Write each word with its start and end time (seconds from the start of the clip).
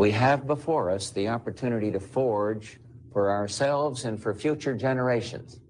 We 0.00 0.12
have 0.12 0.46
before 0.46 0.88
us 0.88 1.10
the 1.10 1.28
opportunity 1.28 1.90
to 1.90 2.00
forge 2.00 2.80
for 3.12 3.30
ourselves 3.30 4.06
and 4.06 4.18
for 4.18 4.32
future 4.32 4.74
generations 4.74 5.60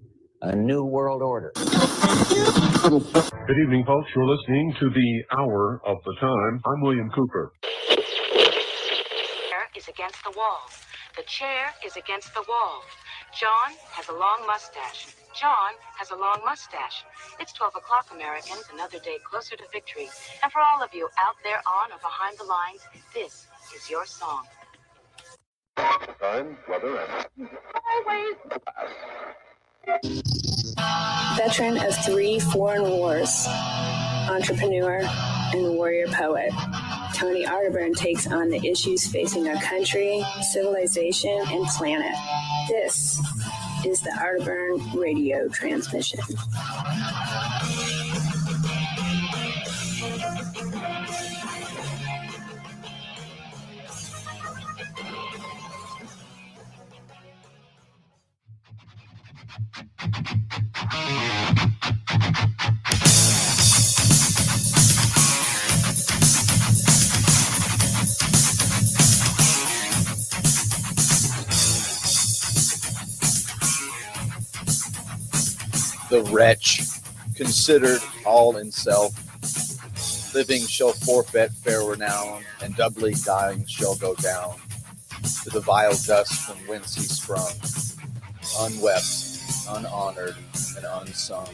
a 0.40 0.54
new 0.54 0.84
world 0.84 1.20
order. 1.20 1.50
Good 1.56 1.66
evening, 3.58 3.82
folks. 3.84 4.08
You're 4.14 4.28
listening 4.28 4.72
to 4.78 4.88
the 4.90 5.24
Hour 5.36 5.82
of 5.84 5.98
the 6.04 6.14
Time. 6.20 6.60
I'm 6.64 6.80
William 6.80 7.10
Cooper. 7.10 7.50
chair 9.50 9.66
is 9.74 9.88
against 9.88 10.22
the 10.22 10.30
wall. 10.36 10.60
The 11.16 11.24
chair 11.24 11.74
is 11.84 11.96
against 11.96 12.32
the 12.32 12.44
wall. 12.48 12.84
John 13.34 13.74
has 13.90 14.08
a 14.10 14.12
long 14.12 14.46
mustache. 14.46 15.08
John 15.34 15.74
has 15.98 16.12
a 16.12 16.16
long 16.16 16.40
mustache. 16.44 17.02
It's 17.40 17.52
12 17.54 17.74
o'clock, 17.74 18.06
Americans, 18.14 18.62
another 18.72 19.00
day 19.00 19.18
closer 19.28 19.56
to 19.56 19.64
victory. 19.72 20.08
And 20.44 20.52
for 20.52 20.60
all 20.60 20.84
of 20.84 20.94
you 20.94 21.08
out 21.18 21.34
there 21.42 21.60
on 21.66 21.90
or 21.90 21.98
behind 21.98 22.38
the 22.38 22.44
lines, 22.44 22.86
this 23.12 23.49
is 23.74 23.90
your 23.90 24.06
song. 24.06 24.44
Time, 25.76 26.56
weather, 26.68 26.98
and 26.98 27.48
Veteran 31.36 31.78
of 31.78 31.96
three 32.04 32.38
foreign 32.38 32.82
wars, 32.82 33.46
entrepreneur, 34.28 35.00
and 35.54 35.74
warrior 35.74 36.06
poet, 36.08 36.52
Tony 37.14 37.44
Arterburn 37.44 37.96
takes 37.96 38.26
on 38.26 38.50
the 38.50 38.66
issues 38.66 39.06
facing 39.06 39.48
our 39.48 39.60
country, 39.62 40.24
civilization, 40.52 41.42
and 41.48 41.66
planet. 41.66 42.14
This 42.68 43.20
is 43.84 44.00
the 44.00 44.10
Arterburn 44.10 44.94
radio 44.94 45.48
transmission. 45.48 46.20
The 76.10 76.22
wretch, 76.32 76.80
considered 77.36 78.00
all 78.26 78.56
in 78.56 78.72
self. 78.72 79.14
Living 80.34 80.66
shall 80.66 80.92
forfeit 80.92 81.52
fair 81.52 81.82
renown, 81.82 82.42
and 82.62 82.74
doubly 82.76 83.14
dying 83.24 83.64
shall 83.66 83.96
go 83.96 84.14
down 84.16 84.56
to 85.44 85.50
the 85.50 85.60
vile 85.60 85.96
dust 86.06 86.32
from 86.42 86.56
whence 86.66 86.94
he 86.94 87.02
sprung, 87.02 87.52
unwept, 88.60 89.29
unhonored, 89.76 90.36
and 90.76 90.84
unsung. 90.84 91.48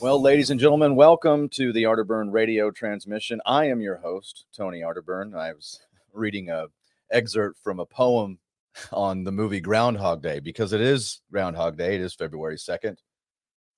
Well, 0.00 0.20
ladies 0.20 0.50
and 0.50 0.60
gentlemen, 0.60 0.94
welcome 0.94 1.48
to 1.50 1.72
the 1.72 1.84
Arterburn 1.84 2.32
radio 2.32 2.70
transmission. 2.70 3.40
I 3.44 3.66
am 3.66 3.80
your 3.80 3.96
host, 3.96 4.46
Tony 4.56 4.80
Arterburn. 4.80 5.36
I 5.36 5.52
was 5.52 5.80
reading 6.12 6.50
a 6.50 6.66
excerpt 7.10 7.58
from 7.62 7.80
a 7.80 7.86
poem 7.86 8.38
on 8.92 9.24
the 9.24 9.32
movie 9.32 9.60
Groundhog 9.60 10.22
Day 10.22 10.40
because 10.40 10.72
it 10.72 10.80
is 10.80 11.20
Groundhog 11.30 11.76
Day. 11.76 11.94
It 11.96 12.00
is 12.00 12.14
February 12.14 12.56
2nd, 12.56 12.98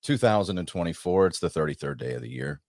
2024. 0.03 1.27
It's 1.27 1.39
the 1.39 1.49
33rd 1.49 1.97
day 1.97 2.13
of 2.13 2.21
the 2.21 2.29
year. 2.29 2.61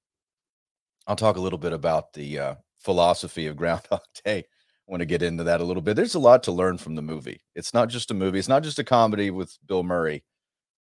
I'll 1.06 1.16
talk 1.16 1.36
a 1.36 1.40
little 1.40 1.58
bit 1.58 1.72
about 1.72 2.12
the 2.12 2.38
uh, 2.38 2.54
philosophy 2.78 3.46
of 3.46 3.56
Groundhog 3.58 4.02
Day. 4.24 4.44
Want 4.86 5.00
to 5.00 5.06
get 5.06 5.22
into 5.22 5.44
that 5.44 5.60
a 5.60 5.64
little 5.64 5.82
bit. 5.82 5.96
There's 5.96 6.14
a 6.14 6.20
lot 6.20 6.42
to 6.44 6.52
learn 6.52 6.76
from 6.76 6.96
the 6.96 7.02
movie. 7.02 7.40
It's 7.54 7.72
not 7.72 7.88
just 7.88 8.10
a 8.10 8.14
movie, 8.14 8.38
it's 8.38 8.48
not 8.48 8.62
just 8.62 8.78
a 8.78 8.84
comedy 8.84 9.30
with 9.30 9.56
Bill 9.66 9.82
Murray. 9.82 10.24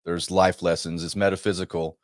There's 0.05 0.31
life 0.31 0.61
lessons, 0.61 1.03
it's 1.03 1.15
metaphysical. 1.15 1.97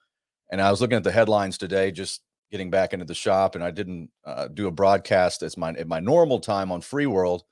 And 0.52 0.62
I 0.62 0.70
was 0.70 0.82
looking 0.82 0.98
at 0.98 1.04
the 1.04 1.12
headlines 1.12 1.58
today, 1.58 1.92
just 1.92 2.22
getting 2.52 2.70
back 2.70 2.94
into 2.94 3.06
the 3.06 3.14
shop, 3.14 3.56
and 3.56 3.64
I 3.64 3.72
didn't 3.72 4.10
uh, 4.26 4.48
do 4.48 4.68
a 4.68 4.72
broadcast 4.72 5.42
as 5.42 5.58
my 5.58 5.72
at 5.72 5.88
my 5.88 6.00
normal 6.00 6.40
time 6.40 6.72
on 6.72 6.82
Free 6.82 7.08
World 7.08 7.44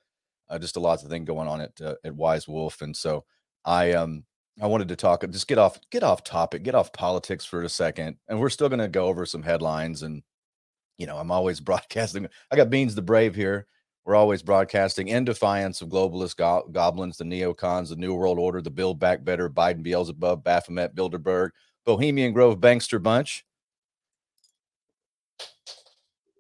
uh, 0.52 0.60
just 0.60 0.76
a 0.76 0.80
lot 0.80 1.02
of 1.02 1.10
thing 1.10 1.26
going 1.26 1.48
on 1.48 1.62
at 1.62 1.82
uh, 1.82 1.96
at 2.04 2.14
Wise 2.14 2.48
Wolf, 2.48 2.82
and 2.82 2.96
so 2.96 3.24
I 3.64 3.94
um 3.94 4.26
I 4.62 4.68
wanted 4.68 4.90
to 4.90 4.98
talk 4.98 5.24
just 5.32 5.48
get 5.48 5.58
off 5.58 5.80
get 5.90 6.04
off 6.04 6.24
topic, 6.24 6.64
get 6.64 6.76
off 6.76 6.92
politics 6.92 7.46
for 7.46 7.64
a 7.64 7.70
second, 7.70 8.18
and 8.28 8.40
we're 8.40 8.50
still 8.50 8.70
going 8.70 8.80
to 8.80 8.90
go 8.90 9.06
over 9.06 9.26
some 9.26 9.44
headlines 9.44 10.04
and 10.04 10.22
you 10.98 11.08
know 11.08 11.18
I'm 11.18 11.32
always 11.32 11.60
broadcasting. 11.62 12.28
I 12.52 12.58
got 12.58 12.70
Beans 12.70 12.96
the 12.96 13.02
Brave 13.02 13.34
here. 13.34 13.66
We're 14.04 14.16
always 14.16 14.42
broadcasting 14.42 15.10
in 15.10 15.26
defiance 15.26 15.82
of 15.82 15.90
globalist 15.90 16.38
go- 16.38 16.68
goblins, 16.72 17.18
the 17.18 17.24
neocons, 17.24 17.90
the 17.90 17.96
New 17.96 18.16
World 18.16 18.40
Order, 18.40 18.62
the 18.62 18.72
Build 18.72 19.00
Back 19.00 19.24
Better, 19.24 19.50
Biden, 19.50 19.84
Beelzebub, 19.84 20.44
Baphomet, 20.44 20.96
Bilderberg, 20.96 21.52
Bohemian 21.86 22.34
Grove, 22.34 22.60
Bankster 22.60 23.02
Bunch. 23.02 23.46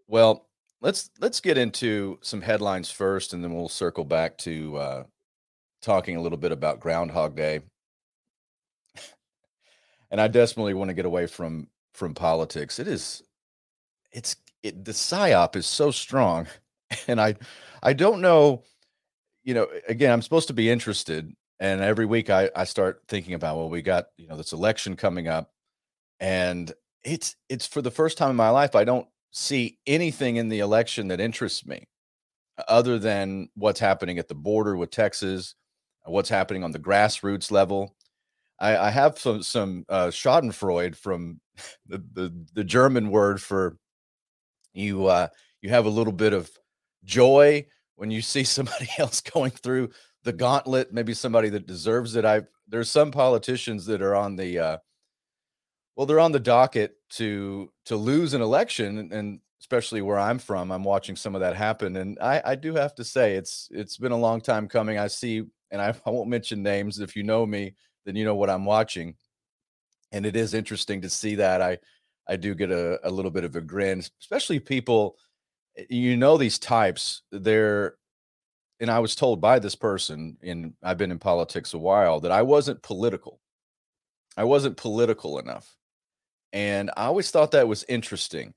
Well, 0.07 0.49
let's 0.81 1.09
let's 1.19 1.39
get 1.39 1.57
into 1.57 2.19
some 2.21 2.41
headlines 2.41 2.91
first, 2.91 3.33
and 3.33 3.43
then 3.43 3.53
we'll 3.53 3.69
circle 3.69 4.03
back 4.03 4.37
to 4.39 4.77
uh, 4.77 5.03
talking 5.81 6.15
a 6.15 6.21
little 6.21 6.37
bit 6.37 6.51
about 6.51 6.79
Groundhog 6.79 7.35
Day. 7.35 7.61
and 10.09 10.19
I 10.19 10.27
desperately 10.27 10.73
want 10.73 10.89
to 10.89 10.93
get 10.93 11.05
away 11.05 11.27
from 11.27 11.67
from 11.93 12.13
politics. 12.13 12.79
It 12.79 12.87
is, 12.87 13.23
it's 14.11 14.35
it, 14.63 14.83
the 14.83 14.91
psyop 14.91 15.55
is 15.55 15.65
so 15.65 15.91
strong, 15.91 16.47
and 17.07 17.19
I 17.19 17.35
I 17.83 17.93
don't 17.93 18.21
know. 18.21 18.63
You 19.43 19.55
know, 19.55 19.67
again, 19.87 20.11
I'm 20.11 20.21
supposed 20.21 20.47
to 20.49 20.53
be 20.53 20.69
interested, 20.69 21.33
and 21.59 21.81
every 21.81 22.05
week 22.05 22.29
I 22.29 22.49
I 22.55 22.63
start 22.65 23.03
thinking 23.07 23.33
about 23.33 23.57
well, 23.57 23.69
we 23.69 23.81
got 23.81 24.07
you 24.17 24.27
know 24.27 24.37
this 24.37 24.53
election 24.53 24.95
coming 24.95 25.27
up, 25.27 25.51
and 26.19 26.71
it's 27.03 27.35
it's 27.49 27.65
for 27.67 27.81
the 27.81 27.91
first 27.91 28.17
time 28.17 28.29
in 28.31 28.35
my 28.35 28.49
life 28.49 28.75
I 28.75 28.83
don't 28.83 29.07
see 29.31 29.79
anything 29.87 30.35
in 30.35 30.49
the 30.49 30.59
election 30.59 31.07
that 31.07 31.19
interests 31.21 31.65
me 31.65 31.87
other 32.67 32.99
than 32.99 33.49
what's 33.55 33.79
happening 33.79 34.19
at 34.19 34.27
the 34.27 34.35
border 34.35 34.75
with 34.75 34.91
Texas, 34.91 35.55
what's 36.05 36.29
happening 36.29 36.63
on 36.63 36.71
the 36.71 36.79
grassroots 36.79 37.51
level. 37.51 37.95
I, 38.59 38.77
I 38.77 38.89
have 38.91 39.17
some 39.17 39.41
some 39.41 39.85
uh, 39.89 40.07
Schadenfreude 40.07 40.95
from 40.95 41.39
the, 41.87 42.03
the 42.13 42.45
the 42.53 42.63
German 42.63 43.09
word 43.09 43.41
for 43.41 43.77
you. 44.73 45.07
Uh, 45.07 45.27
you 45.61 45.69
have 45.69 45.85
a 45.85 45.89
little 45.89 46.13
bit 46.13 46.33
of 46.33 46.49
joy 47.03 47.65
when 47.95 48.11
you 48.11 48.21
see 48.21 48.43
somebody 48.43 48.87
else 48.97 49.21
going 49.21 49.51
through 49.51 49.89
the 50.23 50.33
gauntlet. 50.33 50.93
Maybe 50.93 51.13
somebody 51.13 51.49
that 51.49 51.67
deserves 51.67 52.15
it. 52.15 52.25
I 52.25 52.41
there's 52.67 52.89
some 52.89 53.11
politicians 53.11 53.85
that 53.87 54.01
are 54.01 54.15
on 54.15 54.35
the 54.35 54.59
uh, 54.59 54.77
well, 55.95 56.05
they're 56.05 56.19
on 56.19 56.31
the 56.31 56.39
docket 56.39 56.95
to 57.11 57.71
to 57.85 57.95
lose 57.95 58.33
an 58.33 58.41
election, 58.41 59.11
and 59.11 59.39
especially 59.59 60.01
where 60.01 60.17
I'm 60.17 60.39
from, 60.39 60.71
I'm 60.71 60.83
watching 60.83 61.15
some 61.15 61.35
of 61.35 61.41
that 61.41 61.55
happen. 61.55 61.95
And 61.95 62.17
I, 62.19 62.41
I 62.43 62.55
do 62.55 62.73
have 62.73 62.95
to 62.95 63.03
say, 63.03 63.35
it's 63.35 63.69
it's 63.71 63.97
been 63.97 64.11
a 64.11 64.17
long 64.17 64.41
time 64.41 64.67
coming. 64.67 64.97
I 64.97 65.07
see, 65.07 65.43
and 65.69 65.81
I, 65.81 65.93
I 66.05 66.09
won't 66.09 66.29
mention 66.29 66.63
names. 66.63 66.99
If 66.99 67.15
you 67.15 67.23
know 67.23 67.45
me, 67.45 67.75
then 68.05 68.15
you 68.15 68.25
know 68.25 68.35
what 68.35 68.49
I'm 68.49 68.65
watching. 68.65 69.15
And 70.11 70.25
it 70.25 70.35
is 70.35 70.53
interesting 70.53 71.01
to 71.01 71.09
see 71.09 71.35
that. 71.35 71.61
I 71.61 71.77
I 72.27 72.35
do 72.35 72.55
get 72.55 72.71
a, 72.71 72.99
a 73.07 73.11
little 73.11 73.31
bit 73.31 73.43
of 73.43 73.55
a 73.55 73.61
grin, 73.61 74.03
especially 74.19 74.59
people. 74.59 75.17
Eh, 75.77 75.85
You 75.89 76.17
know 76.17 76.37
these 76.37 76.59
types. 76.59 77.23
They're 77.31 77.95
and 78.79 78.91
I 78.91 78.99
was 78.99 79.15
told 79.15 79.41
by 79.41 79.59
this 79.59 79.75
person, 79.75 80.37
and 80.43 80.73
I've 80.83 80.97
been 80.97 81.11
in 81.11 81.19
politics 81.19 81.73
a 81.73 81.79
while, 81.79 82.19
that 82.21 82.31
I 82.31 82.41
wasn't 82.43 82.81
political. 82.83 83.39
I 84.37 84.43
wasn't 84.43 84.77
political 84.77 85.39
enough. 85.39 85.75
And 86.53 86.91
I 86.97 87.05
always 87.05 87.31
thought 87.31 87.51
that 87.51 87.67
was 87.67 87.85
interesting 87.89 88.53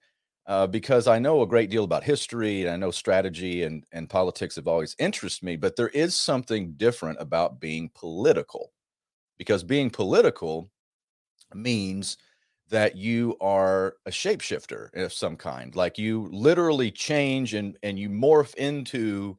uh, 0.47 0.67
because 0.67 1.09
I 1.09 1.19
know 1.19 1.43
a 1.43 1.47
great 1.47 1.71
deal 1.71 1.85
about 1.85 2.05
history 2.05 2.63
and 2.63 2.71
I 2.71 2.77
know 2.77 2.91
strategy 2.91 3.65
and, 3.65 3.85
and 3.93 4.11
politics 4.11 4.57
have 4.57 4.69
always 4.69 4.97
interested 4.99 5.45
me. 5.47 5.57
But 5.57 5.77
there 5.77 5.89
is 5.91 6.17
something 6.17 6.75
different 6.75 7.19
about 7.21 7.61
being 7.61 7.91
political 7.95 8.73
because 9.39 9.65
being 9.65 9.91
political 9.91 10.71
means 11.55 12.17
that 12.71 12.97
you 12.97 13.37
are 13.41 13.97
a 14.07 14.11
shapeshifter 14.11 14.95
of 14.95 15.13
some 15.13 15.37
kind. 15.37 15.75
Like 15.77 15.99
you 15.99 16.29
literally 16.33 16.91
change 16.91 17.55
and, 17.55 17.77
and 17.83 17.99
you 17.99 18.09
morph 18.09 18.55
into 18.55 19.39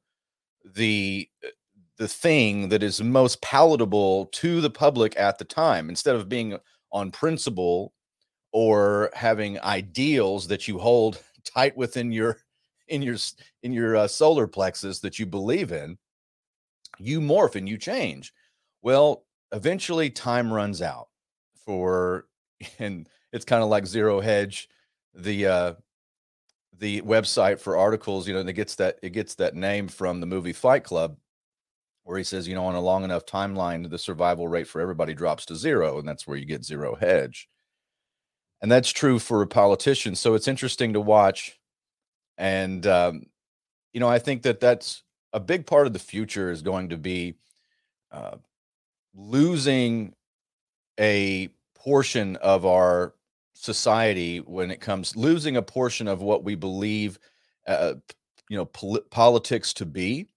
the 0.73 1.29
uh, 1.43 1.49
the 1.97 2.07
thing 2.07 2.69
that 2.69 2.83
is 2.83 3.01
most 3.01 3.41
palatable 3.41 4.25
to 4.27 4.59
the 4.59 4.69
public 4.69 5.17
at 5.17 5.37
the 5.37 5.45
time 5.45 5.89
instead 5.89 6.15
of 6.15 6.27
being 6.27 6.57
on 6.91 7.09
principle 7.09 7.93
or 8.51 9.09
having 9.13 9.59
ideals 9.61 10.47
that 10.47 10.67
you 10.67 10.77
hold 10.77 11.21
tight 11.45 11.75
within 11.77 12.11
your 12.11 12.37
in 12.87 13.01
your 13.01 13.17
in 13.63 13.71
your 13.71 13.95
uh, 13.95 14.07
solar 14.07 14.47
plexus 14.47 14.99
that 14.99 15.17
you 15.19 15.25
believe 15.25 15.71
in 15.71 15.97
you 16.99 17.19
morph 17.19 17.55
and 17.55 17.67
you 17.67 17.77
change 17.77 18.33
well 18.81 19.25
eventually 19.53 20.09
time 20.09 20.51
runs 20.51 20.81
out 20.81 21.07
for 21.65 22.25
and 22.79 23.07
it's 23.31 23.45
kind 23.45 23.63
of 23.63 23.69
like 23.69 23.85
zero 23.85 24.19
hedge 24.21 24.69
the 25.15 25.45
uh, 25.47 25.73
the 26.77 27.01
website 27.01 27.59
for 27.59 27.77
articles, 27.77 28.27
you 28.27 28.33
know, 28.33 28.39
and 28.41 28.49
it 28.49 28.53
gets 28.53 28.75
that 28.75 28.99
it 29.01 29.11
gets 29.11 29.35
that 29.35 29.55
name 29.55 29.87
from 29.87 30.19
the 30.19 30.25
movie 30.25 30.53
Fight 30.53 30.83
Club, 30.83 31.17
where 32.03 32.17
he 32.17 32.23
says, 32.23 32.47
you 32.47 32.55
know, 32.55 32.65
on 32.65 32.75
a 32.75 32.81
long 32.81 33.03
enough 33.03 33.25
timeline, 33.25 33.89
the 33.89 33.97
survival 33.97 34.47
rate 34.47 34.67
for 34.67 34.81
everybody 34.81 35.13
drops 35.13 35.45
to 35.47 35.55
zero, 35.55 35.99
and 35.99 36.07
that's 36.07 36.27
where 36.27 36.37
you 36.37 36.45
get 36.45 36.65
zero 36.65 36.95
hedge. 36.95 37.47
And 38.61 38.71
that's 38.71 38.91
true 38.91 39.19
for 39.19 39.41
a 39.41 39.47
politician. 39.47 40.15
So 40.15 40.33
it's 40.33 40.47
interesting 40.47 40.93
to 40.93 41.01
watch, 41.01 41.59
and 42.37 42.85
um, 42.87 43.27
you 43.93 43.99
know, 43.99 44.09
I 44.09 44.19
think 44.19 44.43
that 44.43 44.59
that's 44.59 45.03
a 45.33 45.39
big 45.39 45.65
part 45.65 45.87
of 45.87 45.93
the 45.93 45.99
future 45.99 46.51
is 46.51 46.61
going 46.61 46.89
to 46.89 46.97
be 46.97 47.35
uh, 48.11 48.37
losing 49.13 50.13
a 50.99 51.49
portion 51.85 52.35
of 52.37 52.65
our 52.65 53.13
society 53.53 54.39
when 54.39 54.71
it 54.71 54.81
comes 54.81 55.15
losing 55.15 55.55
a 55.55 55.61
portion 55.61 56.07
of 56.07 56.21
what 56.21 56.43
we 56.43 56.55
believe 56.55 57.19
uh, 57.67 57.93
you 58.49 58.57
know 58.57 58.65
pol- 58.65 59.01
politics 59.11 59.73
to 59.73 59.85
be. 59.85 60.27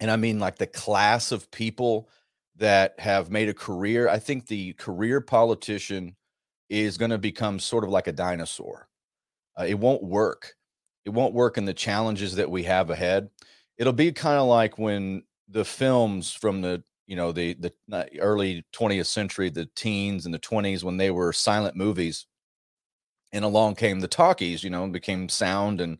And 0.00 0.10
i 0.10 0.16
mean 0.16 0.40
like 0.40 0.58
the 0.58 0.66
class 0.66 1.30
of 1.30 1.50
people 1.50 2.08
that 2.56 2.98
have 2.98 3.30
made 3.30 3.48
a 3.48 3.54
career 3.54 4.08
i 4.08 4.18
think 4.18 4.46
the 4.46 4.72
career 4.74 5.20
politician 5.20 6.16
is 6.72 6.96
going 6.96 7.10
to 7.10 7.18
become 7.18 7.58
sort 7.58 7.84
of 7.84 7.90
like 7.90 8.06
a 8.06 8.12
dinosaur. 8.12 8.88
Uh, 9.58 9.64
it 9.64 9.78
won't 9.78 10.02
work. 10.02 10.54
It 11.04 11.10
won't 11.10 11.34
work 11.34 11.58
in 11.58 11.66
the 11.66 11.74
challenges 11.74 12.36
that 12.36 12.50
we 12.50 12.62
have 12.62 12.88
ahead. 12.88 13.28
It'll 13.76 13.92
be 13.92 14.10
kind 14.10 14.38
of 14.38 14.46
like 14.46 14.78
when 14.78 15.22
the 15.48 15.66
films 15.66 16.32
from 16.32 16.62
the 16.62 16.82
you 17.12 17.16
know 17.16 17.30
the 17.30 17.52
the 17.60 17.70
uh, 17.92 18.04
early 18.20 18.64
20th 18.72 19.04
century 19.04 19.50
the 19.50 19.68
teens 19.76 20.24
and 20.24 20.34
the 20.34 20.38
20s 20.38 20.82
when 20.82 20.96
they 20.96 21.10
were 21.10 21.30
silent 21.30 21.76
movies 21.76 22.26
and 23.34 23.44
along 23.44 23.74
came 23.74 24.00
the 24.00 24.08
talkies 24.08 24.64
you 24.64 24.70
know 24.70 24.84
and 24.84 24.94
became 24.94 25.28
sound 25.28 25.82
and 25.82 25.98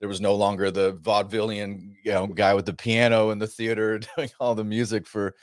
there 0.00 0.08
was 0.08 0.20
no 0.20 0.34
longer 0.34 0.70
the 0.70 0.92
vaudevillian 0.96 1.94
you 2.04 2.12
know 2.12 2.26
guy 2.26 2.52
with 2.52 2.66
the 2.66 2.74
piano 2.74 3.30
in 3.30 3.38
the 3.38 3.46
theater 3.46 3.98
doing 4.16 4.28
all 4.38 4.54
the 4.54 4.62
music 4.62 5.06
for 5.06 5.34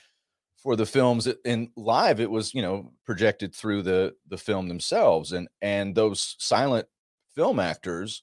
for 0.56 0.76
the 0.76 0.86
films 0.86 1.26
in 1.44 1.68
live 1.74 2.20
it 2.20 2.30
was 2.30 2.54
you 2.54 2.62
know 2.62 2.92
projected 3.04 3.52
through 3.52 3.82
the 3.82 4.14
the 4.28 4.38
film 4.38 4.68
themselves 4.68 5.32
and 5.32 5.48
and 5.62 5.96
those 5.96 6.36
silent 6.38 6.86
film 7.34 7.58
actors 7.58 8.22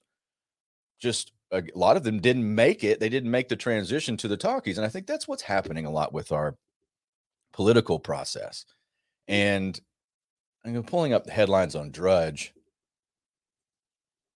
just 1.02 1.34
a 1.52 1.62
lot 1.76 1.98
of 1.98 2.04
them 2.06 2.22
didn't 2.22 2.56
make 2.56 2.86
it 2.86 3.02
they 3.02 3.10
didn't 3.10 3.32
make 3.32 3.50
the 3.50 3.56
transition 3.58 4.16
to 4.16 4.30
the 4.30 4.38
talkies 4.38 4.78
and 4.78 4.88
i 4.88 4.90
think 4.90 5.06
that's 5.06 5.28
what's 5.28 5.42
happening 5.42 5.86
a 5.86 5.92
lot 5.92 6.14
with 6.14 6.32
our 6.32 6.56
political 7.56 7.98
process. 7.98 8.66
And 9.30 9.80
I'm 10.66 10.84
pulling 10.84 11.13
up 11.13 11.24
the 11.24 11.31
headlines 11.31 11.74
on 11.74 11.90
Drudge. 11.90 12.54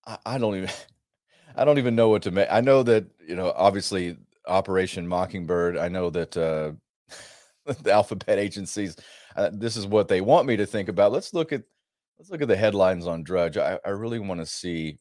I, 0.07 0.18
I 0.25 0.38
don't 0.38 0.56
even 0.56 0.69
I 1.56 1.66
don't 1.66 1.80
even 1.80 1.95
know 1.95 2.10
what 2.10 2.21
to 2.24 2.31
make. 2.31 2.48
I 2.50 2.62
know 2.62 2.81
that, 2.83 3.06
you 3.27 3.36
know, 3.36 3.51
obviously 3.56 4.18
Operation 4.48 5.06
Mockingbird, 5.07 5.77
I 5.77 5.89
know 5.89 6.10
that 6.12 6.38
uh 6.38 6.71
the 7.83 7.92
alphabet 7.92 8.39
agencies 8.39 8.95
uh, 9.36 9.50
this 9.54 9.75
is 9.75 9.86
what 9.86 10.07
they 10.07 10.22
want 10.22 10.48
me 10.48 10.57
to 10.57 10.65
think 10.65 10.88
about. 10.89 11.12
Let's 11.12 11.33
look 11.33 11.51
at 11.51 11.63
let's 12.18 12.31
look 12.31 12.42
at 12.42 12.48
the 12.48 12.56
headlines 12.56 13.06
on 13.06 13.24
Drudge. 13.24 13.57
I, 13.57 13.80
I 13.86 13.89
really 13.89 14.19
want 14.19 14.39
to 14.39 14.45
see 14.45 14.98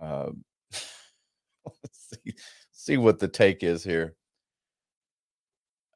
uh, 0.00 0.30
see 1.90 2.34
see 2.72 2.96
what 2.98 3.18
the 3.18 3.28
take 3.28 3.62
is 3.62 3.82
here. 3.82 4.14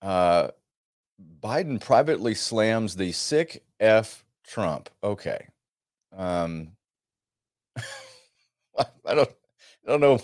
Uh 0.00 0.48
Biden 1.40 1.80
privately 1.80 2.34
slams 2.34 2.96
the 2.96 3.12
sick 3.12 3.62
F 3.80 4.24
Trump. 4.46 4.90
Okay. 5.02 5.46
Um 6.16 6.72
I 7.76 9.14
don't 9.14 9.30
I 9.86 9.90
don't 9.90 10.00
know 10.00 10.20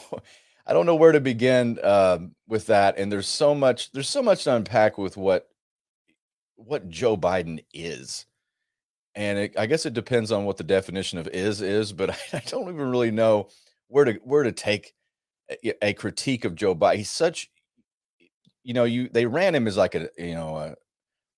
I 0.67 0.73
don't 0.73 0.87
know 0.87 0.95
where 0.95 1.13
to 1.13 1.21
begin 1.21 1.79
uh, 1.83 2.19
with 2.49 2.67
that 2.67 2.99
and 2.99 3.13
there's 3.13 3.29
so 3.29 3.55
much 3.55 3.93
there's 3.93 4.09
so 4.09 4.23
much 4.23 4.45
to 4.45 4.55
unpack 4.55 4.97
with 4.97 5.17
what 5.17 5.49
what 6.57 6.89
Joe 6.89 7.17
Biden 7.17 7.65
is. 7.73 8.27
And 9.17 9.39
it, 9.39 9.55
I 9.59 9.67
guess 9.67 9.87
it 9.87 9.95
depends 9.95 10.33
on 10.33 10.45
what 10.45 10.57
the 10.57 10.65
definition 10.65 11.19
of 11.19 11.29
is 11.29 11.61
is, 11.61 11.93
but 11.93 12.11
I, 12.11 12.17
I 12.35 12.43
don't 12.47 12.63
even 12.63 12.91
really 12.91 13.11
know 13.11 13.49
where 13.89 14.05
to 14.05 14.15
where 14.25 14.43
to 14.43 14.53
take 14.53 14.95
a, 15.51 15.89
a 15.89 15.93
critique 15.93 16.45
of 16.45 16.55
Joe 16.55 16.75
Biden. 16.75 16.97
He's 16.97 17.11
such 17.11 17.51
you 18.65 18.73
know, 18.73 18.85
you 18.85 19.09
they 19.11 19.27
ran 19.27 19.55
him 19.55 19.69
as 19.69 19.77
like 19.77 19.95
a 19.95 20.09
you 20.19 20.35
know 20.35 20.57
a, 20.57 20.75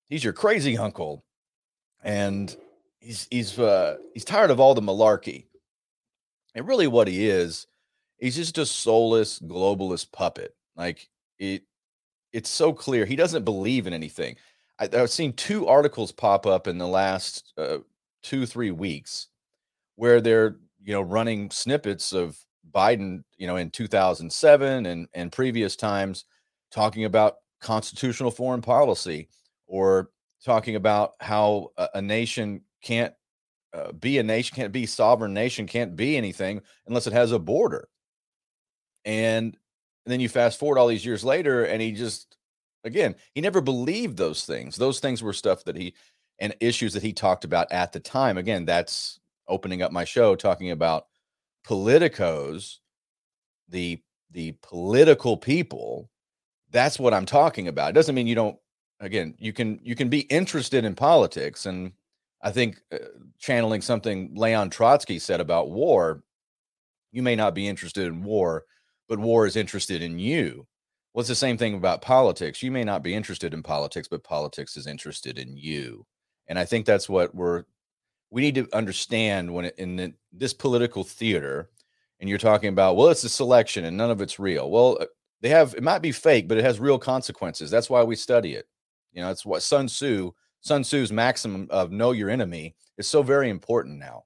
he's 0.09 0.23
your 0.23 0.33
crazy 0.33 0.77
uncle, 0.77 1.23
and 2.03 2.55
he's 2.99 3.27
he's 3.29 3.57
uh, 3.57 3.97
he's 4.13 4.25
tired 4.25 4.51
of 4.51 4.59
all 4.59 4.73
the 4.73 4.81
malarkey. 4.81 5.45
And 6.55 6.67
really, 6.67 6.87
what 6.87 7.07
he 7.07 7.27
is, 7.27 7.67
he's 8.17 8.35
just 8.35 8.57
a 8.57 8.65
soulless 8.65 9.39
globalist 9.39 10.11
puppet. 10.11 10.55
Like 10.75 11.09
it, 11.39 11.63
it's 12.33 12.49
so 12.49 12.73
clear 12.73 13.05
he 13.05 13.15
doesn't 13.15 13.45
believe 13.45 13.87
in 13.87 13.93
anything. 13.93 14.35
I, 14.79 14.89
have 14.91 15.09
seen 15.09 15.33
two 15.33 15.67
articles 15.67 16.11
pop 16.11 16.45
up 16.45 16.67
in 16.67 16.77
the 16.77 16.87
last 16.87 17.53
uh, 17.57 17.79
two 18.23 18.45
three 18.45 18.71
weeks 18.71 19.27
where 19.95 20.21
they're 20.21 20.57
you 20.83 20.93
know 20.93 21.01
running 21.01 21.49
snippets 21.51 22.13
of 22.13 22.37
Biden, 22.71 23.23
you 23.37 23.47
know, 23.47 23.55
in 23.55 23.69
2007 23.71 24.85
and 24.85 25.07
and 25.13 25.31
previous 25.31 25.75
times, 25.75 26.25
talking 26.71 27.05
about 27.05 27.37
constitutional 27.59 28.29
foreign 28.29 28.61
policy 28.61 29.27
or 29.67 30.09
talking 30.43 30.75
about 30.75 31.13
how 31.19 31.71
a, 31.77 31.89
a 31.95 32.01
nation 32.01 32.61
can't 32.81 33.13
uh, 33.73 33.91
be 33.91 34.17
a 34.17 34.23
nation, 34.23 34.55
can't 34.55 34.71
be 34.71 34.85
sovereign 34.85 35.33
nation, 35.33 35.67
can't 35.67 35.95
be 35.95 36.17
anything 36.17 36.61
unless 36.87 37.07
it 37.07 37.13
has 37.13 37.31
a 37.31 37.39
border. 37.39 37.87
And, 39.05 39.57
and 40.05 40.11
then 40.11 40.19
you 40.19 40.29
fast 40.29 40.59
forward 40.59 40.77
all 40.77 40.87
these 40.87 41.05
years 41.05 41.23
later, 41.23 41.65
and 41.65 41.81
he 41.81 41.91
just, 41.91 42.37
again, 42.83 43.15
he 43.33 43.41
never 43.41 43.61
believed 43.61 44.17
those 44.17 44.45
things. 44.45 44.77
Those 44.77 44.99
things 44.99 45.21
were 45.21 45.33
stuff 45.33 45.63
that 45.65 45.75
he 45.75 45.93
and 46.39 46.55
issues 46.59 46.93
that 46.93 47.03
he 47.03 47.13
talked 47.13 47.43
about 47.43 47.71
at 47.71 47.91
the 47.91 47.99
time. 47.99 48.37
Again, 48.37 48.65
that's 48.65 49.19
opening 49.47 49.81
up 49.81 49.91
my 49.91 50.03
show 50.03 50.35
talking 50.35 50.71
about 50.71 51.07
politicos, 51.65 52.77
the 53.69 54.01
the 54.31 54.53
political 54.61 55.37
people. 55.37 56.09
That's 56.69 56.99
what 56.99 57.13
I'm 57.13 57.25
talking 57.25 57.67
about. 57.67 57.89
It 57.89 57.93
doesn't 57.93 58.13
mean 58.13 58.27
you 58.27 58.35
don't 58.35 58.57
again 58.99 59.35
you 59.37 59.53
can 59.53 59.79
you 59.83 59.95
can 59.95 60.09
be 60.09 60.21
interested 60.21 60.85
in 60.85 60.95
politics 60.95 61.65
and 61.65 61.91
i 62.41 62.51
think 62.51 62.81
uh, 62.91 62.97
channeling 63.37 63.81
something 63.81 64.31
leon 64.35 64.69
trotsky 64.69 65.19
said 65.19 65.39
about 65.39 65.69
war 65.69 66.23
you 67.11 67.23
may 67.23 67.35
not 67.35 67.55
be 67.55 67.67
interested 67.67 68.07
in 68.07 68.23
war 68.23 68.65
but 69.07 69.19
war 69.19 69.45
is 69.45 69.55
interested 69.55 70.01
in 70.01 70.19
you. 70.19 70.67
Well 71.13 71.21
it's 71.21 71.29
the 71.29 71.35
same 71.35 71.57
thing 71.57 71.75
about 71.75 72.01
politics? 72.01 72.61
You 72.61 72.71
may 72.71 72.83
not 72.83 73.03
be 73.03 73.15
interested 73.15 73.53
in 73.53 73.63
politics 73.63 74.07
but 74.07 74.23
politics 74.23 74.77
is 74.77 74.87
interested 74.87 75.37
in 75.37 75.57
you. 75.57 76.05
And 76.47 76.59
i 76.59 76.65
think 76.65 76.85
that's 76.85 77.09
what 77.09 77.33
we're 77.33 77.63
we 78.29 78.41
need 78.41 78.55
to 78.55 78.67
understand 78.73 79.53
when 79.53 79.65
in 79.77 79.95
the, 79.95 80.13
this 80.33 80.53
political 80.53 81.03
theater 81.03 81.69
and 82.19 82.29
you're 82.29 82.37
talking 82.37 82.69
about 82.69 82.95
well 82.95 83.09
it's 83.09 83.23
a 83.23 83.29
selection 83.29 83.85
and 83.85 83.97
none 83.97 84.11
of 84.11 84.21
it's 84.21 84.39
real. 84.39 84.69
Well 84.69 84.97
uh, 85.01 85.05
they 85.41 85.49
have 85.49 85.73
it 85.75 85.83
might 85.83 86.01
be 86.01 86.11
fake 86.11 86.47
but 86.47 86.57
it 86.57 86.63
has 86.63 86.79
real 86.79 86.99
consequences. 86.99 87.71
That's 87.71 87.89
why 87.89 88.03
we 88.03 88.15
study 88.15 88.53
it 88.53 88.67
you 89.11 89.21
know, 89.21 89.31
it's 89.31 89.45
what 89.45 89.63
Sun 89.63 89.87
Tzu, 89.87 90.31
Sun 90.61 90.83
Tzu's 90.83 91.11
maximum 91.11 91.67
of 91.69 91.91
know 91.91 92.11
your 92.11 92.29
enemy 92.29 92.75
is 92.97 93.07
so 93.07 93.23
very 93.23 93.49
important 93.49 93.99
now. 93.99 94.23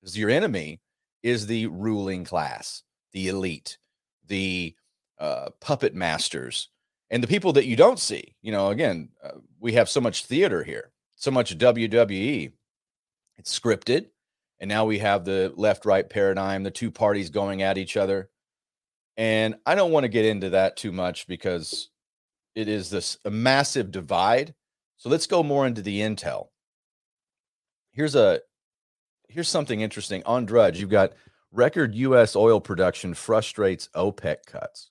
Because 0.00 0.18
your 0.18 0.30
enemy 0.30 0.80
is 1.22 1.46
the 1.46 1.66
ruling 1.66 2.24
class, 2.24 2.82
the 3.12 3.28
elite, 3.28 3.78
the 4.26 4.74
uh, 5.18 5.50
puppet 5.60 5.94
masters, 5.94 6.68
and 7.10 7.22
the 7.22 7.28
people 7.28 7.52
that 7.52 7.66
you 7.66 7.76
don't 7.76 8.00
see. 8.00 8.34
You 8.42 8.52
know, 8.52 8.70
again, 8.70 9.10
uh, 9.22 9.38
we 9.60 9.72
have 9.72 9.88
so 9.88 10.00
much 10.00 10.24
theater 10.24 10.64
here, 10.64 10.92
so 11.14 11.30
much 11.30 11.56
WWE. 11.56 12.52
It's 13.36 13.58
scripted. 13.58 14.06
And 14.58 14.68
now 14.68 14.84
we 14.84 14.98
have 14.98 15.24
the 15.24 15.52
left 15.56 15.84
right 15.84 16.08
paradigm, 16.08 16.62
the 16.62 16.70
two 16.70 16.90
parties 16.90 17.30
going 17.30 17.62
at 17.62 17.78
each 17.78 17.96
other. 17.96 18.30
And 19.16 19.56
I 19.66 19.74
don't 19.74 19.90
want 19.90 20.04
to 20.04 20.08
get 20.08 20.24
into 20.24 20.50
that 20.50 20.76
too 20.76 20.92
much 20.92 21.26
because 21.26 21.90
it 22.54 22.68
is 22.68 22.90
this 22.90 23.18
a 23.24 23.30
massive 23.30 23.90
divide. 23.90 24.54
So 24.96 25.08
let's 25.08 25.26
go 25.26 25.42
more 25.42 25.66
into 25.66 25.82
the 25.82 26.00
intel. 26.00 26.48
Here's 27.92 28.14
a 28.14 28.40
here's 29.28 29.48
something 29.48 29.80
interesting 29.80 30.22
on 30.26 30.46
Drudge. 30.46 30.78
You've 30.78 30.90
got 30.90 31.12
record 31.50 31.94
U.S. 31.94 32.36
oil 32.36 32.60
production 32.60 33.14
frustrates 33.14 33.88
OPEC 33.94 34.46
cuts. 34.46 34.90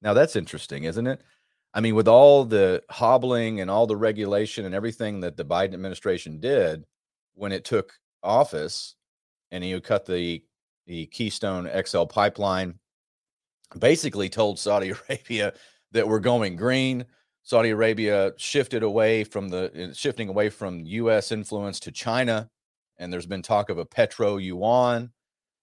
Now 0.00 0.14
that's 0.14 0.36
interesting, 0.36 0.84
isn't 0.84 1.06
it? 1.06 1.22
I 1.74 1.80
mean, 1.80 1.94
with 1.94 2.08
all 2.08 2.44
the 2.44 2.82
hobbling 2.90 3.60
and 3.60 3.70
all 3.70 3.86
the 3.86 3.96
regulation 3.96 4.66
and 4.66 4.74
everything 4.74 5.20
that 5.20 5.36
the 5.36 5.44
Biden 5.44 5.72
administration 5.72 6.38
did 6.38 6.84
when 7.34 7.52
it 7.52 7.64
took 7.64 7.94
office, 8.22 8.94
and 9.50 9.64
you 9.64 9.80
cut 9.80 10.06
the 10.06 10.42
the 10.86 11.06
Keystone 11.06 11.70
XL 11.86 12.04
pipeline, 12.04 12.78
basically 13.78 14.28
told 14.28 14.58
Saudi 14.58 14.90
Arabia 15.08 15.54
that 15.92 16.08
were 16.08 16.20
going 16.20 16.56
green. 16.56 17.06
Saudi 17.42 17.70
Arabia 17.70 18.32
shifted 18.36 18.82
away 18.82 19.24
from 19.24 19.48
the 19.48 19.90
uh, 19.90 19.94
shifting 19.94 20.28
away 20.28 20.48
from 20.48 20.84
U.S. 20.84 21.32
influence 21.32 21.80
to 21.80 21.92
China, 21.92 22.48
and 22.98 23.12
there's 23.12 23.26
been 23.26 23.42
talk 23.42 23.68
of 23.70 23.78
a 23.78 23.84
petro 23.84 24.36
yuan. 24.36 25.10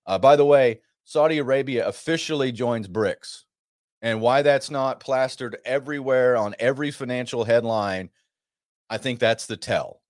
Uh, 0.05 0.17
by 0.17 0.35
the 0.35 0.45
way, 0.45 0.81
Saudi 1.03 1.39
Arabia 1.39 1.87
officially 1.87 2.51
joins 2.51 2.87
BRICS. 2.87 3.45
And 4.01 4.21
why 4.21 4.41
that's 4.41 4.71
not 4.71 4.99
plastered 4.99 5.57
everywhere 5.65 6.37
on 6.37 6.55
every 6.59 6.91
financial 6.91 7.43
headline, 7.43 8.09
I 8.89 8.97
think 8.97 9.19
that's 9.19 9.45
the 9.45 9.57
tell, 9.57 10.01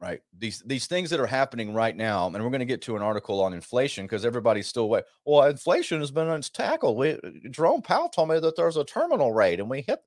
right? 0.00 0.20
These 0.36 0.62
these 0.66 0.86
things 0.86 1.10
that 1.10 1.20
are 1.20 1.26
happening 1.26 1.74
right 1.74 1.96
now, 1.96 2.26
and 2.26 2.34
we're 2.34 2.50
going 2.50 2.60
to 2.60 2.66
get 2.66 2.82
to 2.82 2.96
an 2.96 3.02
article 3.02 3.42
on 3.42 3.52
inflation 3.52 4.04
because 4.04 4.24
everybody's 4.24 4.68
still 4.68 4.88
wait. 4.88 5.04
Well, 5.24 5.48
inflation 5.48 6.00
has 6.00 6.10
been 6.10 6.28
on 6.28 6.40
tackled. 6.42 6.96
We, 6.96 7.18
Jerome 7.50 7.82
Powell 7.82 8.08
told 8.08 8.28
me 8.28 8.38
that 8.38 8.56
there's 8.56 8.76
a 8.76 8.84
terminal 8.84 9.32
rate, 9.32 9.60
and 9.60 9.68
we 9.68 9.82
hit. 9.82 10.00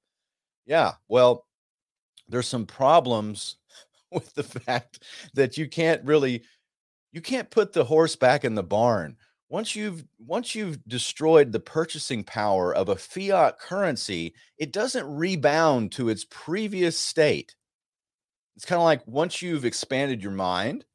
Yeah, 0.66 0.94
well, 1.08 1.46
there's 2.30 2.48
some 2.48 2.66
problems 2.66 3.58
with 4.12 4.34
the 4.34 4.44
fact 4.44 5.04
that 5.34 5.58
you 5.58 5.68
can't 5.68 6.04
really 6.04 6.44
you 7.12 7.22
can't 7.22 7.50
put 7.50 7.74
the 7.74 7.84
horse 7.84 8.16
back 8.16 8.46
in 8.46 8.56
the 8.56 8.64
barn 8.64 9.18
once 9.50 9.76
you've 9.76 10.06
once 10.20 10.56
you've 10.56 10.84
destroyed 10.88 11.52
the 11.52 11.60
purchasing 11.60 12.24
power 12.24 12.74
of 12.74 12.90
a 12.90 12.96
fiat 12.96 13.60
currency 13.60 14.34
it 14.58 14.72
doesn't 14.72 15.06
rebound 15.06 15.92
to 15.92 16.10
its 16.10 16.26
previous 16.30 16.98
state 16.98 17.56
it's 18.62 18.66
kind 18.66 18.80
of 18.80 18.86
like 18.86 19.02
once 19.08 19.42
you've 19.42 19.66
expanded 19.66 20.22
your 20.22 20.32
mind 20.32 20.86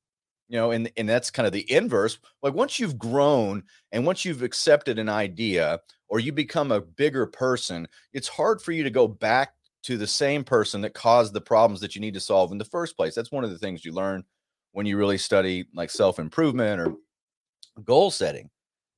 you 0.49 0.57
know 0.57 0.71
and 0.71 0.91
and 0.97 1.09
that's 1.09 1.31
kind 1.31 1.47
of 1.47 1.53
the 1.53 1.71
inverse 1.71 2.19
like 2.43 2.55
once 2.55 2.79
you've 2.79 2.99
grown 2.99 3.63
and 3.93 4.07
once 4.07 4.25
you've 4.25 4.43
accepted 4.43 4.99
an 4.99 5.09
idea 5.09 5.81
or 6.09 6.21
you 6.21 6.33
become 6.33 6.71
a 6.71 6.81
bigger 6.81 7.27
person 7.27 7.87
it's 8.13 8.29
hard 8.29 8.63
for 8.63 8.73
you 8.73 8.85
to 8.85 8.91
go 8.91 9.09
back 9.09 9.55
to 9.83 9.97
the 9.97 10.07
same 10.07 10.45
person 10.45 10.81
that 10.81 10.95
caused 10.95 11.33
the 11.33 11.41
problems 11.41 11.81
that 11.81 11.95
you 11.95 12.01
need 12.01 12.15
to 12.15 12.21
solve 12.21 12.53
in 12.53 12.59
the 12.59 12.65
first 12.65 12.97
place 12.97 13.15
that's 13.15 13.33
one 13.33 13.43
of 13.43 13.51
the 13.51 13.59
things 13.59 13.85
you 13.85 13.93
learn 13.93 14.23
when 14.77 14.85
you 14.85 14.99
really 14.99 15.17
study 15.17 15.65
like 15.75 15.89
self 15.89 16.19
improvement 16.19 16.79
or 16.79 16.95
goal 17.83 18.11
setting. 18.11 18.51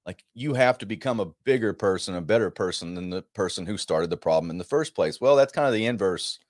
Like 0.05 0.25
you 0.35 0.55
have 0.55 0.79
to 0.79 0.87
become 0.87 1.21
a 1.21 1.31
bigger 1.45 1.73
person, 1.73 2.17
a 2.17 2.21
better 2.21 2.51
person 2.51 2.95
than 2.95 3.11
the 3.11 3.23
person 3.35 3.65
who 3.65 3.77
started 3.77 4.11
the 4.11 4.17
problem 4.17 4.51
in 4.51 4.59
the 4.59 4.65
first 4.65 4.95
place. 4.95 5.21
Well, 5.21 5.37
that's 5.37 5.53
kind 5.53 5.69
of 5.69 5.75
the 5.75 5.87
inverse, 5.87 6.41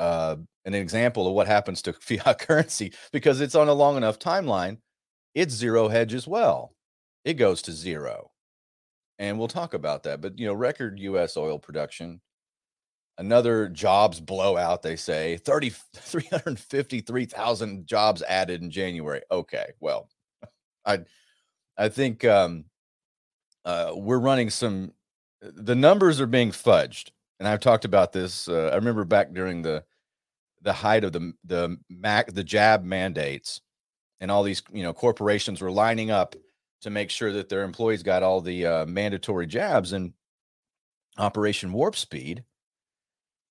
uh, 0.00 0.36
an 0.64 0.74
example 0.74 1.28
of 1.28 1.34
what 1.34 1.46
happens 1.46 1.82
to 1.82 1.92
fiat 2.00 2.40
currency 2.40 2.92
because 3.12 3.40
it's 3.40 3.54
on 3.54 3.68
a 3.68 3.72
long 3.72 3.96
enough 3.96 4.18
timeline. 4.18 4.78
It's 5.34 5.54
zero 5.54 5.88
hedge 5.88 6.14
as 6.14 6.26
well. 6.26 6.74
It 7.24 7.34
goes 7.34 7.62
to 7.62 7.72
zero. 7.72 8.32
And 9.18 9.38
we'll 9.38 9.48
talk 9.48 9.74
about 9.74 10.02
that. 10.04 10.22
But, 10.22 10.38
you 10.38 10.46
know, 10.46 10.54
record 10.54 10.98
US 10.98 11.36
oil 11.36 11.58
production, 11.58 12.20
another 13.18 13.68
jobs 13.68 14.18
blowout, 14.18 14.82
they 14.82 14.96
say 14.96 15.36
30, 15.36 15.70
353,000 15.94 17.86
jobs 17.86 18.22
added 18.22 18.62
in 18.62 18.70
January. 18.70 19.20
Okay. 19.30 19.72
Well, 19.78 20.08
I, 20.86 21.00
I 21.76 21.90
think 21.90 22.24
um, 22.24 22.64
uh, 23.66 23.92
we're 23.94 24.18
running 24.18 24.50
some. 24.50 24.92
The 25.42 25.74
numbers 25.74 26.20
are 26.20 26.26
being 26.26 26.50
fudged, 26.50 27.10
and 27.38 27.48
I've 27.48 27.60
talked 27.60 27.86
about 27.86 28.12
this. 28.12 28.46
Uh, 28.46 28.68
I 28.72 28.76
remember 28.76 29.06
back 29.06 29.32
during 29.32 29.62
the 29.62 29.84
the 30.62 30.72
height 30.72 31.04
of 31.04 31.12
the 31.12 31.32
the 31.44 31.76
Mac 31.88 32.32
the 32.32 32.44
jab 32.44 32.84
mandates, 32.84 33.60
and 34.20 34.30
all 34.30 34.42
these 34.42 34.62
you 34.72 34.82
know 34.82 34.92
corporations 34.92 35.60
were 35.60 35.70
lining 35.70 36.10
up 36.10 36.34
to 36.82 36.90
make 36.90 37.10
sure 37.10 37.32
that 37.32 37.48
their 37.48 37.62
employees 37.62 38.02
got 38.02 38.22
all 38.22 38.40
the 38.40 38.66
uh, 38.66 38.86
mandatory 38.86 39.46
jabs 39.46 39.92
and 39.92 40.12
Operation 41.18 41.72
Warp 41.72 41.96
Speed. 41.96 42.44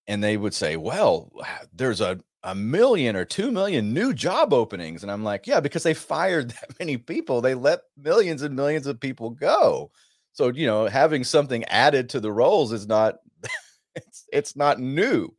And 0.07 0.23
they 0.23 0.37
would 0.37 0.53
say, 0.53 0.75
"Well, 0.75 1.31
there's 1.73 2.01
a 2.01 2.19
a 2.43 2.55
million 2.55 3.15
or 3.15 3.25
two 3.25 3.51
million 3.51 3.93
new 3.93 4.13
job 4.13 4.53
openings. 4.53 5.03
And 5.03 5.11
I'm 5.11 5.23
like, 5.23 5.47
yeah, 5.47 5.59
because 5.59 5.83
they 5.83 5.93
fired 5.93 6.51
that 6.61 6.79
many 6.79 6.97
people, 6.97 7.41
they 7.41 7.55
let 7.55 7.81
millions 7.97 8.41
and 8.41 8.55
millions 8.55 8.87
of 8.87 8.99
people 8.99 9.29
go. 9.31 9.91
So, 10.33 10.49
you 10.49 10.65
know, 10.65 10.87
having 10.87 11.23
something 11.23 11.65
added 11.65 12.09
to 12.09 12.19
the 12.19 12.31
roles 12.31 12.71
is 12.71 12.87
not 12.87 13.17
it's 13.95 14.25
it's 14.31 14.55
not 14.55 14.79
new. 14.79 15.33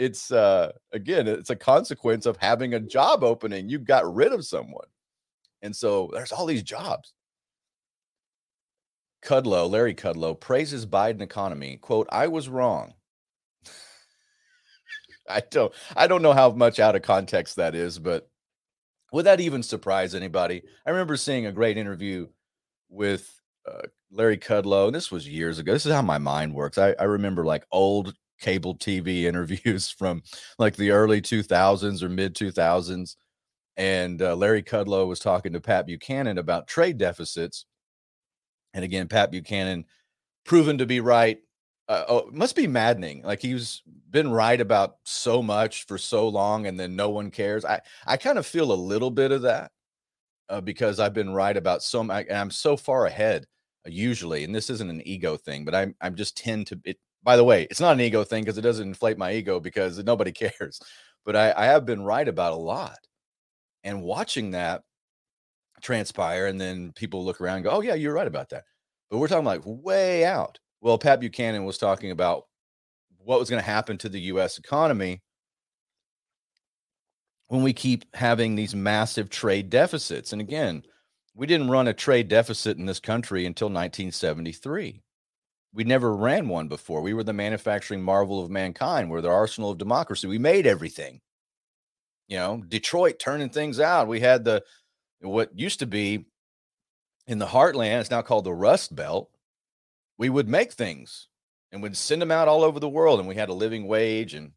It's 0.00 0.32
uh 0.32 0.72
again, 0.92 1.28
it's 1.28 1.50
a 1.50 1.56
consequence 1.56 2.24
of 2.24 2.38
having 2.38 2.72
a 2.72 2.80
job 2.80 3.22
opening. 3.22 3.68
You 3.68 3.78
got 3.78 4.12
rid 4.12 4.32
of 4.32 4.46
someone. 4.46 4.86
And 5.60 5.76
so 5.76 6.08
there's 6.14 6.32
all 6.32 6.46
these 6.46 6.62
jobs. 6.62 7.12
Kudlow 9.22 9.68
Larry 9.70 9.94
Kudlow 9.94 10.40
praises 10.40 10.86
Biden 10.86 11.20
economy. 11.20 11.76
Quote, 11.76 12.08
I 12.10 12.28
was 12.28 12.48
wrong. 12.48 12.94
I 15.28 15.42
don't 15.50 15.72
I 15.94 16.06
don't 16.06 16.22
know 16.22 16.32
how 16.32 16.50
much 16.50 16.80
out 16.80 16.96
of 16.96 17.02
context 17.02 17.56
that 17.56 17.74
is, 17.74 17.98
but 17.98 18.30
would 19.12 19.26
that 19.26 19.40
even 19.40 19.62
surprise 19.62 20.14
anybody? 20.14 20.62
I 20.86 20.90
remember 20.90 21.18
seeing 21.18 21.44
a 21.44 21.52
great 21.52 21.76
interview 21.76 22.28
with 22.88 23.38
uh, 23.68 23.82
Larry 24.10 24.38
Kudlow, 24.38 24.86
and 24.86 24.94
this 24.94 25.10
was 25.12 25.28
years 25.28 25.58
ago. 25.58 25.74
This 25.74 25.84
is 25.84 25.92
how 25.92 26.02
my 26.02 26.18
mind 26.18 26.54
works. 26.54 26.78
I, 26.78 26.94
I 26.98 27.04
remember 27.04 27.44
like 27.44 27.66
old 27.70 28.14
cable 28.40 28.76
TV 28.76 29.24
interviews 29.24 29.90
from 29.98 30.22
like 30.58 30.76
the 30.76 30.90
early 30.90 31.20
2000s 31.20 32.02
or 32.02 32.08
mid 32.08 32.34
2000s. 32.34 33.16
And 33.76 34.20
uh, 34.20 34.34
Larry 34.36 34.62
Kudlow 34.62 35.06
was 35.06 35.20
talking 35.20 35.52
to 35.52 35.60
Pat 35.60 35.86
Buchanan 35.86 36.38
about 36.38 36.66
trade 36.66 36.98
deficits. 36.98 37.64
And 38.74 38.84
again, 38.84 39.08
Pat 39.08 39.30
Buchanan 39.30 39.86
proven 40.44 40.78
to 40.78 40.86
be 40.86 41.00
right 41.00 41.38
uh, 41.90 42.04
oh, 42.08 42.30
must 42.32 42.54
be 42.54 42.68
maddening. 42.68 43.20
Like 43.22 43.42
he's 43.42 43.82
been 44.10 44.30
right 44.30 44.60
about 44.60 44.98
so 45.04 45.42
much 45.42 45.86
for 45.86 45.98
so 45.98 46.28
long, 46.28 46.66
and 46.66 46.78
then 46.78 46.94
no 46.94 47.10
one 47.10 47.32
cares. 47.32 47.64
I 47.64 47.80
I 48.06 48.16
kind 48.16 48.38
of 48.38 48.46
feel 48.46 48.72
a 48.72 48.74
little 48.74 49.10
bit 49.10 49.32
of 49.32 49.42
that 49.42 49.72
uh, 50.48 50.60
because 50.60 51.00
I've 51.00 51.14
been 51.14 51.34
right 51.34 51.56
about 51.56 51.82
so 51.82 52.04
much, 52.04 52.26
and 52.28 52.38
I'm 52.38 52.52
so 52.52 52.76
far 52.76 53.06
ahead 53.06 53.44
uh, 53.84 53.90
usually. 53.90 54.44
And 54.44 54.54
this 54.54 54.70
isn't 54.70 54.88
an 54.88 55.02
ego 55.04 55.36
thing, 55.36 55.64
but 55.64 55.74
I'm 55.74 55.96
I'm 56.00 56.14
just 56.14 56.36
tend 56.36 56.68
to. 56.68 56.80
It, 56.84 56.98
by 57.22 57.36
the 57.36 57.44
way, 57.44 57.66
it's 57.70 57.80
not 57.80 57.92
an 57.92 58.00
ego 58.00 58.24
thing 58.24 58.44
because 58.44 58.58
it 58.58 58.62
doesn't 58.62 58.88
inflate 58.88 59.18
my 59.18 59.32
ego 59.32 59.60
because 59.60 60.02
nobody 60.02 60.32
cares. 60.32 60.80
But 61.24 61.36
I, 61.36 61.52
I 61.56 61.64
have 61.66 61.84
been 61.84 62.02
right 62.02 62.26
about 62.26 62.54
a 62.54 62.56
lot, 62.56 62.98
and 63.84 64.02
watching 64.02 64.52
that 64.52 64.82
transpire, 65.82 66.46
and 66.46 66.60
then 66.60 66.92
people 66.92 67.24
look 67.24 67.40
around 67.40 67.56
and 67.56 67.64
go, 67.64 67.70
"Oh 67.70 67.80
yeah, 67.82 67.94
you're 67.94 68.14
right 68.14 68.26
about 68.26 68.50
that." 68.50 68.64
But 69.10 69.18
we're 69.18 69.28
talking 69.28 69.44
like 69.44 69.62
way 69.64 70.24
out 70.24 70.58
well, 70.80 70.98
Pat 70.98 71.20
Buchanan 71.20 71.64
was 71.64 71.78
talking 71.78 72.10
about 72.10 72.46
what 73.18 73.38
was 73.38 73.50
going 73.50 73.62
to 73.62 73.68
happen 73.68 73.98
to 73.98 74.08
the 74.08 74.20
US 74.22 74.58
economy 74.58 75.22
when 77.48 77.62
we 77.62 77.72
keep 77.72 78.04
having 78.14 78.54
these 78.54 78.74
massive 78.74 79.28
trade 79.28 79.68
deficits. 79.68 80.32
And 80.32 80.40
again, 80.40 80.82
we 81.34 81.46
didn't 81.46 81.70
run 81.70 81.88
a 81.88 81.92
trade 81.92 82.28
deficit 82.28 82.78
in 82.78 82.86
this 82.86 83.00
country 83.00 83.44
until 83.44 83.66
1973. 83.66 85.02
We 85.72 85.84
never 85.84 86.14
ran 86.14 86.48
one 86.48 86.68
before. 86.68 87.00
We 87.00 87.14
were 87.14 87.22
the 87.22 87.32
manufacturing 87.32 88.02
marvel 88.02 88.42
of 88.42 88.50
mankind. 88.50 89.10
We're 89.10 89.20
the 89.20 89.28
arsenal 89.28 89.70
of 89.70 89.78
democracy. 89.78 90.26
We 90.26 90.38
made 90.38 90.66
everything. 90.66 91.20
You 92.28 92.38
know, 92.38 92.62
Detroit 92.66 93.18
turning 93.18 93.50
things 93.50 93.78
out. 93.80 94.08
We 94.08 94.20
had 94.20 94.44
the 94.44 94.64
what 95.20 95.58
used 95.58 95.80
to 95.80 95.86
be 95.86 96.26
in 97.26 97.38
the 97.38 97.46
heartland, 97.46 98.00
it's 98.00 98.10
now 98.10 98.22
called 98.22 98.44
the 98.44 98.52
Rust 98.52 98.94
Belt 98.96 99.30
we 100.20 100.28
would 100.28 100.50
make 100.50 100.70
things 100.70 101.28
and 101.72 101.82
would 101.82 101.96
send 101.96 102.20
them 102.20 102.30
out 102.30 102.46
all 102.46 102.62
over 102.62 102.78
the 102.78 102.88
world 102.88 103.18
and 103.18 103.26
we 103.26 103.34
had 103.34 103.48
a 103.48 103.54
living 103.54 103.86
wage 103.88 104.34
and 104.34 104.52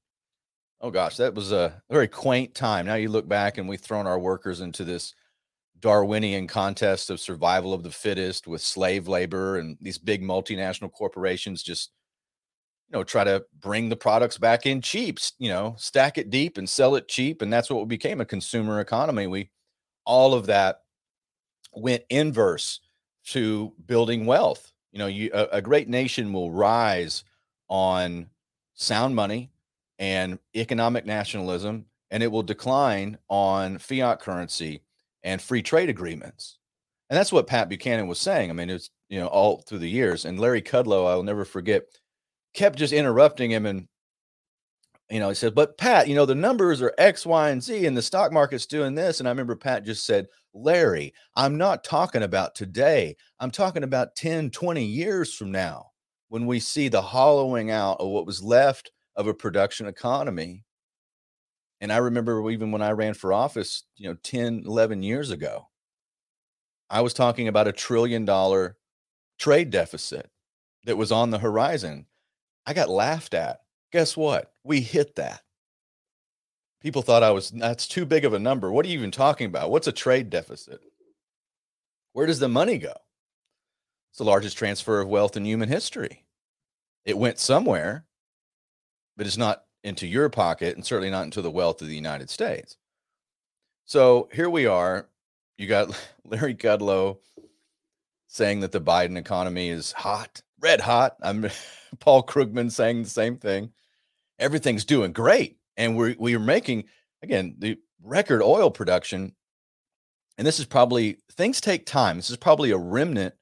oh 0.82 0.91
gosh 0.91 1.15
that 1.15 1.34
was 1.34 1.53
a 1.53 1.82
very 1.89 2.08
quaint 2.10 2.53
time 2.53 2.86
now 2.86 2.96
you 2.96 3.08
look 3.08 3.29
back 3.29 3.58
and 3.58 3.70
we've 3.70 3.79
thrown 3.79 4.05
our 4.05 4.20
workers 4.20 4.60
into 4.60 4.84
this 4.84 5.15
darwinian 5.84 6.48
contest 6.48 7.10
of 7.10 7.20
survival 7.20 7.74
of 7.74 7.84
the 7.84 7.92
fittest 7.92 8.48
with 8.48 8.62
slave 8.62 9.10
labor 9.10 9.58
and 9.58 9.78
these 9.82 9.98
big 9.98 10.24
multinational 10.24 10.90
corporations 10.90 11.62
just 11.62 11.92
you 12.88 12.98
know 12.98 13.04
try 13.04 13.25
to 13.25 13.44
bring 13.60 13.90
the 13.90 13.96
products 13.96 14.38
back 14.38 14.66
in 14.66 14.80
cheap 14.80 15.20
you 15.40 15.50
know 15.50 15.75
stack 15.78 16.18
it 16.18 16.30
deep 16.30 16.58
and 16.58 16.70
sell 16.70 16.96
it 16.96 17.10
cheap 17.10 17.42
and 17.42 17.52
that's 17.52 17.70
what 17.70 17.88
became 17.90 18.22
a 18.22 18.25
consumer 18.25 18.80
economy. 18.80 19.28
We 19.28 19.50
all 20.06 20.34
of 20.34 20.46
that 20.46 20.84
went 21.74 22.04
inverse 22.10 22.80
to 23.25 23.74
building 23.86 24.25
wealth. 24.25 24.72
You 24.94 25.00
know, 25.00 25.08
you 25.08 25.32
a, 25.34 25.48
a 25.54 25.62
great 25.62 25.90
nation 25.90 26.32
will 26.32 26.52
rise 26.52 27.25
on 27.68 28.30
sound 28.74 29.16
money 29.16 29.52
and 30.00 30.40
economic 30.56 31.06
nationalism, 31.06 31.88
and 32.10 32.24
it 32.24 32.32
will 32.32 32.44
decline 32.44 33.18
on 33.28 33.80
fiat 33.80 34.22
currency 34.22 34.82
and 35.24 35.42
free 35.42 35.62
trade 35.62 35.89
agreements. 35.89 36.58
And 37.10 37.18
that's 37.18 37.32
what 37.32 37.48
Pat 37.48 37.70
Buchanan 37.70 38.08
was 38.08 38.20
saying. 38.20 38.50
I 38.50 38.53
mean, 38.53 38.70
it's 38.70 38.89
you 39.10 39.20
know 39.20 39.27
all 39.27 39.62
through 39.62 39.80
the 39.80 39.89
years. 39.89 40.25
And 40.25 40.39
Larry 40.39 40.62
Kudlow, 40.62 41.08
I'll 41.08 41.24
never 41.24 41.46
forget, 41.46 41.84
kept 42.53 42.77
just 42.77 42.94
interrupting 42.94 43.51
him 43.51 43.65
and 43.65 43.88
you 45.10 45.20
know, 45.20 45.30
he 45.30 45.36
said, 45.36 45.53
but 45.53 45.77
Pat, 45.77 46.08
you 46.08 46.15
know, 46.15 46.25
the 46.25 46.34
numbers 46.34 46.82
are 46.82 46.94
X, 46.98 47.25
Y, 47.25 47.50
and 47.50 47.62
Z, 47.62 47.86
and 47.86 47.96
the 47.96 48.01
stock 48.01 48.32
market's 48.32 48.65
doing 48.65 48.96
this. 48.96 49.20
And 49.20 49.27
I 49.27 49.32
remember 49.32 49.56
Pat 49.56 49.86
just 49.86 50.06
said, 50.06 50.27
Larry, 50.53 51.13
I'm 51.36 51.58
not 51.58 51.84
talking 51.84 52.24
about 52.24 52.56
today. 52.56 53.15
I'm 53.39 53.51
talking 53.51 53.84
about 53.84 54.15
10, 54.15 54.50
20 54.50 54.84
years 54.84 55.34
from 55.34 55.51
now 55.51 55.92
when 56.30 56.48
we 56.48 56.60
see 56.60 56.88
the 56.88 57.01
hollowing 57.01 57.70
out 57.70 58.00
of 58.00 58.10
what 58.10 58.25
was 58.25 58.42
left 58.42 58.92
of 59.15 59.27
a 59.27 59.34
production 59.34 59.88
economy. 59.88 60.63
And 61.84 61.92
I 61.92 61.98
remember 61.98 62.50
even 62.50 62.72
when 62.72 62.82
I 62.82 62.92
ran 62.92 63.13
for 63.13 63.34
office, 63.34 63.84
you 63.98 64.08
know, 64.08 64.16
10, 64.24 64.63
11 64.66 65.04
years 65.04 65.32
ago, 65.32 65.68
I 66.90 67.02
was 67.02 67.13
talking 67.13 67.50
about 67.50 67.68
a 67.68 67.74
trillion 67.74 68.24
dollar 68.24 68.78
trade 69.38 69.70
deficit 69.70 70.30
that 70.86 70.96
was 70.96 71.12
on 71.12 71.30
the 71.30 71.40
horizon. 71.40 72.06
I 72.66 72.74
got 72.74 72.88
laughed 72.88 73.34
at. 73.34 73.60
Guess 73.92 74.16
what? 74.16 74.54
We 74.63 74.80
hit 74.80 75.18
that. 75.18 75.42
People 76.82 77.02
thought 77.02 77.22
I 77.22 77.32
was, 77.32 77.50
that's 77.50 77.86
too 77.86 78.06
big 78.06 78.24
of 78.24 78.32
a 78.32 78.40
number. 78.40 78.72
What 78.72 78.86
are 78.86 78.90
you 78.90 78.98
even 78.98 79.12
talking 79.12 79.48
about? 79.48 79.70
What's 79.70 79.88
a 79.88 79.92
trade 79.92 80.30
deficit? 80.30 80.80
Where 82.13 82.28
does 82.28 82.40
the 82.40 82.48
money 82.48 82.78
go? 82.78 82.94
It's 84.12 84.20
the 84.20 84.24
largest 84.24 84.58
transfer 84.58 85.02
of 85.02 85.10
wealth 85.10 85.36
in 85.36 85.44
human 85.44 85.68
history. 85.68 86.24
It 87.04 87.18
went 87.18 87.40
somewhere, 87.40 88.06
but 89.18 89.28
it's 89.28 89.36
not 89.36 89.66
into 89.84 90.08
your 90.08 90.30
pocket 90.30 90.75
and 90.75 90.86
certainly 90.86 91.10
not 91.10 91.25
into 91.25 91.42
the 91.42 91.52
wealth 91.52 91.82
of 91.82 91.88
the 91.88 91.96
United 91.96 92.30
States. 92.30 92.78
So 93.86 94.30
here 94.32 94.50
we 94.50 94.66
are. 94.66 95.10
You 95.58 95.68
got 95.68 95.98
Larry 96.25 96.56
Kudlow 96.56 97.18
saying 98.28 98.62
that 98.62 98.72
the 98.72 98.82
Biden 98.82 99.18
economy 99.18 99.70
is 99.70 99.92
hot, 99.92 100.42
red 100.60 100.82
hot. 100.82 101.18
I'm 101.22 101.50
Paul 102.00 102.24
Krugman 102.24 102.72
saying 102.72 103.04
the 103.04 103.10
same 103.10 103.38
thing. 103.38 103.72
Everything's 104.40 104.86
doing 104.86 105.12
great. 105.12 105.58
And 105.78 105.98
we're 105.98 106.16
we 106.20 106.36
are 106.36 106.40
making 106.40 106.86
again 107.22 107.56
the 107.60 107.78
record 108.02 108.42
oil 108.42 108.72
production. 108.72 109.34
And 110.38 110.48
this 110.48 110.60
is 110.60 110.66
probably 110.66 111.18
things 111.34 111.62
take 111.62 111.86
time. 111.86 112.18
This 112.18 112.30
is 112.30 112.38
probably 112.38 112.72
a 112.72 112.78
remnant 112.78 113.36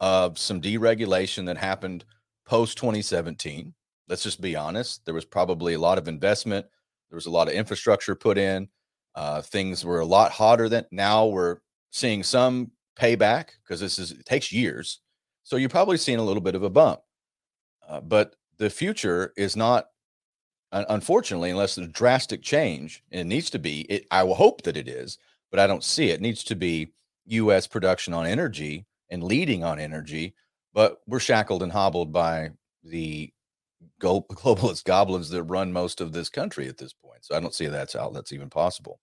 of 0.00 0.38
some 0.38 0.60
deregulation 0.60 1.46
that 1.46 1.58
happened 1.58 2.04
post 2.46 2.78
2017 2.78 3.74
let's 4.08 4.22
just 4.22 4.40
be 4.40 4.56
honest. 4.56 5.04
There 5.04 5.14
was 5.14 5.24
probably 5.24 5.74
a 5.74 5.78
lot 5.78 5.98
of 5.98 6.08
investment. 6.08 6.66
There 7.10 7.16
was 7.16 7.26
a 7.26 7.30
lot 7.30 7.48
of 7.48 7.54
infrastructure 7.54 8.14
put 8.14 8.38
in. 8.38 8.68
Uh, 9.14 9.42
things 9.42 9.84
were 9.84 10.00
a 10.00 10.06
lot 10.06 10.30
hotter 10.30 10.68
than 10.68 10.84
now. 10.90 11.26
We're 11.26 11.58
seeing 11.90 12.22
some 12.22 12.70
payback 12.98 13.50
because 13.62 13.80
this 13.80 13.98
is 13.98 14.12
it 14.12 14.24
takes 14.26 14.52
years. 14.52 15.00
So 15.44 15.56
you're 15.56 15.68
probably 15.68 15.96
seeing 15.96 16.18
a 16.18 16.24
little 16.24 16.42
bit 16.42 16.54
of 16.54 16.62
a 16.62 16.70
bump. 16.70 17.00
Uh, 17.88 18.00
but 18.00 18.36
the 18.58 18.68
future 18.68 19.32
is 19.36 19.56
not, 19.56 19.86
unfortunately, 20.72 21.50
unless 21.50 21.74
there's 21.74 21.88
a 21.88 21.92
drastic 21.92 22.42
change, 22.42 23.02
and 23.10 23.20
it 23.20 23.24
needs 23.24 23.48
to 23.50 23.58
be. 23.58 23.82
It, 23.82 24.06
I 24.10 24.24
will 24.24 24.34
hope 24.34 24.62
that 24.62 24.76
it 24.76 24.88
is, 24.88 25.16
but 25.50 25.58
I 25.58 25.66
don't 25.66 25.84
see 25.84 26.10
it. 26.10 26.14
it 26.14 26.20
needs 26.20 26.44
to 26.44 26.54
be 26.54 26.92
U.S. 27.26 27.66
production 27.66 28.12
on 28.12 28.26
energy 28.26 28.84
and 29.10 29.22
leading 29.24 29.64
on 29.64 29.78
energy. 29.78 30.34
But 30.74 30.98
we're 31.06 31.18
shackled 31.18 31.62
and 31.62 31.72
hobbled 31.72 32.12
by 32.12 32.50
the 32.84 33.32
globalist 34.00 34.84
goblins 34.84 35.30
that 35.30 35.42
run 35.44 35.72
most 35.72 36.00
of 36.00 36.12
this 36.12 36.28
country 36.28 36.68
at 36.68 36.78
this 36.78 36.92
point. 36.92 37.24
So 37.24 37.36
I 37.36 37.40
don't 37.40 37.54
see 37.54 37.66
that's 37.66 37.94
how 37.94 38.10
that's 38.10 38.32
even 38.32 38.50
possible. 38.50 39.00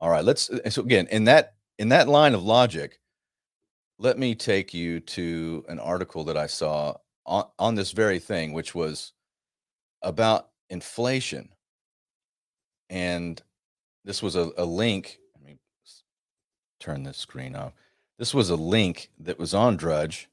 All 0.00 0.10
right, 0.10 0.24
let's 0.24 0.50
uh, 0.50 0.68
so 0.70 0.82
again 0.82 1.06
in 1.10 1.24
that 1.24 1.54
in 1.78 1.88
that 1.90 2.08
line 2.08 2.34
of 2.34 2.42
logic, 2.42 3.00
let 3.98 4.18
me 4.18 4.34
take 4.34 4.74
you 4.74 5.00
to 5.00 5.64
an 5.68 5.78
article 5.78 6.24
that 6.24 6.36
I 6.36 6.46
saw 6.46 6.94
on, 7.26 7.46
on 7.58 7.74
this 7.74 7.92
very 7.92 8.18
thing, 8.18 8.52
which 8.52 8.74
was 8.74 9.12
about 10.02 10.50
inflation. 10.70 11.48
And 12.90 13.40
this 14.04 14.22
was 14.22 14.36
a, 14.36 14.50
a 14.56 14.64
link. 14.64 15.18
Let 15.34 15.44
me 15.44 15.58
turn 16.80 17.02
this 17.02 17.16
screen 17.16 17.56
off. 17.56 17.72
This 18.18 18.34
was 18.34 18.50
a 18.50 18.56
link 18.56 19.10
that 19.18 19.38
was 19.38 19.54
on 19.54 19.76
Drudge 19.76 20.28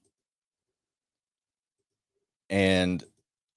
and 2.51 3.03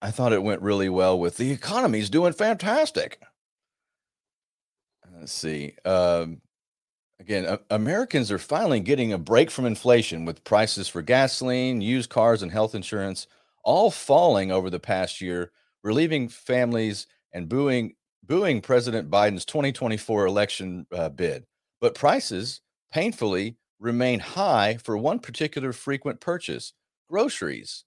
I 0.00 0.10
thought 0.10 0.32
it 0.32 0.42
went 0.42 0.62
really 0.62 0.88
well 0.88 1.18
with 1.18 1.36
the 1.36 1.50
economy's 1.50 2.08
doing 2.08 2.32
fantastic. 2.32 3.20
Let's 5.18 5.32
see. 5.32 5.74
Um, 5.84 6.42
again, 7.18 7.46
uh, 7.46 7.58
Americans 7.70 8.30
are 8.30 8.38
finally 8.38 8.80
getting 8.80 9.12
a 9.12 9.18
break 9.18 9.50
from 9.50 9.64
inflation 9.64 10.24
with 10.24 10.44
prices 10.44 10.88
for 10.88 11.02
gasoline, 11.02 11.80
used 11.80 12.10
cars, 12.10 12.42
and 12.42 12.52
health 12.52 12.74
insurance 12.74 13.26
all 13.64 13.90
falling 13.90 14.52
over 14.52 14.68
the 14.68 14.80
past 14.80 15.20
year, 15.20 15.50
relieving 15.82 16.28
families 16.28 17.06
and 17.32 17.48
booing 17.48 17.94
booing 18.22 18.60
President 18.60 19.10
Biden's 19.10 19.44
2024 19.44 20.26
election 20.26 20.86
uh, 20.92 21.08
bid. 21.08 21.44
But 21.80 21.94
prices 21.94 22.60
painfully 22.92 23.56
remain 23.80 24.20
high 24.20 24.78
for 24.82 24.96
one 24.96 25.18
particular 25.18 25.72
frequent 25.72 26.20
purchase: 26.20 26.74
groceries. 27.08 27.84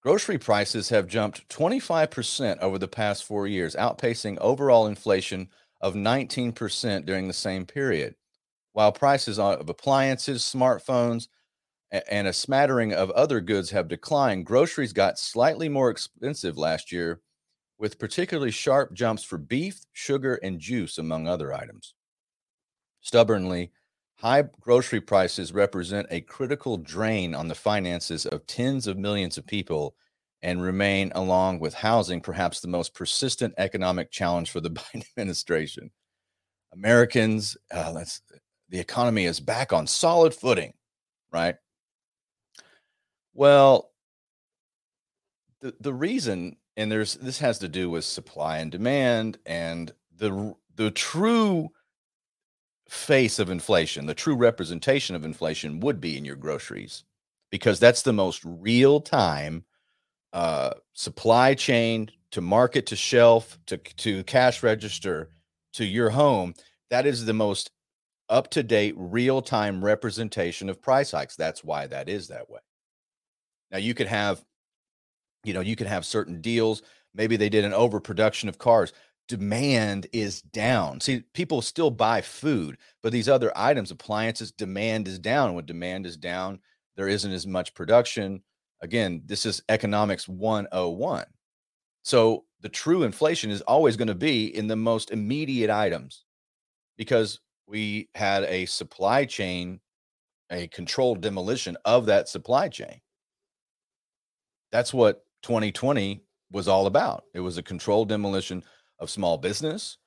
Grocery 0.00 0.38
prices 0.38 0.90
have 0.90 1.08
jumped 1.08 1.48
25% 1.48 2.58
over 2.58 2.78
the 2.78 2.88
past 2.88 3.24
four 3.24 3.46
years, 3.46 3.74
outpacing 3.74 4.38
overall 4.38 4.86
inflation 4.86 5.50
of 5.80 5.94
19% 5.94 7.04
during 7.04 7.26
the 7.26 7.34
same 7.34 7.66
period. 7.66 8.14
While 8.72 8.92
prices 8.92 9.38
of 9.38 9.68
appliances, 9.68 10.42
smartphones, 10.42 11.28
and 11.90 12.28
a 12.28 12.32
smattering 12.32 12.92
of 12.92 13.10
other 13.12 13.40
goods 13.40 13.70
have 13.70 13.88
declined, 13.88 14.46
groceries 14.46 14.92
got 14.92 15.18
slightly 15.18 15.68
more 15.68 15.90
expensive 15.90 16.56
last 16.56 16.92
year, 16.92 17.22
with 17.78 17.98
particularly 17.98 18.50
sharp 18.50 18.92
jumps 18.94 19.24
for 19.24 19.38
beef, 19.38 19.80
sugar, 19.92 20.36
and 20.36 20.60
juice, 20.60 20.98
among 20.98 21.26
other 21.26 21.52
items. 21.52 21.94
Stubbornly, 23.00 23.72
High 24.18 24.42
grocery 24.60 25.00
prices 25.00 25.52
represent 25.52 26.08
a 26.10 26.20
critical 26.22 26.76
drain 26.76 27.36
on 27.36 27.46
the 27.46 27.54
finances 27.54 28.26
of 28.26 28.44
tens 28.48 28.88
of 28.88 28.98
millions 28.98 29.38
of 29.38 29.46
people 29.46 29.94
and 30.42 30.60
remain, 30.60 31.12
along 31.14 31.60
with 31.60 31.74
housing, 31.74 32.20
perhaps 32.20 32.58
the 32.58 32.66
most 32.66 32.94
persistent 32.94 33.54
economic 33.58 34.10
challenge 34.10 34.50
for 34.50 34.60
the 34.60 34.70
Biden 34.72 35.04
administration. 35.16 35.92
Americans, 36.72 37.56
uh, 37.70 37.92
that's, 37.92 38.20
the 38.68 38.80
economy 38.80 39.24
is 39.24 39.38
back 39.38 39.72
on 39.72 39.86
solid 39.86 40.34
footing, 40.34 40.72
right? 41.32 41.54
Well, 43.34 43.92
the, 45.60 45.74
the 45.78 45.94
reason, 45.94 46.56
and 46.76 46.90
there's 46.90 47.14
this 47.14 47.38
has 47.38 47.60
to 47.60 47.68
do 47.68 47.88
with 47.88 48.04
supply 48.04 48.58
and 48.58 48.70
demand, 48.70 49.38
and 49.46 49.92
the 50.16 50.54
the 50.74 50.90
true 50.90 51.70
face 52.88 53.38
of 53.38 53.50
inflation, 53.50 54.06
the 54.06 54.14
true 54.14 54.34
representation 54.34 55.14
of 55.14 55.24
inflation 55.24 55.80
would 55.80 56.00
be 56.00 56.16
in 56.16 56.24
your 56.24 56.36
groceries 56.36 57.04
because 57.50 57.78
that's 57.78 58.02
the 58.02 58.12
most 58.12 58.42
real 58.44 59.00
time 59.00 59.64
uh, 60.32 60.70
supply 60.92 61.54
chain 61.54 62.10
to 62.30 62.40
market 62.40 62.86
to 62.86 62.96
shelf 62.96 63.58
to, 63.66 63.76
to 63.76 64.22
cash 64.24 64.62
register 64.62 65.30
to 65.74 65.84
your 65.84 66.10
home. 66.10 66.54
That 66.90 67.06
is 67.06 67.24
the 67.24 67.34
most 67.34 67.70
up 68.28 68.50
to 68.50 68.62
date, 68.62 68.94
real 68.96 69.40
time 69.40 69.84
representation 69.84 70.68
of 70.68 70.82
price 70.82 71.10
hikes. 71.12 71.36
That's 71.36 71.64
why 71.64 71.86
that 71.86 72.08
is 72.08 72.28
that 72.28 72.50
way. 72.50 72.60
Now, 73.70 73.78
you 73.78 73.94
could 73.94 74.06
have, 74.06 74.42
you 75.44 75.54
know, 75.54 75.60
you 75.60 75.76
could 75.76 75.86
have 75.86 76.04
certain 76.04 76.40
deals. 76.40 76.82
Maybe 77.14 77.36
they 77.36 77.48
did 77.48 77.64
an 77.64 77.74
overproduction 77.74 78.48
of 78.48 78.58
cars 78.58 78.92
demand 79.28 80.06
is 80.12 80.42
down. 80.42 81.00
See, 81.00 81.20
people 81.34 81.62
still 81.62 81.90
buy 81.90 82.22
food, 82.22 82.78
but 83.02 83.12
these 83.12 83.28
other 83.28 83.52
items, 83.54 83.90
appliances, 83.90 84.50
demand 84.50 85.06
is 85.06 85.18
down. 85.18 85.54
When 85.54 85.66
demand 85.66 86.06
is 86.06 86.16
down, 86.16 86.60
there 86.96 87.08
isn't 87.08 87.30
as 87.30 87.46
much 87.46 87.74
production. 87.74 88.42
Again, 88.80 89.22
this 89.26 89.46
is 89.46 89.62
economics 89.68 90.28
101. 90.28 91.26
So 92.02 92.44
the 92.60 92.68
true 92.68 93.02
inflation 93.02 93.50
is 93.50 93.60
always 93.62 93.96
going 93.96 94.08
to 94.08 94.14
be 94.14 94.46
in 94.56 94.66
the 94.66 94.76
most 94.76 95.10
immediate 95.10 95.70
items 95.70 96.24
because 96.96 97.40
we 97.66 98.08
had 98.14 98.44
a 98.44 98.64
supply 98.66 99.26
chain, 99.26 99.80
a 100.50 100.68
controlled 100.68 101.20
demolition 101.20 101.76
of 101.84 102.06
that 102.06 102.28
supply 102.28 102.68
chain. 102.68 103.00
That's 104.72 104.94
what 104.94 105.24
2020 105.42 106.22
was 106.50 106.66
all 106.66 106.86
about. 106.86 107.24
It 107.34 107.40
was 107.40 107.58
a 107.58 107.62
controlled 107.62 108.08
demolition 108.08 108.64
of 108.98 109.10
small 109.10 109.38
business. 109.38 109.98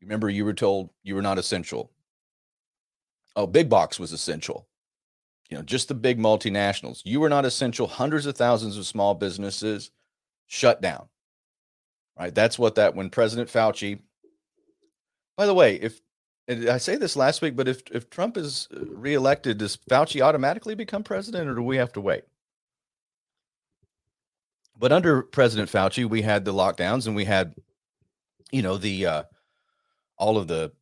Remember, 0.00 0.28
you 0.28 0.44
were 0.44 0.54
told 0.54 0.90
you 1.02 1.14
were 1.14 1.22
not 1.22 1.38
essential. 1.38 1.90
Oh, 3.36 3.46
big 3.46 3.68
box 3.68 3.98
was 3.98 4.12
essential. 4.12 4.68
You 5.50 5.56
know, 5.56 5.62
just 5.62 5.88
the 5.88 5.94
big 5.94 6.18
multinationals. 6.18 7.02
You 7.04 7.20
were 7.20 7.28
not 7.28 7.44
essential. 7.44 7.86
Hundreds 7.86 8.26
of 8.26 8.36
thousands 8.36 8.76
of 8.76 8.86
small 8.86 9.14
businesses 9.14 9.90
shut 10.46 10.80
down. 10.80 11.08
Right. 12.18 12.34
That's 12.34 12.58
what 12.58 12.74
that 12.74 12.96
when 12.96 13.10
President 13.10 13.48
Fauci, 13.48 14.00
by 15.36 15.46
the 15.46 15.54
way, 15.54 15.76
if 15.76 16.00
I 16.48 16.78
say 16.78 16.96
this 16.96 17.14
last 17.14 17.42
week, 17.42 17.54
but 17.54 17.68
if, 17.68 17.82
if 17.92 18.10
Trump 18.10 18.36
is 18.36 18.68
uh, 18.74 18.80
reelected, 18.86 19.58
does 19.58 19.76
Fauci 19.76 20.20
automatically 20.20 20.74
become 20.74 21.04
president 21.04 21.48
or 21.48 21.54
do 21.54 21.62
we 21.62 21.76
have 21.76 21.92
to 21.92 22.00
wait? 22.00 22.24
But 24.76 24.92
under 24.92 25.22
President 25.22 25.70
Fauci, 25.70 26.08
we 26.08 26.22
had 26.22 26.44
the 26.44 26.54
lockdowns 26.54 27.06
and 27.06 27.14
we 27.14 27.24
had 27.24 27.54
you 28.52 28.62
know 28.62 28.76
the 28.76 29.06
uh, 29.06 29.22
all 30.16 30.38
of 30.38 30.48
the 30.48 30.72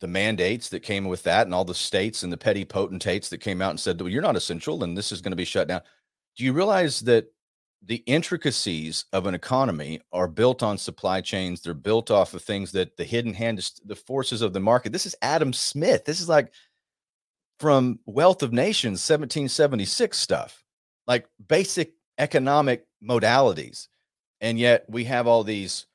the 0.00 0.06
mandates 0.06 0.68
that 0.68 0.80
came 0.80 1.06
with 1.06 1.22
that 1.22 1.46
and 1.46 1.54
all 1.54 1.64
the 1.64 1.74
states 1.74 2.22
and 2.22 2.32
the 2.32 2.36
petty 2.36 2.64
potentates 2.64 3.28
that 3.30 3.38
came 3.38 3.62
out 3.62 3.70
and 3.70 3.80
said 3.80 4.00
well, 4.00 4.10
you're 4.10 4.22
not 4.22 4.36
essential 4.36 4.84
and 4.84 4.96
this 4.96 5.12
is 5.12 5.20
going 5.20 5.32
to 5.32 5.36
be 5.36 5.44
shut 5.44 5.68
down. 5.68 5.80
Do 6.36 6.44
you 6.44 6.52
realize 6.52 7.00
that 7.00 7.32
the 7.82 8.02
intricacies 8.06 9.04
of 9.12 9.26
an 9.26 9.34
economy 9.34 10.00
are 10.12 10.28
built 10.28 10.62
on 10.62 10.76
supply 10.76 11.20
chains 11.20 11.60
they're 11.60 11.74
built 11.74 12.10
off 12.10 12.34
of 12.34 12.42
things 12.42 12.72
that 12.72 12.96
the 12.96 13.04
hidden 13.04 13.32
hand 13.32 13.70
the 13.84 13.96
forces 13.96 14.42
of 14.42 14.52
the 14.52 14.60
market? 14.60 14.92
This 14.92 15.06
is 15.06 15.16
adam 15.22 15.52
smith. 15.52 16.04
This 16.04 16.20
is 16.20 16.28
like 16.28 16.52
from 17.58 17.98
Wealth 18.04 18.42
of 18.42 18.52
Nations 18.52 19.00
1776 19.08 20.18
stuff, 20.18 20.62
like 21.06 21.26
basic 21.48 21.94
economic 22.18 22.86
modalities. 23.02 23.88
And 24.40 24.58
yet 24.58 24.84
we 24.88 25.04
have 25.04 25.26
all 25.26 25.44
these 25.44 25.86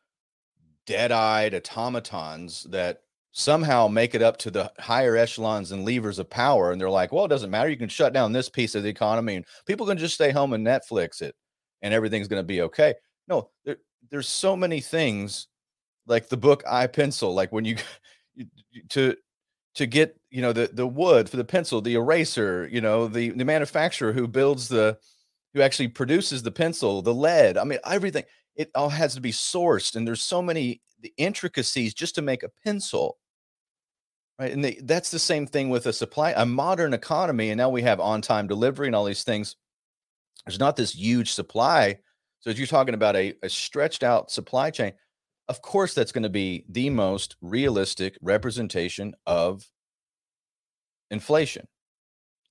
dead 0.85 1.11
eyed 1.11 1.53
automatons 1.53 2.63
that 2.69 3.01
somehow 3.31 3.87
make 3.87 4.13
it 4.13 4.21
up 4.21 4.37
to 4.37 4.51
the 4.51 4.71
higher 4.79 5.15
echelons 5.15 5.71
and 5.71 5.85
levers 5.85 6.19
of 6.19 6.29
power. 6.29 6.71
And 6.71 6.81
they're 6.81 6.89
like, 6.89 7.11
well, 7.11 7.25
it 7.25 7.29
doesn't 7.29 7.51
matter. 7.51 7.69
You 7.69 7.77
can 7.77 7.89
shut 7.89 8.13
down 8.13 8.33
this 8.33 8.49
piece 8.49 8.75
of 8.75 8.83
the 8.83 8.89
economy 8.89 9.35
and 9.37 9.45
people 9.65 9.85
can 9.85 9.97
just 9.97 10.15
stay 10.15 10.31
home 10.31 10.53
and 10.53 10.65
Netflix 10.65 11.21
it 11.21 11.35
and 11.81 11.93
everything's 11.93 12.27
going 12.27 12.41
to 12.41 12.47
be 12.47 12.61
okay. 12.61 12.93
No, 13.27 13.49
there, 13.65 13.77
there's 14.09 14.27
so 14.27 14.55
many 14.55 14.81
things 14.81 15.47
like 16.07 16.29
the 16.29 16.37
book 16.37 16.63
I 16.69 16.87
Pencil, 16.87 17.33
like 17.33 17.51
when 17.51 17.65
you 17.65 17.77
to 18.89 19.15
to 19.75 19.85
get 19.85 20.19
you 20.29 20.41
know 20.41 20.53
the 20.53 20.69
the 20.73 20.87
wood 20.87 21.29
for 21.29 21.37
the 21.37 21.43
pencil, 21.43 21.81
the 21.81 21.95
eraser, 21.95 22.67
you 22.71 22.81
know 22.81 23.07
the 23.07 23.29
the 23.29 23.45
manufacturer 23.45 24.11
who 24.11 24.27
builds 24.27 24.67
the 24.67 24.97
who 25.53 25.61
actually 25.61 25.87
produces 25.89 26.43
the 26.43 26.51
pencil, 26.51 27.01
the 27.01 27.13
lead. 27.13 27.57
I 27.57 27.63
mean 27.63 27.79
everything. 27.85 28.23
It 28.61 28.71
all 28.75 28.89
has 28.89 29.15
to 29.15 29.21
be 29.21 29.31
sourced, 29.31 29.95
and 29.95 30.07
there's 30.07 30.23
so 30.23 30.41
many 30.41 30.81
the 31.01 31.13
intricacies 31.17 31.93
just 31.93 32.15
to 32.15 32.21
make 32.21 32.43
a 32.43 32.51
pencil. 32.63 33.17
Right 34.39 34.51
and 34.51 34.63
that's 34.87 35.11
the 35.11 35.19
same 35.19 35.45
thing 35.45 35.69
with 35.69 35.85
a 35.85 35.93
supply 35.93 36.33
a 36.35 36.45
modern 36.45 36.93
economy 36.93 37.49
and 37.49 37.57
now 37.57 37.69
we 37.69 37.81
have 37.83 37.99
on 37.99 38.21
time 38.21 38.47
delivery 38.47 38.87
and 38.87 38.95
all 38.95 39.05
these 39.05 39.23
things. 39.23 39.55
There's 40.45 40.59
not 40.59 40.75
this 40.75 40.95
huge 40.95 41.31
supply 41.31 41.99
so 42.39 42.49
as 42.49 42.57
you're 42.57 42.67
talking 42.67 42.95
about 42.95 43.15
a, 43.15 43.35
a 43.43 43.49
stretched 43.49 44.03
out 44.03 44.31
supply 44.31 44.71
chain 44.71 44.93
of 45.47 45.61
course 45.61 45.93
that's 45.93 46.11
going 46.11 46.23
to 46.23 46.29
be 46.29 46.65
the 46.69 46.89
most 46.89 47.35
realistic 47.41 48.17
representation 48.21 49.13
of 49.25 49.67
inflation. 51.11 51.67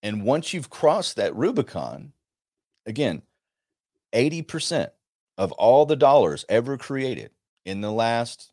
And 0.02 0.24
once 0.24 0.52
you've 0.52 0.70
crossed 0.70 1.16
that 1.16 1.34
rubicon 1.34 2.12
again 2.86 3.22
80% 4.14 4.90
of 5.40 5.52
all 5.52 5.86
the 5.86 5.96
dollars 5.96 6.44
ever 6.48 6.76
created 6.76 7.30
in 7.64 7.80
the 7.80 7.90
last 7.90 8.52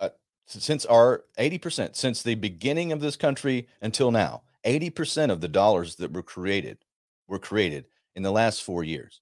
uh, 0.00 0.08
since 0.46 0.86
our 0.86 1.24
80% 1.38 1.94
since 1.94 2.22
the 2.22 2.34
beginning 2.34 2.92
of 2.92 3.00
this 3.00 3.16
country 3.16 3.68
until 3.82 4.10
now 4.10 4.42
80% 4.64 5.30
of 5.30 5.40
the 5.40 5.48
dollars 5.48 5.96
that 5.96 6.12
were 6.12 6.22
created 6.22 6.78
were 7.28 7.38
created 7.38 7.84
in 8.16 8.22
the 8.22 8.32
last 8.32 8.62
4 8.62 8.82
years 8.84 9.20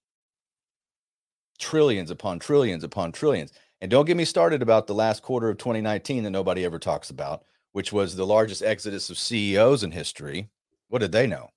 trillions 1.58 2.10
upon 2.10 2.38
trillions 2.38 2.84
upon 2.84 3.10
trillions 3.10 3.52
and 3.80 3.90
don't 3.90 4.06
get 4.06 4.16
me 4.16 4.24
started 4.24 4.62
about 4.62 4.86
the 4.86 4.94
last 4.94 5.22
quarter 5.22 5.48
of 5.48 5.58
2019 5.58 6.24
that 6.24 6.30
nobody 6.30 6.64
ever 6.64 6.78
talks 6.78 7.10
about, 7.10 7.44
which 7.72 7.92
was 7.92 8.16
the 8.16 8.26
largest 8.26 8.62
exodus 8.62 9.08
of 9.08 9.18
CEOs 9.18 9.84
in 9.84 9.92
history. 9.92 10.50
What 10.88 10.98
did 10.98 11.12
they 11.12 11.26
know? 11.26 11.50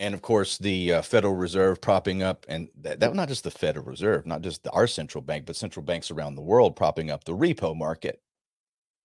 And 0.00 0.14
of 0.14 0.22
course, 0.22 0.56
the 0.56 0.94
uh, 0.94 1.02
Federal 1.02 1.34
Reserve 1.34 1.82
propping 1.82 2.22
up, 2.22 2.46
and 2.48 2.68
that, 2.80 3.00
that 3.00 3.14
not 3.14 3.28
just 3.28 3.44
the 3.44 3.50
Federal 3.50 3.84
Reserve, 3.84 4.26
not 4.26 4.40
just 4.40 4.64
the, 4.64 4.70
our 4.70 4.86
central 4.86 5.20
bank, 5.20 5.44
but 5.44 5.56
central 5.56 5.84
banks 5.84 6.10
around 6.10 6.34
the 6.34 6.42
world 6.42 6.74
propping 6.74 7.10
up 7.10 7.24
the 7.24 7.36
repo 7.36 7.76
market. 7.76 8.22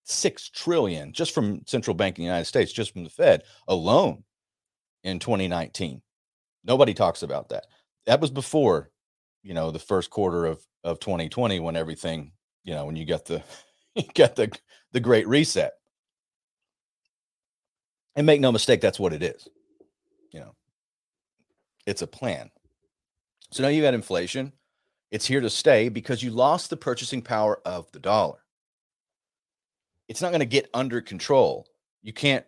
Six 0.05 0.49
trillion 0.49 1.11
just 1.11 1.33
from 1.33 1.63
central 1.67 1.95
bank 1.95 2.17
in 2.17 2.23
the 2.23 2.27
United 2.27 2.45
States, 2.45 2.71
just 2.71 2.93
from 2.93 3.03
the 3.03 3.09
Fed 3.09 3.43
alone 3.67 4.23
in 5.03 5.19
2019. 5.19 6.01
Nobody 6.63 6.93
talks 6.93 7.23
about 7.23 7.49
that. 7.49 7.65
That 8.05 8.21
was 8.21 8.31
before, 8.31 8.89
you 9.43 9.53
know, 9.53 9.71
the 9.71 9.79
first 9.79 10.09
quarter 10.09 10.45
of 10.45 10.65
of 10.85 10.99
2020 11.01 11.59
when 11.59 11.75
everything, 11.75 12.31
you 12.63 12.73
know, 12.73 12.85
when 12.85 12.95
you 12.95 13.03
get 13.03 13.25
the 13.25 13.43
you 13.95 14.03
get 14.13 14.37
the 14.37 14.49
the 14.93 15.01
great 15.01 15.27
reset. 15.27 15.73
And 18.15 18.25
make 18.25 18.39
no 18.39 18.53
mistake, 18.53 18.79
that's 18.79 18.99
what 18.99 19.11
it 19.11 19.21
is. 19.21 19.45
You 20.31 20.39
know, 20.39 20.55
it's 21.85 22.01
a 22.01 22.07
plan. 22.07 22.49
So 23.51 23.63
now 23.63 23.69
you've 23.69 23.83
got 23.83 23.93
inflation. 23.93 24.53
It's 25.11 25.25
here 25.25 25.41
to 25.41 25.49
stay 25.49 25.89
because 25.89 26.23
you 26.23 26.31
lost 26.31 26.69
the 26.69 26.77
purchasing 26.77 27.21
power 27.21 27.61
of 27.65 27.91
the 27.91 27.99
dollar. 27.99 28.39
It's 30.07 30.21
not 30.21 30.29
going 30.29 30.39
to 30.39 30.45
get 30.45 30.69
under 30.73 31.01
control. 31.01 31.67
You 32.01 32.13
can't 32.13 32.45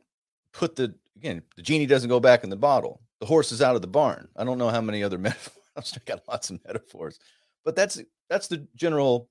put 0.52 0.76
the 0.76 0.94
again, 1.16 1.42
the 1.56 1.62
genie 1.62 1.86
doesn't 1.86 2.10
go 2.10 2.20
back 2.20 2.44
in 2.44 2.50
the 2.50 2.56
bottle. 2.56 3.02
The 3.20 3.26
horse 3.26 3.52
is 3.52 3.62
out 3.62 3.76
of 3.76 3.82
the 3.82 3.88
barn. 3.88 4.28
I 4.36 4.44
don't 4.44 4.58
know 4.58 4.70
how 4.70 4.82
many 4.82 5.04
other 5.04 5.18
metaphors. 5.18 5.94
I've 5.96 6.06
got 6.06 6.28
lots 6.28 6.50
of 6.50 6.60
metaphors, 6.66 7.20
but 7.64 7.76
that's 7.76 8.02
that's 8.30 8.48
the 8.48 8.68
general 8.76 9.30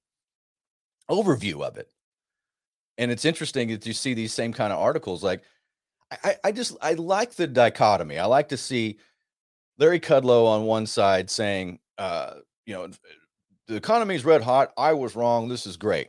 overview 1.11 1.62
of 1.62 1.77
it. 1.77 1.90
And 2.99 3.11
it's 3.11 3.25
interesting 3.25 3.69
that 3.69 3.87
you 3.87 3.92
see 3.92 4.14
these 4.14 4.33
same 4.33 4.53
kind 4.53 4.73
of 4.73 4.79
articles. 4.79 5.23
Like, 5.23 5.42
I, 6.11 6.37
I 6.45 6.53
just 6.53 6.77
I 6.81 6.95
like 6.95 7.35
the 7.35 7.47
dichotomy. 7.47 8.19
I 8.19 8.27
like 8.27 8.49
to 8.49 8.57
see 8.57 8.99
Larry 9.78 10.00
Kudlow 10.00 10.46
on 10.46 10.64
one 10.64 10.86
side 10.86 11.30
saying, 11.30 11.78
uh, 11.98 12.34
you 12.64 12.74
know, 12.74 12.88
the 13.68 13.76
economy 13.76 14.14
is 14.14 14.24
red 14.24 14.42
hot. 14.42 14.72
I 14.76 14.92
was 14.92 15.16
wrong. 15.16 15.48
This 15.48 15.66
is 15.66 15.76
great. 15.76 16.08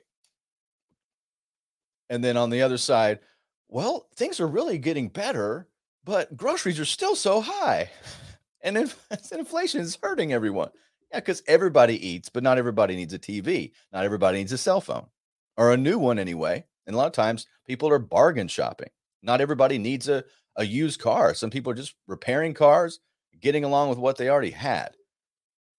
And 2.10 2.23
then 2.23 2.38
on 2.38 2.49
the 2.49 2.62
other 2.62 2.77
side, 2.77 3.19
well, 3.67 4.08
things 4.15 4.39
are 4.39 4.47
really 4.47 4.77
getting 4.77 5.10
better, 5.10 5.67
but 6.06 6.36
groceries 6.38 6.80
are 6.80 6.86
still 6.86 7.15
so 7.15 7.41
high. 7.41 7.89
And 8.63 8.93
inflation 9.32 9.82
is 9.82 9.97
hurting 10.01 10.34
everyone. 10.34 10.69
Yeah, 11.12 11.19
because 11.19 11.41
everybody 11.47 12.06
eats, 12.06 12.27
but 12.27 12.43
not 12.43 12.58
everybody 12.58 12.95
needs 12.95 13.13
a 13.13 13.19
TV. 13.19 13.71
Not 13.93 14.03
everybody 14.03 14.39
needs 14.39 14.51
a 14.51 14.58
cell 14.58 14.82
phone 14.82 15.06
or 15.56 15.71
a 15.71 15.77
new 15.77 15.97
one 15.97 16.19
anyway. 16.19 16.65
And 16.86 16.93
a 16.93 16.97
lot 16.97 17.08
of 17.08 17.13
times 17.13 17.47
people 17.65 17.89
are 17.89 17.99
bargain 17.99 18.47
shopping. 18.47 18.89
Not 19.23 19.39
everybody 19.39 19.77
needs 19.77 20.10
a, 20.10 20.25
a 20.58 20.65
used 20.65 20.99
car. 20.99 21.34
Some 21.34 21.49
people 21.49 21.71
are 21.71 21.75
just 21.75 21.95
repairing 22.08 22.53
cars, 22.53 22.99
getting 23.39 23.63
along 23.63 23.89
with 23.89 23.97
what 23.97 24.17
they 24.17 24.30
already 24.30 24.52
had. 24.52 24.89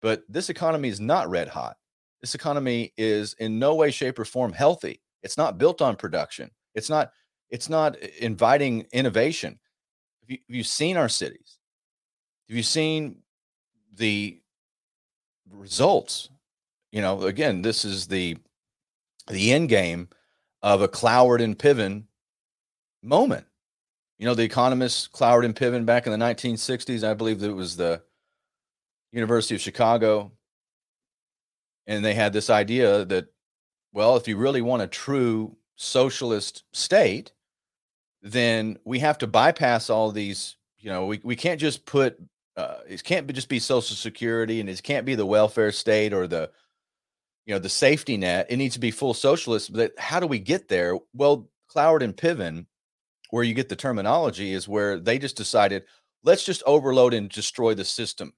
But 0.00 0.22
this 0.28 0.50
economy 0.50 0.88
is 0.88 1.00
not 1.00 1.28
red 1.28 1.48
hot. 1.48 1.76
This 2.20 2.34
economy 2.34 2.92
is 2.96 3.34
in 3.34 3.58
no 3.58 3.74
way, 3.74 3.90
shape, 3.90 4.18
or 4.18 4.24
form 4.24 4.52
healthy. 4.52 5.00
It's 5.22 5.36
not 5.36 5.58
built 5.58 5.82
on 5.82 5.96
production. 5.96 6.50
It's 6.74 6.90
not, 6.90 7.10
it's 7.50 7.68
not 7.68 7.96
uh, 7.96 8.06
inviting 8.20 8.86
innovation. 8.92 9.58
Have 10.22 10.30
you, 10.30 10.38
have 10.48 10.56
you 10.56 10.64
seen 10.64 10.96
our 10.96 11.08
cities? 11.08 11.58
Have 12.48 12.56
you 12.56 12.62
seen 12.62 13.18
the 13.94 14.40
results. 15.50 16.30
You 16.92 17.02
know, 17.02 17.22
again, 17.22 17.62
this 17.62 17.84
is 17.84 18.06
the 18.06 18.36
the 19.28 19.52
end 19.52 19.68
game 19.68 20.08
of 20.62 20.80
a 20.80 20.88
Cloward 20.88 21.42
and 21.42 21.58
Piven 21.58 22.04
moment. 23.02 23.46
You 24.18 24.26
know, 24.26 24.34
the 24.34 24.42
economists 24.42 25.08
Cloward 25.08 25.44
and 25.44 25.54
Piven 25.54 25.86
back 25.86 26.06
in 26.06 26.12
the 26.12 26.24
1960s, 26.24 27.04
I 27.08 27.14
believe 27.14 27.42
it 27.42 27.54
was 27.54 27.76
the 27.76 28.02
University 29.12 29.54
of 29.54 29.60
Chicago, 29.60 30.32
and 31.86 32.04
they 32.04 32.14
had 32.14 32.32
this 32.32 32.50
idea 32.50 33.04
that, 33.06 33.28
well, 33.92 34.16
if 34.16 34.28
you 34.28 34.36
really 34.36 34.60
want 34.60 34.82
a 34.82 34.86
true 34.86 35.56
socialist 35.76 36.64
state, 36.72 37.32
then 38.20 38.78
we 38.84 38.98
have 38.98 39.18
to 39.18 39.26
bypass 39.26 39.88
all 39.88 40.10
these. 40.10 40.56
You 40.78 40.90
know, 40.90 41.06
we, 41.06 41.20
we 41.22 41.36
can't 41.36 41.60
just 41.60 41.86
put 41.86 42.18
uh, 42.58 42.80
it 42.88 43.04
can't 43.04 43.32
just 43.32 43.48
be 43.48 43.60
social 43.60 43.94
security 43.94 44.60
and 44.60 44.68
it 44.68 44.82
can't 44.82 45.06
be 45.06 45.14
the 45.14 45.24
welfare 45.24 45.70
state 45.70 46.12
or 46.12 46.26
the 46.26 46.50
you 47.46 47.54
know 47.54 47.58
the 47.60 47.68
safety 47.68 48.16
net 48.16 48.46
it 48.50 48.56
needs 48.56 48.74
to 48.74 48.80
be 48.80 48.90
full 48.90 49.14
socialist 49.14 49.72
but 49.72 49.92
how 49.96 50.18
do 50.18 50.26
we 50.26 50.40
get 50.40 50.66
there 50.66 50.98
well 51.14 51.48
cloward 51.68 52.02
and 52.02 52.16
piven 52.16 52.66
where 53.30 53.44
you 53.44 53.54
get 53.54 53.68
the 53.68 53.76
terminology 53.76 54.52
is 54.52 54.68
where 54.68 54.98
they 54.98 55.18
just 55.18 55.36
decided 55.36 55.84
let's 56.24 56.44
just 56.44 56.62
overload 56.66 57.14
and 57.14 57.30
destroy 57.30 57.74
the 57.74 57.84
system. 57.84 58.32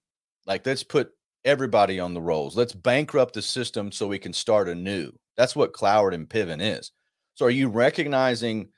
Like 0.46 0.66
let's 0.66 0.82
put 0.82 1.12
everybody 1.44 1.98
on 2.00 2.14
the 2.14 2.20
rolls. 2.20 2.56
Let's 2.56 2.74
bankrupt 2.74 3.34
the 3.34 3.42
system 3.42 3.92
so 3.92 4.06
we 4.06 4.18
can 4.18 4.32
start 4.32 4.68
anew. 4.68 5.12
That's 5.36 5.56
what 5.56 5.72
cloward 5.72 6.14
and 6.14 6.28
piven 6.28 6.60
is. 6.60 6.92
So 7.34 7.46
are 7.46 7.50
you 7.50 7.68
recognizing 7.68 8.68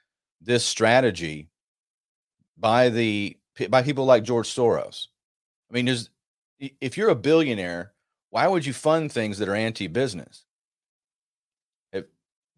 this 0.40 0.64
strategy 0.64 1.48
by 2.58 2.88
the 2.88 3.36
by 3.68 3.82
people 3.82 4.04
like 4.04 4.22
george 4.22 4.48
soros? 4.48 5.06
I 5.70 5.74
mean, 5.74 5.86
there's 5.86 6.10
if 6.58 6.96
you're 6.96 7.08
a 7.08 7.16
billionaire, 7.16 7.92
why 8.30 8.46
would 8.46 8.64
you 8.64 8.72
fund 8.72 9.10
things 9.10 9.38
that 9.38 9.48
are 9.48 9.54
anti-business? 9.54 10.44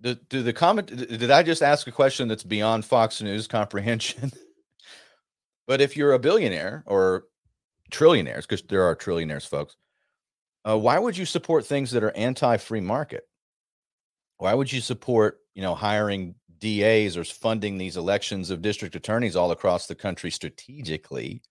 Do 0.00 0.42
the 0.42 0.52
comment 0.52 0.88
did 0.88 1.30
I 1.30 1.42
just 1.42 1.62
ask 1.62 1.86
a 1.86 1.92
question 1.92 2.28
that's 2.28 2.42
beyond 2.42 2.84
Fox 2.84 3.22
News 3.22 3.46
comprehension? 3.46 4.32
but 5.66 5.80
if 5.80 5.96
you're 5.96 6.12
a 6.12 6.18
billionaire 6.18 6.84
or 6.86 7.24
trillionaires, 7.90 8.42
because 8.42 8.62
there 8.62 8.82
are 8.82 8.96
trillionaires, 8.96 9.48
folks, 9.48 9.76
uh, 10.68 10.76
why 10.76 10.98
would 10.98 11.16
you 11.16 11.24
support 11.24 11.64
things 11.64 11.90
that 11.92 12.04
are 12.04 12.14
anti-free 12.16 12.80
market? 12.80 13.24
Why 14.38 14.52
would 14.52 14.72
you 14.72 14.80
support, 14.80 15.38
you 15.54 15.62
know, 15.62 15.74
hiring 15.74 16.34
DAs 16.58 17.16
or 17.16 17.24
funding 17.24 17.78
these 17.78 17.96
elections 17.96 18.50
of 18.50 18.62
district 18.62 18.96
attorneys 18.96 19.36
all 19.36 19.50
across 19.50 19.86
the 19.86 19.94
country 19.94 20.30
strategically 20.30 21.42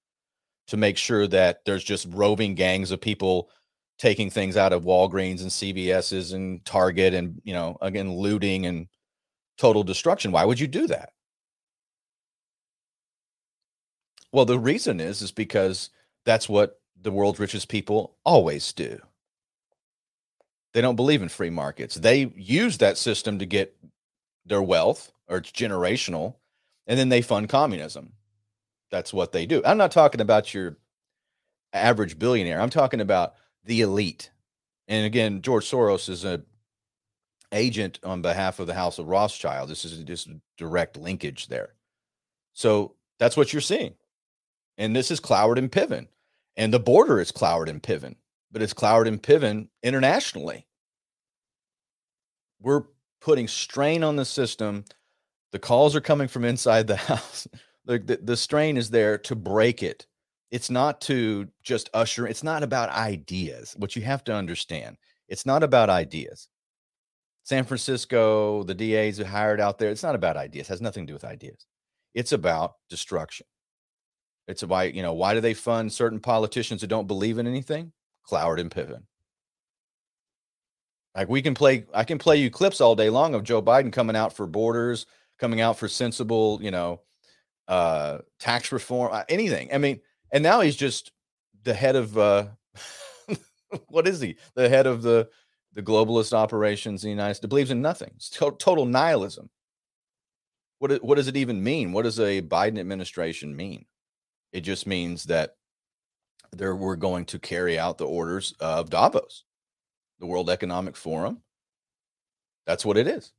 to 0.68 0.78
make 0.78 0.98
sure 0.98 1.28
that 1.28 1.60
there's 1.66 1.84
just 1.84 2.08
roving 2.10 2.56
gangs 2.56 2.92
of 2.92 3.00
people 3.02 3.50
taking 3.98 4.30
things 4.30 4.58
out 4.58 4.74
of 4.74 4.84
Walgreens 4.84 5.42
and 5.42 5.52
CVS's 5.52 6.34
and 6.34 6.64
Target 6.66 7.14
and 7.14 7.42
you 7.44 7.54
know 7.54 7.78
again 7.82 8.14
looting 8.14 8.66
and 8.66 8.88
total 9.58 9.84
destruction. 9.84 10.32
Why 10.32 10.46
would 10.46 10.60
you 10.60 10.68
do 10.68 10.88
that? 10.88 11.14
Well, 14.32 14.46
the 14.46 14.60
reason 14.60 15.00
is 15.00 15.22
is 15.22 15.32
because 15.32 15.90
that's 16.26 16.50
what 16.50 16.80
the 17.02 17.12
world's 17.12 17.40
richest 17.40 17.70
people 17.70 18.16
always 18.26 18.74
do. 18.74 19.00
They 20.74 20.82
don't 20.82 20.96
believe 20.96 21.22
in 21.22 21.30
free 21.30 21.52
markets. 21.52 21.96
They 21.96 22.34
use 22.36 22.80
that 22.80 22.98
system 22.98 23.38
to 23.40 23.46
get 23.46 23.76
their 24.46 24.62
wealth, 24.62 25.12
or 25.28 25.38
it's 25.38 25.52
generational, 25.52 26.36
and 26.88 26.98
then 26.98 27.10
they 27.10 27.22
fund 27.22 27.48
communism. 27.48 28.14
That's 28.90 29.14
what 29.14 29.32
they 29.32 29.46
do. 29.46 29.62
I'm 29.66 29.78
not 29.78 29.92
talking 29.92 30.22
about 30.22 30.54
your 30.54 30.78
average 31.74 32.18
billionaire. 32.18 32.60
I'm 32.60 32.70
talking 32.70 33.02
about 33.02 33.36
the 33.64 33.82
elite. 33.82 34.32
And 34.88 35.06
again, 35.06 35.42
George 35.42 35.70
Soros 35.70 36.10
is 36.10 36.26
a 36.26 36.44
agent 37.52 38.00
on 38.04 38.22
behalf 38.22 38.60
of 38.60 38.68
the 38.68 38.74
House 38.74 38.98
of 39.00 39.08
Rothschild. 39.08 39.70
This 39.70 39.86
is 39.86 40.04
just 40.04 40.30
direct 40.58 40.98
linkage 40.98 41.48
there. 41.48 41.74
So 42.54 42.96
that's 43.20 43.38
what 43.38 43.54
you're 43.54 43.62
seeing. 43.62 43.94
And 44.78 44.96
this 44.96 45.12
is 45.12 45.20
Cloward 45.20 45.58
and 45.58 45.72
Piven. 45.72 46.08
And 46.58 46.74
the 46.74 46.80
border 46.80 47.20
is 47.20 47.32
Cloward 47.32 47.70
and 47.70 47.82
Piven, 47.82 48.16
but 48.52 48.62
it's 48.62 48.74
Cloward 48.74 49.08
and 49.08 49.22
Piven 49.22 49.70
internationally. 49.82 50.68
We're 52.60 52.84
putting 53.22 53.48
strain 53.48 54.04
on 54.04 54.16
the 54.16 54.26
system. 54.26 54.86
The 55.52 55.60
calls 55.60 55.96
are 55.96 56.02
coming 56.02 56.28
from 56.28 56.46
inside 56.46 56.88
the 56.88 56.96
house. 57.12 57.48
the, 57.86 58.00
the, 58.00 58.18
the 58.18 58.38
strain 58.38 58.78
is 58.78 58.90
there 58.90 59.18
to 59.20 59.36
break 59.36 59.82
it. 59.82 60.06
It's 60.54 60.70
not 60.70 61.02
to 61.02 61.48
just 61.64 61.90
usher, 61.96 62.28
it's 62.28 62.44
not 62.44 62.62
about 62.62 62.90
ideas. 62.90 63.74
What 63.76 63.96
you 63.96 64.04
have 64.04 64.24
to 64.26 64.36
understand, 64.36 64.98
it's 65.28 65.48
not 65.48 65.64
about 65.64 65.90
ideas. 65.90 66.48
San 67.42 67.64
Francisco, 67.64 68.62
the 68.62 68.76
DAs 68.76 69.20
are 69.20 69.26
hired 69.26 69.60
out 69.60 69.80
there. 69.80 69.90
It's 69.90 70.04
not 70.04 70.14
about 70.14 70.38
ideas. 70.38 70.68
It 70.68 70.74
has 70.74 70.80
nothing 70.80 71.08
to 71.08 71.10
do 71.10 71.16
with 71.16 71.26
ideas. 71.26 71.66
It's 72.14 72.34
about 72.34 72.76
destruction. 72.88 73.48
It's 74.48 74.64
why, 74.64 74.84
you 74.84 75.02
know, 75.02 75.14
why 75.14 75.34
do 75.34 75.42
they 75.42 75.56
fund 75.56 75.92
certain 75.92 76.20
politicians 76.20 76.82
who 76.82 76.88
don't 76.88 77.08
believe 77.08 77.40
in 77.40 77.48
anything? 77.48 77.92
Cloward 78.30 78.60
and 78.60 78.70
Piven. 78.70 79.06
Like 81.16 81.30
we 81.30 81.42
can 81.42 81.56
play, 81.56 81.88
I 81.96 82.04
can 82.04 82.20
play 82.20 82.38
you 82.38 82.52
clips 82.52 82.80
all 82.80 82.96
day 82.96 83.10
long 83.10 83.34
of 83.34 83.44
Joe 83.44 83.64
Biden 83.64 83.92
coming 83.92 84.16
out 84.16 84.34
for 84.34 84.46
borders, 84.46 85.08
coming 85.40 85.62
out 85.62 85.80
for 85.80 85.88
sensible, 85.88 86.60
you 86.62 86.70
know, 86.70 87.02
uh, 87.68 88.20
tax 88.40 88.72
reform, 88.72 89.10
uh, 89.12 89.24
anything. 89.28 89.74
I 89.74 89.80
mean, 89.80 90.00
and 90.34 90.44
now 90.44 90.60
he's 90.60 90.76
just 90.76 91.12
the 91.64 91.74
head 91.74 91.96
of 91.96 92.18
uh, 92.18 92.48
what 93.88 94.08
is 94.08 94.20
he? 94.20 94.36
The 94.56 94.68
head 94.68 94.88
of 94.88 95.04
the 95.04 95.30
the 95.74 95.84
globalist 95.84 96.34
operations 96.34 97.04
in 97.04 97.08
the 97.08 97.12
United 97.12 97.36
States. 97.36 97.50
Believes 97.50 97.72
in 97.72 97.82
nothing. 97.82 98.12
It's 98.16 98.30
to- 98.32 98.58
total 98.60 98.86
nihilism. 98.86 99.50
What 100.80 101.02
what 101.04 101.16
does 101.16 101.30
it 101.30 101.38
even 101.38 101.64
mean? 101.64 101.94
What 101.94 102.02
does 102.04 102.20
a 102.20 102.42
Biden 102.42 102.80
administration 102.80 103.56
mean? 103.56 103.86
It 104.52 104.62
just 104.62 104.86
means 104.86 105.26
that 105.26 105.56
there 106.52 106.76
we're 106.76 106.96
going 106.96 107.26
to 107.26 107.40
carry 107.40 107.80
out 107.80 107.98
the 107.98 108.08
orders 108.08 108.54
of 108.60 108.90
Davos, 108.90 109.46
the 110.20 110.26
World 110.26 110.50
Economic 110.50 110.96
Forum. 110.98 111.42
That's 112.66 112.86
what 112.86 112.98
it 112.98 113.08
is. 113.08 113.32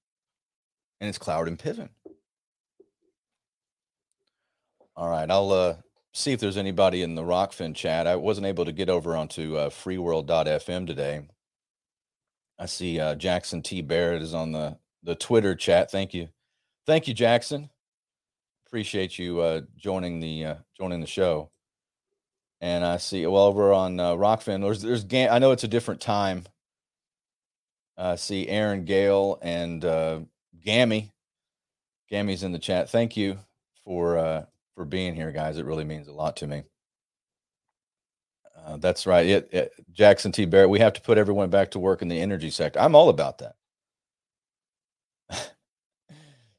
And 1.01 1.09
it's 1.09 1.19
Cloward 1.19 1.49
and 1.49 1.59
Piven. 1.59 1.91
All 4.97 5.09
right, 5.09 5.29
I'll 5.29 5.53
uh, 5.53 5.77
see 6.15 6.33
if 6.33 6.41
there's 6.41 6.57
anybody 6.57 7.03
in 7.03 7.15
the 7.15 7.23
Rokfin 7.23 7.75
chat. 7.75 8.07
I 8.07 8.17
wasn't 8.17 8.47
able 8.47 8.65
to 8.65 8.73
get 8.73 8.89
over 8.89 9.17
onto 9.17 9.57
uh, 9.57 9.69
freeworld.fm 9.69 10.87
today. 10.87 11.29
I 12.59 12.67
see 12.67 13.01
uh, 13.01 13.17
Jackson 13.17 13.63
T. 13.63 13.83
Barrett 13.83 14.23
is 14.23 14.33
on 14.33 14.53
the, 14.53 14.79
the 15.03 15.15
Twitter 15.15 15.55
chat. 15.55 15.91
Thank 15.91 16.15
you. 16.15 16.29
Thank 16.87 17.09
you, 17.09 17.15
Jackson 17.15 17.69
appreciate 18.75 19.21
you 19.21 19.39
uh, 19.39 19.61
joining 19.77 20.19
the 20.19 20.45
uh, 20.45 20.55
joining 20.77 21.01
the 21.01 21.07
show. 21.07 21.49
And 22.61 22.85
I 22.85 22.97
see 22.97 23.25
well 23.25 23.45
over 23.45 23.73
on 23.73 24.01
uh, 24.01 24.15
Rokfin. 24.15 24.63
There's 24.63 24.83
there's 24.83 25.07
I 25.31 25.39
know 25.39 25.53
it's 25.53 25.63
a 25.63 25.69
different 25.69 26.01
time. 26.01 26.43
I 27.97 28.17
see 28.17 28.49
Aaron 28.49 28.85
Gale 28.85 29.39
and 29.43 29.85
uh, 29.85 30.21
Gammy. 30.61 31.13
Gammy's 32.11 32.43
in 32.43 32.51
the 32.51 32.59
chat. 32.59 32.91
Thank 32.91 33.17
you 33.17 33.39
for 33.85 34.49
for 34.75 34.85
being 34.85 35.15
here, 35.15 35.33
guys. 35.33 35.59
It 35.59 35.67
really 35.67 35.85
means 35.85 36.09
a 36.09 36.13
lot 36.13 36.37
to 36.37 36.47
me. 36.47 36.65
Uh, 38.57 38.77
that's 38.79 39.07
right. 39.07 39.27
It, 39.27 39.49
it, 39.53 39.73
Jackson 39.93 40.33
T. 40.33 40.47
Barrett. 40.47 40.71
We 40.71 40.79
have 40.79 40.95
to 40.95 41.01
put 41.01 41.19
everyone 41.19 41.51
back 41.51 41.73
to 41.73 41.79
work 41.79 42.03
in 42.03 42.09
the 42.09 42.21
energy 42.21 42.51
sector. 42.51 42.81
I'm 42.81 42.95
all 42.95 43.09
about 43.09 43.39
that 43.39 43.55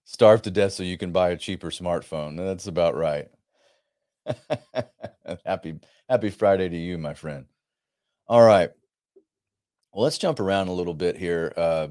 starve 0.05 0.41
to 0.43 0.51
death 0.51 0.73
so 0.73 0.83
you 0.83 0.97
can 0.97 1.11
buy 1.11 1.29
a 1.29 1.37
cheaper 1.37 1.69
smartphone. 1.69 2.37
That's 2.37 2.67
about 2.67 2.95
right. 2.95 3.27
happy 5.45 5.79
happy 6.09 6.29
Friday 6.29 6.69
to 6.69 6.77
you, 6.77 6.97
my 6.97 7.13
friend. 7.13 7.45
All 8.27 8.41
right. 8.41 8.71
Well, 9.93 10.03
let's 10.03 10.17
jump 10.17 10.39
around 10.39 10.67
a 10.67 10.73
little 10.73 10.93
bit 10.93 11.15
here. 11.17 11.53
Uh, 11.55 11.87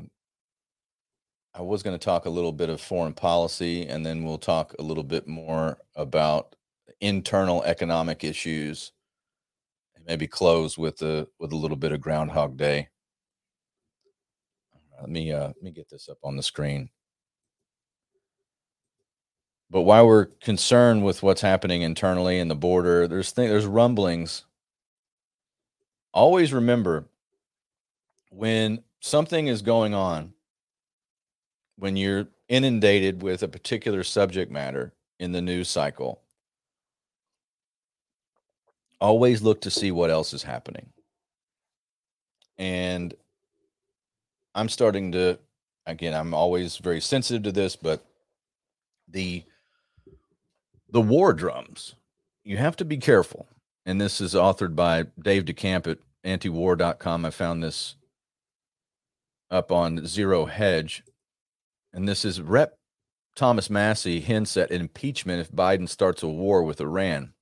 I 1.55 1.63
was 1.63 1.85
going 1.85 1.97
to 1.97 2.05
talk 2.05 2.27
a 2.27 2.31
little 2.31 2.53
bit 2.53 2.69
of 2.69 2.81
foreign 2.81 3.15
policy, 3.15 3.87
and 3.87 4.05
then 4.05 4.25
we'll 4.25 4.39
talk 4.39 4.75
a 4.79 4.83
little 4.83 5.05
bit 5.05 5.29
more 5.29 5.79
about 5.95 6.57
internal 7.01 7.63
economic 7.63 8.25
issues. 8.25 8.93
And 9.95 10.05
maybe 10.05 10.27
close 10.27 10.77
with 10.77 11.01
a 11.03 11.29
with 11.39 11.53
a 11.53 11.57
little 11.57 11.77
bit 11.77 11.93
of 11.93 12.01
Groundhog 12.01 12.57
Day. 12.57 12.89
Let 15.01 15.09
me 15.09 15.33
uh, 15.33 15.49
let 15.49 15.63
me 15.63 15.71
get 15.71 15.89
this 15.89 16.09
up 16.09 16.19
on 16.25 16.37
the 16.37 16.43
screen. 16.43 16.91
But 19.71 19.83
while 19.83 20.07
we're 20.07 20.27
concerned 20.27 21.05
with 21.05 21.23
what's 21.23 21.41
happening 21.41 21.83
internally 21.83 22.39
in 22.39 22.49
the 22.49 22.55
border, 22.57 23.07
there's 23.09 23.33
th- 23.33 23.49
there's 23.49 23.67
rumblings. 23.67 24.45
Always 26.13 26.53
remember 26.53 27.09
when 28.31 28.85
something 29.01 29.47
is 29.47 29.63
going 29.63 29.95
on, 29.95 30.34
when 31.77 31.97
you're 31.97 32.29
inundated 32.49 33.23
with 33.23 33.43
a 33.43 33.49
particular 33.49 34.03
subject 34.03 34.51
matter 34.51 34.93
in 35.19 35.33
the 35.33 35.43
news 35.43 35.69
cycle, 35.69 36.21
always 39.01 39.43
look 39.43 39.61
to 39.63 39.71
see 39.71 39.91
what 39.91 40.11
else 40.11 40.33
is 40.33 40.43
happening. 40.43 40.91
And 42.59 43.15
I'm 44.55 44.69
starting 44.69 45.13
to, 45.13 45.39
again, 45.87 46.15
I'm 46.15 46.35
always 46.35 46.77
very 46.77 47.01
sensitive 47.01 47.43
to 47.45 47.53
this, 47.53 47.77
but 47.77 48.05
the 49.09 49.45
the 50.91 51.01
war 51.01 51.33
drums. 51.33 51.97
You 52.45 52.57
have 52.57 52.77
to 52.77 52.85
be 52.85 52.99
careful. 52.99 53.49
And 53.85 54.01
this 54.01 54.21
is 54.21 54.35
authored 54.35 54.77
by 54.77 55.07
Dave 55.21 55.45
DeCamp 55.45 55.89
at 55.89 55.99
antiwar.com. 56.25 57.25
I 57.25 57.31
found 57.31 57.63
this 57.63 57.97
up 59.51 59.73
on 59.73 60.07
Zero 60.07 60.47
Hedge. 60.47 61.03
And 61.95 62.09
this 62.09 62.25
is 62.25 62.41
Rep 62.41 62.77
Thomas 63.37 63.71
Massie 63.71 64.19
hints 64.19 64.57
at 64.57 64.73
impeachment 64.73 65.41
if 65.41 65.53
Biden 65.53 65.89
starts 65.89 66.25
a 66.25 66.29
war 66.29 66.65
with 66.65 66.81
Iran. 66.81 67.35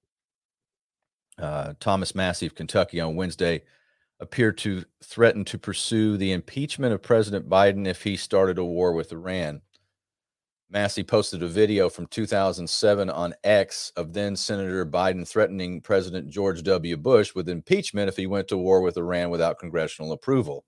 Uh, 1.38 1.72
Thomas 1.80 2.14
Massie 2.14 2.46
of 2.46 2.54
Kentucky 2.54 3.00
on 3.00 3.16
Wednesday 3.16 3.62
appeared 4.20 4.58
to 4.58 4.84
threaten 5.02 5.46
to 5.46 5.58
pursue 5.58 6.18
the 6.18 6.32
impeachment 6.32 6.92
of 6.92 7.02
President 7.02 7.48
Biden 7.48 7.86
if 7.86 8.02
he 8.02 8.14
started 8.14 8.58
a 8.58 8.64
war 8.64 8.92
with 8.92 9.10
Iran. 9.10 9.62
Massie 10.68 11.02
posted 11.02 11.42
a 11.42 11.48
video 11.48 11.88
from 11.88 12.06
2007 12.06 13.08
on 13.08 13.34
X 13.42 13.90
of 13.96 14.12
then 14.12 14.36
Senator 14.36 14.84
Biden 14.84 15.26
threatening 15.26 15.80
President 15.80 16.28
George 16.28 16.62
W. 16.62 16.98
Bush 16.98 17.34
with 17.34 17.48
impeachment 17.48 18.10
if 18.10 18.18
he 18.18 18.26
went 18.26 18.48
to 18.48 18.58
war 18.58 18.82
with 18.82 18.98
Iran 18.98 19.30
without 19.30 19.58
congressional 19.58 20.12
approval. 20.12 20.66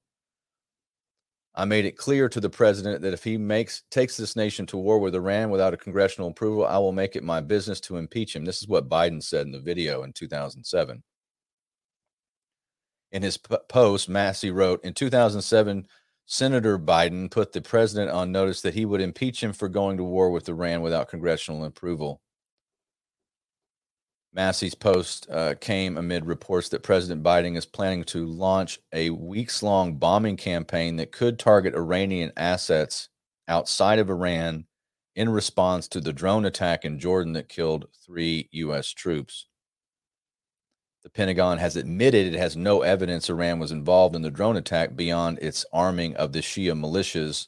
I 1.56 1.64
made 1.64 1.84
it 1.84 1.96
clear 1.96 2.28
to 2.28 2.40
the 2.40 2.50
president 2.50 3.02
that 3.02 3.12
if 3.12 3.22
he 3.22 3.36
makes 3.36 3.82
takes 3.90 4.16
this 4.16 4.34
nation 4.34 4.66
to 4.66 4.76
war 4.76 4.98
with 4.98 5.14
Iran 5.14 5.50
without 5.50 5.74
a 5.74 5.76
congressional 5.76 6.28
approval, 6.28 6.66
I 6.66 6.78
will 6.78 6.92
make 6.92 7.14
it 7.14 7.22
my 7.22 7.40
business 7.40 7.80
to 7.82 7.96
impeach 7.96 8.34
him. 8.34 8.44
This 8.44 8.60
is 8.60 8.68
what 8.68 8.88
Biden 8.88 9.22
said 9.22 9.46
in 9.46 9.52
the 9.52 9.60
video 9.60 10.02
in 10.02 10.12
2007. 10.12 11.02
In 13.12 13.22
his 13.22 13.36
p- 13.36 13.56
post, 13.68 14.08
Massie 14.08 14.50
wrote, 14.50 14.84
"In 14.84 14.94
2007, 14.94 15.86
Senator 16.26 16.78
Biden 16.78 17.30
put 17.30 17.52
the 17.52 17.60
president 17.62 18.10
on 18.10 18.32
notice 18.32 18.60
that 18.62 18.74
he 18.74 18.84
would 18.84 19.00
impeach 19.00 19.42
him 19.42 19.52
for 19.52 19.68
going 19.68 19.96
to 19.98 20.04
war 20.04 20.30
with 20.30 20.48
Iran 20.48 20.82
without 20.82 21.08
congressional 21.08 21.64
approval. 21.64 22.20
Massie's 24.34 24.74
post 24.74 25.28
uh, 25.30 25.54
came 25.60 25.96
amid 25.96 26.26
reports 26.26 26.68
that 26.70 26.82
President 26.82 27.22
Biden 27.22 27.56
is 27.56 27.66
planning 27.66 28.02
to 28.04 28.26
launch 28.26 28.80
a 28.92 29.10
weeks 29.10 29.62
long 29.62 29.96
bombing 29.96 30.36
campaign 30.36 30.96
that 30.96 31.12
could 31.12 31.38
target 31.38 31.74
Iranian 31.74 32.32
assets 32.36 33.08
outside 33.46 34.00
of 34.00 34.10
Iran 34.10 34.66
in 35.14 35.28
response 35.28 35.86
to 35.88 36.00
the 36.00 36.12
drone 36.12 36.44
attack 36.44 36.84
in 36.84 36.98
Jordan 36.98 37.34
that 37.34 37.48
killed 37.48 37.86
three 38.04 38.48
U.S. 38.50 38.88
troops. 38.88 39.46
The 41.04 41.10
Pentagon 41.10 41.58
has 41.58 41.76
admitted 41.76 42.34
it 42.34 42.38
has 42.38 42.56
no 42.56 42.82
evidence 42.82 43.30
Iran 43.30 43.60
was 43.60 43.70
involved 43.70 44.16
in 44.16 44.22
the 44.22 44.30
drone 44.30 44.56
attack 44.56 44.96
beyond 44.96 45.38
its 45.40 45.64
arming 45.72 46.16
of 46.16 46.32
the 46.32 46.40
Shia 46.40 46.72
militias 46.72 47.46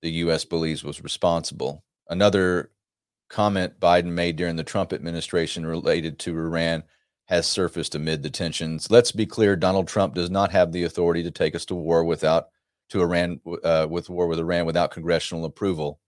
the 0.00 0.10
U.S. 0.10 0.44
believes 0.44 0.82
was 0.82 1.02
responsible. 1.02 1.84
Another 2.08 2.70
comment 3.32 3.80
Biden 3.80 4.12
made 4.12 4.36
during 4.36 4.56
the 4.56 4.62
Trump 4.62 4.92
administration 4.92 5.66
related 5.66 6.18
to 6.20 6.36
Iran 6.36 6.84
has 7.26 7.46
surfaced 7.46 7.94
amid 7.94 8.22
the 8.22 8.30
tensions. 8.30 8.90
Let's 8.90 9.10
be 9.10 9.26
clear: 9.26 9.56
Donald 9.56 9.88
Trump 9.88 10.14
does 10.14 10.30
not 10.30 10.52
have 10.52 10.70
the 10.70 10.84
authority 10.84 11.22
to 11.24 11.30
take 11.30 11.56
us 11.56 11.64
to 11.66 11.74
war 11.74 12.04
without 12.04 12.48
to 12.90 13.00
Iran 13.00 13.40
uh, 13.64 13.86
with 13.90 14.10
war 14.10 14.28
with 14.28 14.38
Iran 14.38 14.66
without 14.66 14.90
congressional 14.92 15.46
approval. 15.46 15.98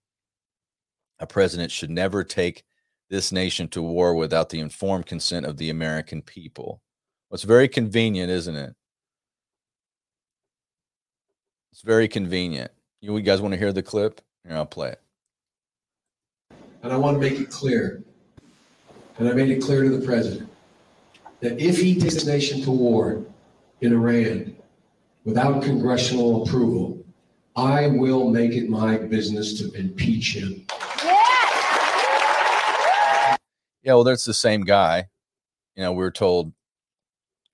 A 1.19 1.25
president 1.27 1.71
should 1.71 1.89
never 1.89 2.23
take 2.23 2.63
this 3.09 3.31
nation 3.31 3.67
to 3.69 3.81
war 3.81 4.15
without 4.15 4.49
the 4.49 4.59
informed 4.59 5.05
consent 5.05 5.45
of 5.45 5.57
the 5.57 5.69
American 5.69 6.21
people. 6.21 6.81
Well, 7.29 7.35
it's 7.35 7.43
very 7.43 7.67
convenient, 7.67 8.29
isn't 8.29 8.55
it? 8.55 8.73
It's 11.71 11.81
very 11.81 12.07
convenient. 12.07 12.71
You, 13.01 13.19
guys 13.21 13.41
want 13.41 13.53
to 13.53 13.59
hear 13.59 13.73
the 13.73 13.83
clip? 13.83 14.21
Here, 14.43 14.55
I'll 14.55 14.65
play 14.65 14.89
it. 14.89 15.01
And 16.85 16.93
I 16.93 16.97
want 16.97 17.19
to 17.19 17.19
make 17.19 17.39
it 17.39 17.49
clear, 17.49 18.03
and 19.17 19.27
I 19.27 19.33
made 19.33 19.49
it 19.49 19.59
clear 19.59 19.81
to 19.81 19.89
the 19.89 20.05
president, 20.05 20.47
that 21.39 21.59
if 21.59 21.79
he 21.79 21.99
takes 21.99 22.13
this 22.13 22.27
nation 22.27 22.61
to 22.61 22.69
war 22.69 23.25
in 23.81 23.91
Iran 23.91 24.55
without 25.23 25.63
congressional 25.63 26.43
approval, 26.43 27.03
I 27.55 27.87
will 27.87 28.29
make 28.29 28.51
it 28.51 28.69
my 28.69 28.99
business 28.99 29.57
to 29.61 29.71
impeach 29.71 30.35
him. 30.35 30.67
Yeah, 33.81 33.95
well, 33.95 34.03
that's 34.03 34.25
the 34.25 34.35
same 34.35 34.61
guy. 34.61 35.07
You 35.75 35.81
know, 35.81 35.91
we 35.91 36.03
were 36.03 36.11
told 36.11 36.53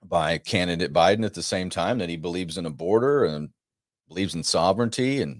by 0.03 0.39
candidate 0.39 0.91
Biden 0.91 1.23
at 1.25 1.35
the 1.35 1.41
same 1.41 1.69
time 1.69 1.99
that 1.99 2.09
he 2.09 2.17
believes 2.17 2.57
in 2.57 2.65
a 2.65 2.69
border 2.69 3.23
and 3.23 3.51
believes 4.09 4.35
in 4.35 4.43
sovereignty. 4.43 5.21
And 5.21 5.39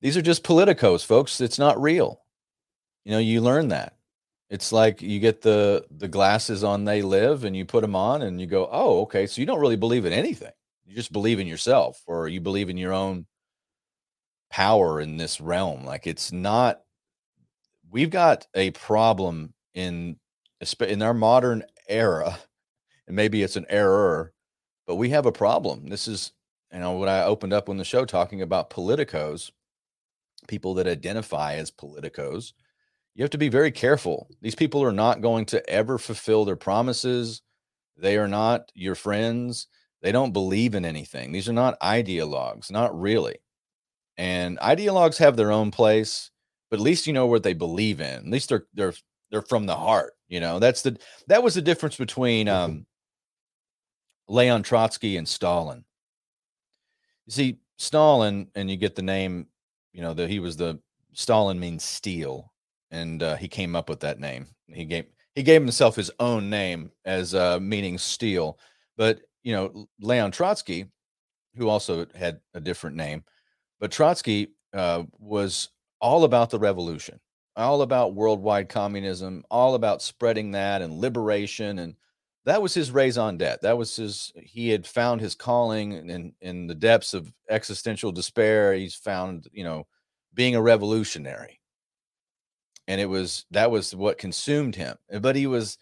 these 0.00 0.16
are 0.16 0.22
just 0.22 0.44
politicos, 0.44 1.04
folks. 1.04 1.40
It's 1.40 1.58
not 1.58 1.80
real. 1.80 2.22
You 3.04 3.12
know, 3.12 3.18
you 3.18 3.40
learn 3.40 3.68
that. 3.68 3.96
It's 4.48 4.72
like 4.72 5.00
you 5.00 5.20
get 5.20 5.42
the 5.42 5.86
the 5.90 6.08
glasses 6.08 6.64
on 6.64 6.84
they 6.84 7.02
live 7.02 7.44
and 7.44 7.56
you 7.56 7.64
put 7.64 7.82
them 7.82 7.94
on 7.94 8.22
and 8.22 8.40
you 8.40 8.46
go, 8.46 8.68
"Oh, 8.70 9.02
okay, 9.02 9.26
so 9.26 9.40
you 9.40 9.46
don't 9.46 9.60
really 9.60 9.76
believe 9.76 10.04
in 10.04 10.12
anything. 10.12 10.52
You 10.86 10.94
just 10.96 11.12
believe 11.12 11.38
in 11.38 11.46
yourself 11.46 12.02
or 12.06 12.28
you 12.28 12.40
believe 12.40 12.68
in 12.68 12.76
your 12.76 12.92
own 12.92 13.26
power 14.50 15.00
in 15.00 15.16
this 15.16 15.40
realm." 15.40 15.84
Like 15.84 16.06
it's 16.06 16.32
not 16.32 16.80
we've 17.90 18.10
got 18.10 18.46
a 18.54 18.70
problem 18.72 19.52
in 19.74 20.16
in 20.80 21.02
our 21.02 21.14
modern 21.14 21.62
era 21.88 22.38
and 23.06 23.16
maybe 23.16 23.42
it's 23.42 23.56
an 23.56 23.66
error 23.68 24.32
but 24.86 24.96
we 24.96 25.10
have 25.10 25.26
a 25.26 25.32
problem 25.32 25.88
this 25.88 26.06
is 26.06 26.32
you 26.72 26.78
know 26.78 26.92
what 26.92 27.08
i 27.08 27.22
opened 27.24 27.52
up 27.52 27.68
on 27.68 27.76
the 27.76 27.84
show 27.84 28.04
talking 28.04 28.42
about 28.42 28.70
politicos 28.70 29.50
people 30.48 30.74
that 30.74 30.86
identify 30.86 31.54
as 31.54 31.70
politicos 31.70 32.52
you 33.14 33.22
have 33.22 33.30
to 33.30 33.38
be 33.38 33.48
very 33.48 33.70
careful 33.70 34.28
these 34.40 34.54
people 34.54 34.82
are 34.82 34.92
not 34.92 35.20
going 35.20 35.44
to 35.44 35.68
ever 35.68 35.98
fulfill 35.98 36.44
their 36.44 36.56
promises 36.56 37.42
they 37.96 38.16
are 38.16 38.28
not 38.28 38.70
your 38.74 38.94
friends 38.94 39.66
they 40.02 40.12
don't 40.12 40.32
believe 40.32 40.74
in 40.74 40.84
anything 40.84 41.32
these 41.32 41.48
are 41.48 41.52
not 41.52 41.78
ideologues 41.80 42.70
not 42.70 42.98
really 42.98 43.36
and 44.16 44.58
ideologues 44.58 45.18
have 45.18 45.36
their 45.36 45.52
own 45.52 45.70
place 45.70 46.30
but 46.70 46.78
at 46.78 46.84
least 46.84 47.06
you 47.06 47.12
know 47.12 47.26
what 47.26 47.42
they 47.42 47.52
believe 47.52 48.00
in. 48.00 48.06
At 48.06 48.26
least 48.26 48.48
they're 48.48 48.66
they're 48.72 48.94
they're 49.30 49.42
from 49.42 49.66
the 49.66 49.76
heart. 49.76 50.14
You 50.28 50.40
know, 50.40 50.58
that's 50.58 50.82
the 50.82 50.96
that 51.26 51.42
was 51.42 51.54
the 51.54 51.62
difference 51.62 51.96
between 51.96 52.46
mm-hmm. 52.46 52.64
um, 52.64 52.86
Leon 54.28 54.62
Trotsky 54.62 55.16
and 55.16 55.28
Stalin. 55.28 55.84
You 57.26 57.32
see, 57.32 57.58
Stalin, 57.76 58.48
and 58.54 58.70
you 58.70 58.76
get 58.76 58.94
the 58.94 59.02
name. 59.02 59.48
You 59.92 60.02
know 60.02 60.14
that 60.14 60.30
he 60.30 60.38
was 60.38 60.56
the 60.56 60.80
Stalin 61.12 61.58
means 61.58 61.84
steel, 61.84 62.52
and 62.90 63.22
uh, 63.22 63.36
he 63.36 63.48
came 63.48 63.74
up 63.74 63.88
with 63.88 64.00
that 64.00 64.20
name. 64.20 64.46
He 64.68 64.84
gave 64.84 65.06
he 65.34 65.42
gave 65.42 65.60
himself 65.60 65.96
his 65.96 66.10
own 66.20 66.50
name 66.50 66.90
as 67.04 67.34
uh, 67.34 67.58
meaning 67.60 67.98
steel. 67.98 68.58
But 68.96 69.20
you 69.42 69.54
know, 69.54 69.88
Leon 70.00 70.32
Trotsky, 70.32 70.86
who 71.56 71.68
also 71.68 72.06
had 72.14 72.40
a 72.54 72.60
different 72.60 72.96
name, 72.96 73.24
but 73.78 73.90
Trotsky 73.90 74.52
uh, 74.74 75.04
was 75.18 75.70
all 76.00 76.24
about 76.24 76.50
the 76.50 76.58
revolution, 76.58 77.20
all 77.56 77.82
about 77.82 78.14
worldwide 78.14 78.68
communism, 78.68 79.44
all 79.50 79.74
about 79.74 80.02
spreading 80.02 80.52
that 80.52 80.82
and 80.82 81.00
liberation. 81.00 81.80
And 81.80 81.94
that 82.44 82.62
was 82.62 82.74
his 82.74 82.90
raison 82.90 83.36
d'etre. 83.36 83.58
That 83.62 83.78
was 83.78 83.96
his, 83.96 84.32
he 84.36 84.70
had 84.70 84.86
found 84.86 85.20
his 85.20 85.34
calling 85.34 85.92
in, 85.92 86.32
in 86.40 86.66
the 86.66 86.74
depths 86.74 87.14
of 87.14 87.32
existential 87.48 88.12
despair. 88.12 88.74
He's 88.74 88.94
found, 88.94 89.48
you 89.52 89.64
know, 89.64 89.86
being 90.34 90.54
a 90.54 90.62
revolutionary. 90.62 91.60
And 92.88 93.00
it 93.00 93.06
was, 93.06 93.44
that 93.50 93.70
was 93.70 93.94
what 93.94 94.18
consumed 94.18 94.74
him. 94.76 94.96
Uh, 95.12 95.18
but 95.18 95.36
he 95.36 95.46
was, 95.46 95.78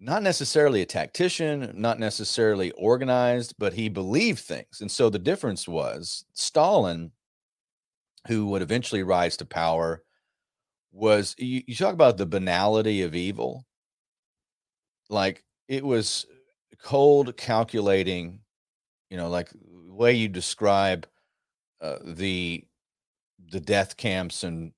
not 0.00 0.22
necessarily 0.22 0.82
a 0.82 0.86
tactician, 0.86 1.72
not 1.74 1.98
necessarily 1.98 2.70
organized, 2.72 3.54
but 3.58 3.72
he 3.72 3.88
believed 3.88 4.38
things. 4.38 4.80
And 4.80 4.90
so 4.90 5.10
the 5.10 5.18
difference 5.18 5.66
was 5.66 6.24
Stalin 6.34 7.10
who 8.26 8.46
would 8.46 8.62
eventually 8.62 9.02
rise 9.02 9.36
to 9.38 9.44
power 9.44 10.02
was 10.92 11.34
you, 11.38 11.62
you 11.66 11.74
talk 11.74 11.94
about 11.94 12.16
the 12.16 12.26
banality 12.26 13.02
of 13.02 13.14
evil 13.14 13.66
like 15.10 15.44
it 15.68 15.84
was 15.84 16.26
cold 16.82 17.36
calculating 17.36 18.40
you 19.10 19.16
know 19.16 19.28
like 19.28 19.50
the 19.50 19.94
way 19.94 20.12
you 20.14 20.28
describe 20.28 21.06
uh, 21.80 21.98
the 22.04 22.64
the 23.50 23.60
death 23.60 23.96
camps 23.96 24.44
in 24.44 24.72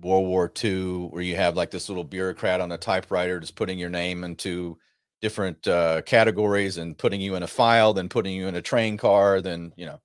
world 0.00 0.26
war 0.26 0.52
ii 0.64 0.94
where 1.08 1.22
you 1.22 1.36
have 1.36 1.56
like 1.56 1.70
this 1.70 1.88
little 1.88 2.04
bureaucrat 2.04 2.60
on 2.60 2.72
a 2.72 2.78
typewriter 2.78 3.40
just 3.40 3.56
putting 3.56 3.78
your 3.78 3.90
name 3.90 4.24
into 4.24 4.78
different 5.20 5.66
uh, 5.68 6.00
categories 6.02 6.78
and 6.78 6.96
putting 6.98 7.20
you 7.20 7.34
in 7.34 7.42
a 7.42 7.46
file 7.46 7.92
then 7.92 8.08
putting 8.08 8.34
you 8.34 8.46
in 8.48 8.54
a 8.54 8.62
train 8.62 8.96
car 8.96 9.40
then 9.40 9.72
you 9.76 9.86
know 9.86 10.00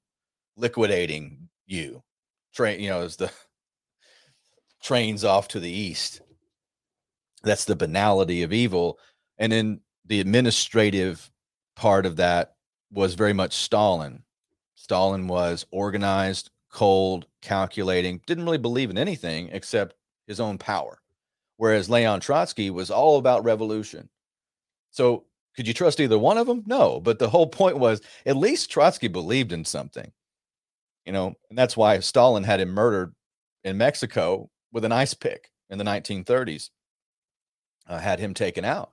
liquidating 0.58 1.50
you 1.67 2.04
train, 2.54 2.80
you 2.80 2.89
know, 2.89 3.02
as 3.02 3.17
the 3.17 3.32
trains 4.82 5.24
off 5.24 5.48
to 5.50 5.60
the 5.60 5.69
east. 5.71 6.21
That's 7.43 7.65
the 7.65 7.76
banality 7.76 8.43
of 8.43 8.54
evil. 8.54 9.00
And 9.38 9.52
then 9.52 9.82
the 10.06 10.20
administrative 10.20 11.32
part 11.76 12.06
of 12.06 12.18
that 12.18 12.56
was 12.91 13.15
very 13.15 13.34
much 13.34 13.54
Stalin. 13.54 14.24
Stalin 14.76 15.28
was 15.28 15.65
organized, 15.72 16.52
cold, 16.72 17.28
calculating, 17.41 18.22
didn't 18.26 18.46
really 18.46 18.58
believe 18.58 18.89
in 18.89 18.98
anything 18.98 19.50
except 19.52 19.96
his 20.28 20.39
own 20.39 20.58
power. 20.58 21.00
Whereas 21.58 21.89
Leon 21.89 22.20
Trotsky 22.20 22.70
was 22.70 22.91
all 22.91 23.18
about 23.18 23.44
revolution. 23.44 24.10
So 24.91 25.26
could 25.56 25.68
you 25.68 25.74
trust 25.74 26.00
either 26.00 26.20
one 26.20 26.38
of 26.38 26.48
them? 26.48 26.63
No. 26.65 27.00
But 27.00 27.20
the 27.20 27.30
whole 27.30 27.48
point 27.48 27.78
was 27.78 28.02
at 28.26 28.36
least 28.36 28.70
Trotsky 28.70 29.08
believed 29.08 29.54
in 29.54 29.65
something 29.65 30.12
you 31.06 31.13
know, 31.13 31.36
and 31.50 31.58
that's 31.58 31.78
why 31.78 32.00
Stalin 32.00 32.44
had 32.44 32.60
him 32.60 32.70
murdered 32.70 33.13
in 33.63 33.78
Mexico 33.78 34.50
with 34.72 34.84
an 34.86 34.91
ice 34.91 35.13
pick 35.13 35.52
in 35.70 35.78
the 35.78 35.84
1930s, 35.84 36.70
uh, 37.88 38.00
had 38.00 38.20
him 38.20 38.34
taken 38.34 38.65
out. 38.65 38.91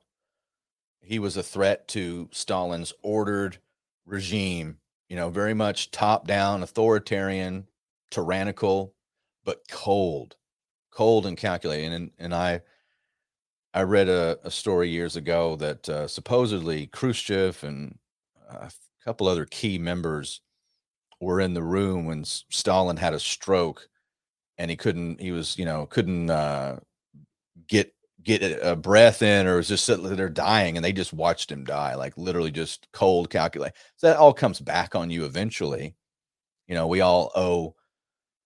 He 1.02 1.18
was 1.18 1.36
a 1.36 1.42
threat 1.42 1.88
to 1.88 2.28
Stalin's 2.32 2.92
ordered 3.02 3.58
regime, 4.06 4.78
you 5.08 5.16
know, 5.16 5.30
very 5.30 5.54
much 5.54 5.90
top 5.90 6.26
down, 6.26 6.62
authoritarian, 6.62 7.66
tyrannical, 8.10 8.94
but 9.44 9.62
cold, 9.68 10.36
cold 10.90 11.26
and 11.26 11.36
calculating. 11.36 11.92
And, 11.92 12.10
and 12.18 12.34
I, 12.34 12.62
I 13.74 13.82
read 13.82 14.08
a, 14.08 14.38
a 14.44 14.50
story 14.50 14.90
years 14.90 15.16
ago 15.16 15.56
that 15.56 15.88
uh, 15.88 16.06
supposedly 16.08 16.86
Khrushchev 16.86 17.64
and 17.64 17.98
a 18.48 18.70
couple 19.04 19.26
other 19.26 19.46
key 19.46 19.78
members 19.78 20.40
were 21.20 21.40
in 21.40 21.54
the 21.54 21.62
room 21.62 22.04
when 22.04 22.24
Stalin 22.24 22.96
had 22.96 23.14
a 23.14 23.20
stroke 23.20 23.88
and 24.58 24.70
he 24.70 24.76
couldn't 24.76 25.20
he 25.20 25.32
was 25.32 25.58
you 25.58 25.64
know 25.64 25.86
couldn't 25.86 26.30
uh, 26.30 26.78
get 27.68 27.94
get 28.22 28.42
a 28.62 28.76
breath 28.76 29.22
in 29.22 29.46
or 29.46 29.56
was 29.56 29.68
just 29.68 29.84
sitting 29.84 30.04
there 30.16 30.28
dying 30.28 30.76
and 30.76 30.84
they 30.84 30.92
just 30.92 31.12
watched 31.12 31.50
him 31.50 31.64
die 31.64 31.94
like 31.94 32.16
literally 32.16 32.50
just 32.50 32.86
cold 32.92 33.30
calculate 33.30 33.72
so 33.96 34.06
that 34.06 34.16
all 34.16 34.32
comes 34.32 34.60
back 34.60 34.94
on 34.94 35.10
you 35.10 35.24
eventually 35.24 35.94
you 36.68 36.74
know 36.74 36.86
we 36.86 37.00
all 37.00 37.32
owe 37.34 37.74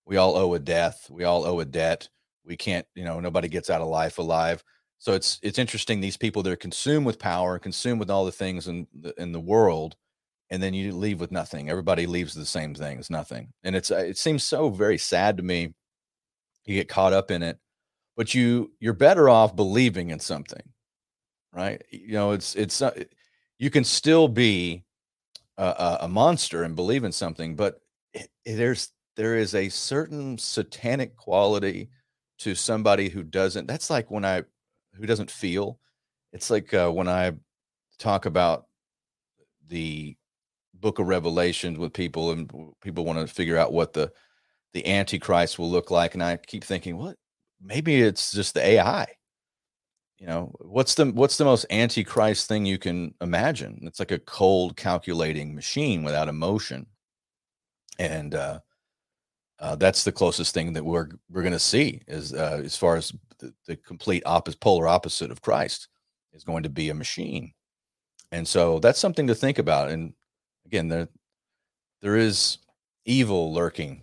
we 0.06 0.16
all 0.16 0.36
owe 0.36 0.54
a 0.54 0.58
death 0.58 1.08
we 1.10 1.24
all 1.24 1.44
owe 1.44 1.60
a 1.60 1.64
debt 1.64 2.08
we 2.44 2.56
can't 2.56 2.86
you 2.94 3.04
know 3.04 3.20
nobody 3.20 3.48
gets 3.48 3.68
out 3.68 3.82
of 3.82 3.88
life 3.88 4.18
alive 4.18 4.64
so 4.98 5.12
it's 5.12 5.38
it's 5.42 5.58
interesting 5.58 6.00
these 6.00 6.16
people 6.16 6.42
that 6.42 6.52
are 6.52 6.56
consumed 6.56 7.04
with 7.04 7.18
power 7.18 7.58
consumed 7.58 8.00
with 8.00 8.10
all 8.10 8.24
the 8.24 8.32
things 8.32 8.68
in 8.68 8.86
the, 8.98 9.12
in 9.20 9.32
the 9.32 9.40
world 9.40 9.96
and 10.50 10.62
then 10.62 10.74
you 10.74 10.94
leave 10.94 11.20
with 11.20 11.32
nothing. 11.32 11.68
Everybody 11.68 12.06
leaves 12.06 12.34
the 12.34 12.46
same 12.46 12.74
thing 12.74 12.98
as 12.98 13.10
nothing. 13.10 13.52
And 13.64 13.74
it's 13.74 13.90
uh, 13.90 13.96
it 13.96 14.18
seems 14.18 14.44
so 14.44 14.70
very 14.70 14.98
sad 14.98 15.36
to 15.38 15.42
me. 15.42 15.74
You 16.64 16.74
get 16.74 16.88
caught 16.88 17.12
up 17.12 17.30
in 17.30 17.42
it, 17.42 17.58
but 18.16 18.34
you 18.34 18.72
you're 18.80 18.92
better 18.92 19.28
off 19.28 19.54
believing 19.54 20.10
in 20.10 20.18
something, 20.18 20.62
right? 21.52 21.82
You 21.90 22.12
know, 22.12 22.32
it's 22.32 22.54
it's 22.54 22.82
uh, 22.82 23.04
you 23.58 23.70
can 23.70 23.84
still 23.84 24.28
be 24.28 24.84
a, 25.58 25.98
a 26.02 26.08
monster 26.08 26.62
and 26.62 26.76
believe 26.76 27.04
in 27.04 27.12
something, 27.12 27.56
but 27.56 27.80
it, 28.12 28.28
there's 28.44 28.92
there 29.16 29.36
is 29.36 29.54
a 29.54 29.68
certain 29.68 30.38
satanic 30.38 31.16
quality 31.16 31.88
to 32.38 32.54
somebody 32.54 33.08
who 33.08 33.22
doesn't 33.22 33.66
that's 33.66 33.90
like 33.90 34.10
when 34.10 34.24
i 34.24 34.42
who 34.94 35.06
doesn't 35.06 35.30
feel 35.30 35.78
it's 36.32 36.50
like 36.50 36.72
uh, 36.74 36.90
when 36.90 37.08
i 37.08 37.32
talk 37.98 38.26
about 38.26 38.66
the 39.68 40.14
book 40.74 40.98
of 40.98 41.08
revelations 41.08 41.78
with 41.78 41.92
people 41.92 42.30
and 42.30 42.50
people 42.82 43.04
want 43.04 43.18
to 43.18 43.26
figure 43.26 43.56
out 43.56 43.72
what 43.72 43.92
the 43.92 44.12
the 44.74 44.86
antichrist 44.86 45.58
will 45.58 45.70
look 45.70 45.90
like 45.90 46.14
and 46.14 46.22
i 46.22 46.36
keep 46.36 46.62
thinking 46.62 46.96
what 46.96 47.16
maybe 47.60 48.02
it's 48.02 48.32
just 48.32 48.54
the 48.54 48.64
ai 48.64 49.06
you 50.18 50.26
know 50.26 50.50
what's 50.60 50.94
the 50.94 51.06
what's 51.06 51.36
the 51.36 51.44
most 51.44 51.66
antichrist 51.70 52.48
thing 52.48 52.64
you 52.64 52.78
can 52.78 53.14
imagine? 53.20 53.80
It's 53.82 53.98
like 53.98 54.12
a 54.12 54.18
cold 54.18 54.76
calculating 54.76 55.54
machine 55.54 56.02
without 56.02 56.28
emotion. 56.28 56.86
And 57.98 58.34
uh, 58.34 58.60
uh 59.58 59.76
that's 59.76 60.04
the 60.04 60.12
closest 60.12 60.54
thing 60.54 60.72
that 60.72 60.84
we're 60.84 61.08
we're 61.30 61.42
going 61.42 61.52
to 61.52 61.58
see 61.58 62.00
is 62.08 62.32
uh, 62.32 62.62
as 62.64 62.76
far 62.76 62.96
as 62.96 63.12
the, 63.38 63.52
the 63.66 63.76
complete 63.76 64.22
opposite 64.24 64.60
polar 64.60 64.88
opposite 64.88 65.30
of 65.30 65.42
christ 65.42 65.88
is 66.32 66.44
going 66.44 66.62
to 66.62 66.70
be 66.70 66.88
a 66.88 66.94
machine. 66.94 67.52
And 68.32 68.48
so 68.48 68.78
that's 68.78 68.98
something 68.98 69.26
to 69.26 69.34
think 69.34 69.58
about. 69.58 69.90
And 69.90 70.14
again 70.64 70.88
there 70.88 71.08
there 72.00 72.16
is 72.16 72.58
evil 73.04 73.52
lurking 73.52 74.02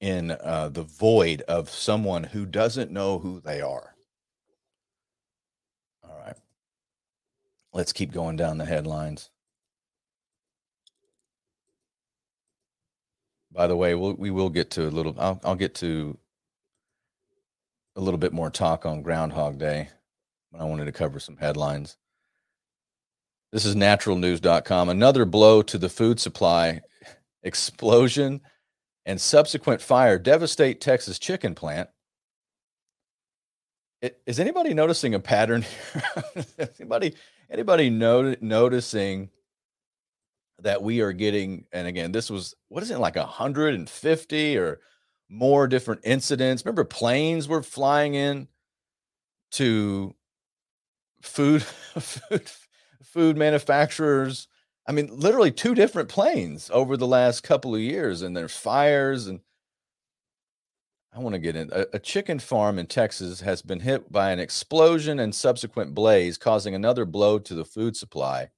in 0.00 0.30
uh, 0.30 0.68
the 0.72 0.82
void 0.82 1.42
of 1.42 1.70
someone 1.70 2.24
who 2.24 2.44
doesn't 2.44 2.90
know 2.90 3.18
who 3.18 3.40
they 3.40 3.60
are 3.60 3.94
all 6.04 6.18
right 6.24 6.36
let's 7.72 7.92
keep 7.92 8.12
going 8.12 8.36
down 8.36 8.58
the 8.58 8.64
headlines 8.64 9.30
by 13.50 13.66
the 13.66 13.76
way 13.76 13.94
we'll, 13.94 14.14
we 14.14 14.30
will 14.30 14.50
get 14.50 14.70
to 14.70 14.86
a 14.86 14.90
little 14.90 15.14
I'll, 15.18 15.40
I'll 15.44 15.54
get 15.54 15.74
to 15.76 16.18
a 17.96 18.00
little 18.00 18.18
bit 18.18 18.32
more 18.32 18.50
talk 18.50 18.84
on 18.84 19.02
groundhog 19.02 19.58
day 19.58 19.88
but 20.52 20.60
i 20.60 20.64
wanted 20.64 20.84
to 20.84 20.92
cover 20.92 21.18
some 21.18 21.38
headlines 21.38 21.96
this 23.52 23.64
is 23.64 23.74
naturalnews.com. 23.74 24.88
Another 24.88 25.24
blow 25.24 25.62
to 25.62 25.78
the 25.78 25.88
food 25.88 26.20
supply. 26.20 26.82
Explosion 27.42 28.40
and 29.06 29.18
subsequent 29.18 29.80
fire 29.80 30.18
devastate 30.18 30.82
Texas 30.82 31.18
chicken 31.18 31.54
plant. 31.54 31.88
It, 34.02 34.20
is 34.26 34.38
anybody 34.38 34.74
noticing 34.74 35.14
a 35.14 35.20
pattern 35.20 35.62
here? 35.62 36.68
anybody 36.78 37.14
anybody 37.48 37.88
not, 37.88 38.42
noticing 38.42 39.30
that 40.60 40.82
we 40.82 41.00
are 41.00 41.12
getting 41.12 41.64
and 41.72 41.86
again 41.86 42.12
this 42.12 42.28
was 42.30 42.54
what 42.68 42.82
is 42.82 42.90
it 42.90 42.98
like 42.98 43.16
150 43.16 44.58
or 44.58 44.80
more 45.28 45.66
different 45.66 46.00
incidents 46.04 46.64
remember 46.64 46.84
planes 46.84 47.46
were 47.48 47.62
flying 47.62 48.14
in 48.14 48.48
to 49.50 50.14
food 51.22 51.62
food 51.98 52.50
food 53.16 53.36
manufacturers. 53.36 54.46
I 54.88 54.92
mean, 54.92 55.08
literally 55.12 55.50
two 55.50 55.74
different 55.74 56.08
planes 56.08 56.70
over 56.72 56.96
the 56.96 57.06
last 57.06 57.42
couple 57.42 57.74
of 57.74 57.80
years, 57.80 58.22
and 58.22 58.36
there's 58.36 58.56
fires. 58.56 59.26
And 59.26 59.40
I 61.12 61.18
want 61.18 61.34
to 61.34 61.40
get 61.40 61.56
in. 61.56 61.70
A, 61.72 61.86
a, 61.94 61.98
chicken 61.98 62.38
farm 62.38 62.78
in 62.78 62.86
Texas 62.86 63.40
has 63.40 63.62
been 63.62 63.80
hit 63.80 64.12
by 64.12 64.30
an 64.30 64.38
explosion 64.38 65.18
and 65.18 65.34
subsequent 65.34 65.94
blaze, 65.94 66.38
causing 66.38 66.74
another 66.74 67.04
blow 67.04 67.38
to 67.40 67.54
the 67.54 67.64
food 67.64 67.96
supply. 67.96 68.50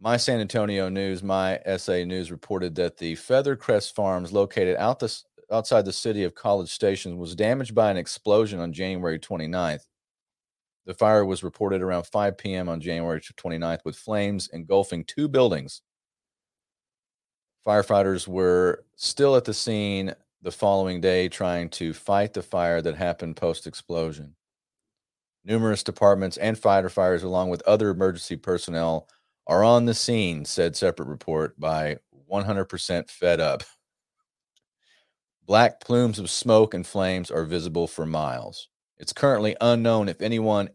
My 0.00 0.16
San 0.16 0.40
Antonio 0.40 0.88
News, 0.88 1.22
my 1.22 1.60
SA 1.76 2.02
News 2.04 2.32
reported 2.32 2.74
that 2.74 2.96
the 2.96 3.14
Feathercrest 3.14 3.94
Farms, 3.94 4.32
located 4.32 4.76
out 4.76 4.98
the, 4.98 5.16
outside 5.52 5.84
the 5.84 5.92
city 5.92 6.24
of 6.24 6.34
College 6.34 6.70
Station, 6.70 7.18
was 7.18 7.36
damaged 7.36 7.72
by 7.72 7.88
an 7.88 7.96
explosion 7.96 8.58
on 8.58 8.72
January 8.72 9.20
29th. 9.20 9.86
The 10.84 10.94
fire 10.94 11.24
was 11.24 11.44
reported 11.44 11.80
around 11.80 12.06
5 12.06 12.36
p.m. 12.36 12.68
on 12.68 12.80
January 12.80 13.20
29th 13.20 13.84
with 13.84 13.96
flames 13.96 14.48
engulfing 14.52 15.04
two 15.04 15.28
buildings. 15.28 15.82
Firefighters 17.66 18.26
were 18.26 18.84
still 18.96 19.36
at 19.36 19.44
the 19.44 19.54
scene 19.54 20.14
the 20.42 20.50
following 20.50 21.00
day 21.00 21.28
trying 21.28 21.68
to 21.70 21.94
fight 21.94 22.32
the 22.32 22.42
fire 22.42 22.82
that 22.82 22.96
happened 22.96 23.36
post 23.36 23.66
explosion. 23.66 24.34
Numerous 25.44 25.84
departments 25.84 26.36
and 26.36 26.56
firefighters, 26.56 27.22
along 27.22 27.50
with 27.50 27.62
other 27.62 27.90
emergency 27.90 28.36
personnel, 28.36 29.08
are 29.46 29.62
on 29.62 29.86
the 29.86 29.94
scene, 29.94 30.44
said 30.44 30.76
separate 30.76 31.08
report 31.08 31.58
by 31.58 31.98
100% 32.30 33.10
Fed 33.10 33.40
Up. 33.40 33.62
Black 35.44 35.80
plumes 35.80 36.18
of 36.18 36.30
smoke 36.30 36.74
and 36.74 36.86
flames 36.86 37.30
are 37.30 37.44
visible 37.44 37.86
for 37.86 38.06
miles. 38.06 38.68
It's 39.02 39.12
currently 39.12 39.56
unknown 39.60 40.08
if 40.08 40.22
anyone 40.22 40.70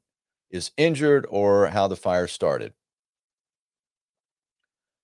is 0.51 0.71
injured 0.75 1.25
or 1.29 1.67
how 1.67 1.87
the 1.87 1.95
fire 1.95 2.27
started. 2.27 2.73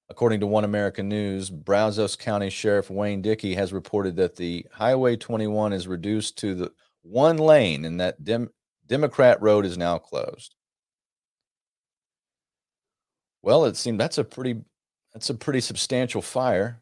According 0.10 0.42
to 0.42 0.46
One 0.48 0.66
American 0.66 1.08
News, 1.08 1.50
Brazos 1.50 2.18
County 2.18 2.50
Sheriff 2.50 2.90
Wayne 2.90 3.22
Dicky 3.22 3.56
has 3.56 3.72
reported 3.72 4.18
that 4.18 4.36
the 4.36 4.66
Highway 4.74 5.16
21 5.16 5.72
is 5.72 5.88
reduced 5.88 6.38
to 6.40 6.54
the 6.54 6.72
one 7.02 7.38
lane 7.38 7.86
and 7.86 7.98
that 8.02 8.22
Dem- 8.26 8.52
Democrat 8.86 9.42
Road 9.42 9.66
is 9.66 9.78
now 9.78 9.98
closed. 9.98 10.56
Well, 13.42 13.64
it 13.64 13.78
seemed 13.78 14.02
that's 14.02 14.18
a 14.18 14.26
pretty 14.26 14.66
that's 15.14 15.30
a 15.30 15.36
pretty 15.36 15.62
substantial 15.62 16.22
fire 16.22 16.82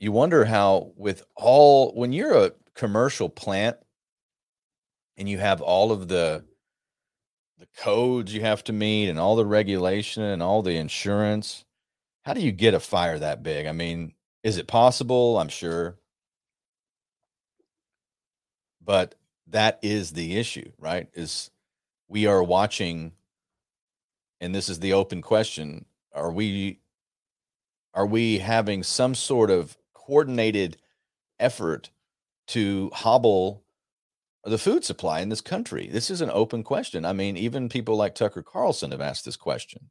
you 0.00 0.12
wonder 0.12 0.46
how 0.46 0.92
with 0.96 1.22
all 1.36 1.92
when 1.92 2.12
you're 2.12 2.46
a 2.46 2.52
commercial 2.80 3.28
plant 3.28 3.76
and 5.18 5.28
you 5.28 5.36
have 5.36 5.60
all 5.60 5.92
of 5.92 6.08
the 6.08 6.42
the 7.58 7.68
codes 7.76 8.32
you 8.32 8.40
have 8.40 8.64
to 8.64 8.72
meet 8.72 9.10
and 9.10 9.18
all 9.18 9.36
the 9.36 9.44
regulation 9.44 10.22
and 10.22 10.42
all 10.42 10.62
the 10.62 10.76
insurance 10.76 11.66
how 12.22 12.32
do 12.32 12.40
you 12.40 12.52
get 12.52 12.72
a 12.72 12.80
fire 12.80 13.18
that 13.18 13.42
big? 13.42 13.66
I 13.66 13.72
mean 13.72 14.14
is 14.42 14.56
it 14.56 14.66
possible? 14.66 15.38
I'm 15.38 15.50
sure. 15.50 15.98
But 18.82 19.14
that 19.48 19.78
is 19.82 20.12
the 20.12 20.38
issue 20.38 20.72
right 20.78 21.06
is 21.12 21.50
we 22.08 22.24
are 22.24 22.42
watching 22.42 23.12
and 24.40 24.54
this 24.54 24.70
is 24.70 24.80
the 24.80 24.94
open 24.94 25.20
question 25.20 25.84
are 26.14 26.32
we 26.32 26.80
are 27.92 28.06
we 28.06 28.38
having 28.38 28.82
some 28.82 29.14
sort 29.14 29.50
of 29.50 29.76
coordinated 29.92 30.78
effort 31.38 31.90
to 32.50 32.90
hobble 32.92 33.64
the 34.44 34.58
food 34.58 34.84
supply 34.84 35.20
in 35.20 35.28
this 35.28 35.40
country? 35.40 35.88
This 35.88 36.10
is 36.10 36.20
an 36.20 36.30
open 36.30 36.62
question. 36.62 37.04
I 37.04 37.12
mean, 37.12 37.36
even 37.36 37.68
people 37.68 37.96
like 37.96 38.14
Tucker 38.14 38.42
Carlson 38.42 38.92
have 38.92 39.00
asked 39.00 39.24
this 39.24 39.36
question. 39.36 39.90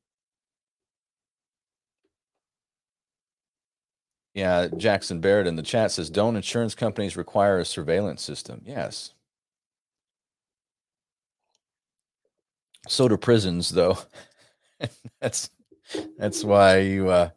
Yeah, 4.33 4.67
Jackson 4.77 5.19
Barrett 5.21 5.47
in 5.47 5.55
the 5.55 5.63
chat 5.63 5.91
says, 5.91 6.09
"Don't 6.09 6.35
insurance 6.35 6.75
companies 6.75 7.17
require 7.17 7.59
a 7.59 7.65
surveillance 7.65 8.21
system?" 8.21 8.61
Yes. 8.65 9.13
So 12.87 13.07
do 13.07 13.17
prisons, 13.17 13.69
though. 13.69 13.97
that's 15.21 15.49
that's 16.17 16.43
why 16.43 16.79
you 16.79 17.09
uh, 17.09 17.29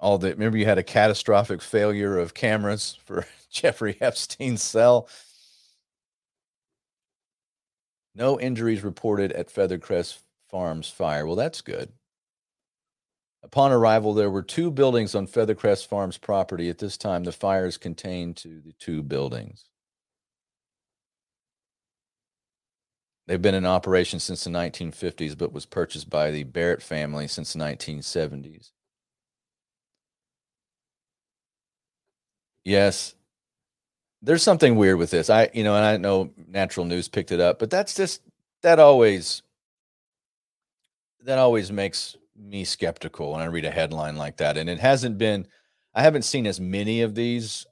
all 0.00 0.18
the 0.18 0.30
remember 0.30 0.58
you 0.58 0.66
had 0.66 0.78
a 0.78 0.82
catastrophic 0.82 1.60
failure 1.60 2.18
of 2.18 2.34
cameras 2.34 2.98
for 3.04 3.26
Jeffrey 3.50 3.96
Epstein's 4.00 4.62
cell. 4.62 5.08
No 8.14 8.40
injuries 8.40 8.82
reported 8.82 9.32
at 9.32 9.52
Feathercrest 9.52 10.18
Farms 10.50 10.88
fire. 10.88 11.26
Well, 11.26 11.36
that's 11.36 11.60
good. 11.60 11.92
Upon 13.42 13.70
arrival, 13.70 14.14
there 14.14 14.30
were 14.30 14.42
two 14.42 14.70
buildings 14.70 15.14
on 15.14 15.28
Feathercrest 15.28 15.86
Farms 15.86 16.18
property. 16.18 16.68
At 16.68 16.78
this 16.78 16.96
time, 16.96 17.24
the 17.24 17.32
fires 17.32 17.76
contained 17.76 18.36
to 18.38 18.60
the 18.60 18.72
two 18.72 19.02
buildings. 19.02 19.66
They've 23.26 23.40
been 23.40 23.54
in 23.54 23.66
operation 23.66 24.20
since 24.20 24.44
the 24.44 24.50
1950s, 24.50 25.36
but 25.36 25.52
was 25.52 25.66
purchased 25.66 26.08
by 26.08 26.30
the 26.30 26.44
Barrett 26.44 26.82
family 26.82 27.28
since 27.28 27.52
the 27.52 27.58
1970s. 27.60 28.70
Yes. 32.64 33.14
There's 34.20 34.42
something 34.42 34.76
weird 34.76 34.98
with 34.98 35.10
this. 35.10 35.30
I, 35.30 35.48
you 35.54 35.62
know, 35.62 35.76
and 35.76 35.84
I 35.84 35.96
know 35.96 36.32
natural 36.48 36.86
news 36.86 37.08
picked 37.08 37.32
it 37.32 37.40
up, 37.40 37.58
but 37.58 37.70
that's 37.70 37.94
just, 37.94 38.22
that 38.62 38.80
always, 38.80 39.42
that 41.24 41.38
always 41.38 41.70
makes 41.70 42.16
me 42.36 42.64
skeptical 42.64 43.32
when 43.32 43.40
I 43.40 43.46
read 43.46 43.64
a 43.64 43.70
headline 43.70 44.16
like 44.16 44.38
that. 44.38 44.56
And 44.56 44.68
it 44.68 44.80
hasn't 44.80 45.18
been, 45.18 45.46
I 45.94 46.02
haven't 46.02 46.22
seen 46.22 46.46
as 46.46 46.60
many 46.60 47.02
of 47.02 47.14
these 47.14 47.66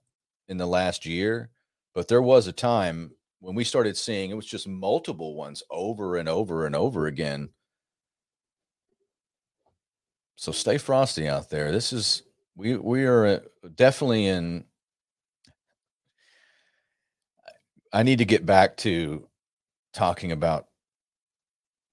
in 0.49 0.57
the 0.57 0.67
last 0.67 1.05
year, 1.05 1.51
but 1.95 2.09
there 2.09 2.23
was 2.23 2.47
a 2.47 2.53
time 2.53 3.11
when 3.41 3.55
we 3.55 3.65
started 3.65 3.97
seeing 3.97 4.31
it 4.31 4.35
was 4.35 4.47
just 4.47 4.69
multiple 4.69 5.35
ones 5.35 5.63
over 5.71 6.17
and 6.17 6.29
over 6.29 6.67
and 6.67 6.77
over 6.77 7.07
again. 7.07 7.51
So 10.37 10.53
stay 10.53 10.79
frosty 10.79 11.29
out 11.29 11.51
there. 11.51 11.73
This 11.73 11.93
is 11.93 12.23
we 12.57 12.77
we 12.77 13.05
are 13.05 13.27
uh, 13.27 13.39
definitely 13.75 14.27
in 14.27 14.65
I 17.97 18.03
need 18.03 18.19
to 18.19 18.27
get 18.27 18.45
back 18.45 18.77
to 18.79 19.27
talking 19.95 20.31
about 20.31 20.67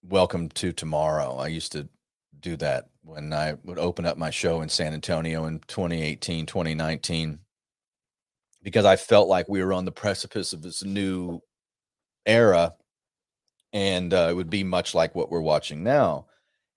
Welcome 0.03 0.49
to 0.49 0.73
Tomorrow. 0.73 1.37
I 1.37 1.47
used 1.47 1.71
to 1.71 1.87
do 2.41 2.57
that 2.57 2.89
when 3.03 3.31
I 3.31 3.53
would 3.63 3.79
open 3.79 4.05
up 4.05 4.17
my 4.17 4.29
show 4.29 4.61
in 4.63 4.67
San 4.67 4.93
Antonio 4.93 5.45
in 5.45 5.59
2018, 5.59 6.45
2019, 6.45 7.39
because 8.61 8.83
I 8.83 8.97
felt 8.97 9.29
like 9.29 9.47
we 9.47 9.63
were 9.63 9.71
on 9.71 9.85
the 9.85 9.93
precipice 9.93 10.51
of 10.51 10.61
this 10.61 10.83
new 10.83 11.39
era 12.25 12.73
and 13.71 14.13
uh, 14.13 14.27
it 14.29 14.35
would 14.35 14.49
be 14.49 14.65
much 14.65 14.93
like 14.93 15.15
what 15.15 15.31
we're 15.31 15.39
watching 15.39 15.85
now. 15.85 16.25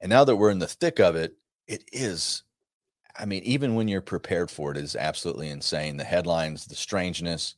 And 0.00 0.08
now 0.08 0.22
that 0.22 0.36
we're 0.36 0.50
in 0.50 0.60
the 0.60 0.68
thick 0.68 1.00
of 1.00 1.16
it, 1.16 1.34
it 1.66 1.82
is. 1.92 2.44
I 3.18 3.24
mean, 3.24 3.42
even 3.42 3.74
when 3.74 3.88
you're 3.88 4.02
prepared 4.02 4.52
for 4.52 4.70
it, 4.70 4.76
it 4.76 4.84
is 4.84 4.94
absolutely 4.94 5.48
insane. 5.48 5.96
The 5.96 6.04
headlines, 6.04 6.66
the 6.66 6.76
strangeness. 6.76 7.56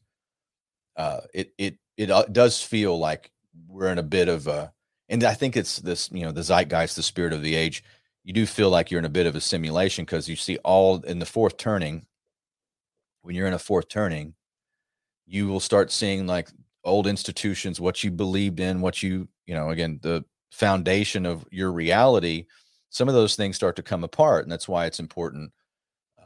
Uh, 0.98 1.20
it 1.32 1.54
it 1.56 1.78
it 1.96 2.10
uh, 2.10 2.24
does 2.30 2.62
feel 2.62 2.98
like 2.98 3.32
we're 3.66 3.90
in 3.90 3.98
a 3.98 4.02
bit 4.02 4.28
of 4.28 4.46
a 4.46 4.72
and 5.08 5.24
I 5.24 5.34
think 5.34 5.56
it's 5.56 5.78
this, 5.78 6.10
you 6.12 6.24
know, 6.24 6.32
the 6.32 6.42
zeitgeist, 6.42 6.96
the 6.96 7.02
spirit 7.02 7.32
of 7.32 7.42
the 7.42 7.54
age. 7.54 7.82
You 8.24 8.32
do 8.34 8.44
feel 8.44 8.68
like 8.68 8.90
you're 8.90 8.98
in 8.98 9.06
a 9.06 9.10
bit 9.10 9.26
of 9.26 9.36
a 9.36 9.40
simulation 9.40 10.04
because 10.04 10.28
you 10.28 10.36
see 10.36 10.58
all 10.58 11.00
in 11.00 11.18
the 11.18 11.26
fourth 11.26 11.56
turning. 11.56 12.04
When 13.22 13.34
you're 13.34 13.46
in 13.46 13.54
a 13.54 13.58
fourth 13.58 13.88
turning, 13.88 14.34
you 15.26 15.48
will 15.48 15.60
start 15.60 15.90
seeing 15.90 16.26
like 16.26 16.50
old 16.84 17.06
institutions, 17.06 17.80
what 17.80 18.04
you 18.04 18.10
believed 18.10 18.60
in, 18.60 18.80
what 18.80 19.02
you, 19.02 19.28
you 19.46 19.54
know, 19.54 19.70
again, 19.70 19.98
the 20.02 20.24
foundation 20.50 21.24
of 21.24 21.46
your 21.50 21.72
reality. 21.72 22.46
Some 22.90 23.08
of 23.08 23.14
those 23.14 23.34
things 23.34 23.56
start 23.56 23.76
to 23.76 23.82
come 23.82 24.04
apart, 24.04 24.44
and 24.44 24.52
that's 24.52 24.68
why 24.68 24.86
it's 24.86 25.00
important 25.00 25.52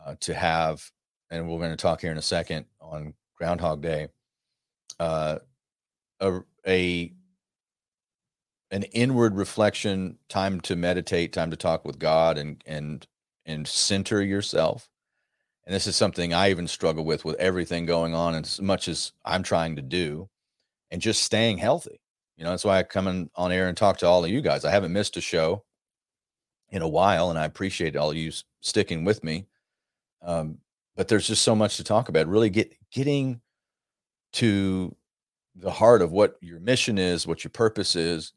uh, 0.05 0.17
to 0.21 0.35
have. 0.35 0.91
And 1.31 1.49
we're 1.49 1.59
going 1.59 1.71
to 1.71 1.77
talk 1.77 2.01
here 2.01 2.13
in 2.13 2.19
a 2.19 2.23
second 2.23 2.67
on 2.81 3.15
Groundhog 3.37 3.81
Day. 3.81 4.09
Uh, 4.99 5.39
a, 6.21 6.41
a 6.67 7.13
an 8.71 8.85
inward 8.85 9.37
reflection, 9.37 10.19
time 10.29 10.61
to 10.63 10.75
meditate, 10.75 11.33
time 11.33 11.51
to 11.51 11.57
talk 11.57 11.85
with 11.85 11.99
God 11.99 12.39
and 12.39 12.63
and 12.67 13.07
and 13.45 13.67
center 13.69 14.23
yourself. 14.23 14.89
And 15.65 15.75
this 15.75 15.87
is 15.87 15.95
something 15.95 16.35
I 16.35 16.51
even 16.51 16.67
struggle 16.67 17.05
with 17.05 17.25
with 17.25 17.37
everything 17.37 17.87
going 17.87 18.15
on 18.15 18.35
as 18.35 18.61
much 18.61 18.89
as 18.89 19.13
I'm 19.25 19.43
trying 19.43 19.77
to 19.77 19.83
do 19.83 20.29
and 20.91 21.01
just 21.01 21.23
staying 21.23 21.59
healthy. 21.59 22.01
You 22.37 22.45
know, 22.45 22.51
that's 22.51 22.65
why 22.65 22.79
I 22.79 22.83
come 22.83 23.07
in 23.09 23.31
on 23.37 23.53
air 23.53 23.69
and 23.69 23.77
talk 23.77 23.99
to 23.99 24.07
all 24.07 24.25
of 24.25 24.31
you 24.31 24.41
guys. 24.41 24.65
I 24.65 24.71
haven't 24.71 24.93
missed 24.93 25.17
a 25.17 25.21
show 25.21 25.65
in 26.71 26.83
a 26.83 26.89
while, 26.89 27.31
and 27.31 27.39
I 27.39 27.45
appreciate 27.45 27.95
all 27.95 28.11
of 28.11 28.17
you 28.17 28.33
sticking 28.61 29.05
with 29.05 29.23
me. 29.23 29.47
Um, 30.23 30.59
but 30.97 31.09
there's 31.09 31.27
just 31.27 31.43
so 31.43 31.55
much 31.55 31.77
to 31.77 31.85
talk 31.85 32.09
about. 32.09 32.27
Really 32.27 32.51
get 32.51 32.75
getting 32.91 33.41
to 34.33 34.95
the 35.57 35.71
heart 35.71 36.03
of 36.03 36.13
what 36.13 36.37
your 36.41 36.61
mission 36.61 36.99
is, 36.99 37.27
what 37.27 37.45
your 37.45 37.51
purpose 37.51 37.97
is, 37.97 38.33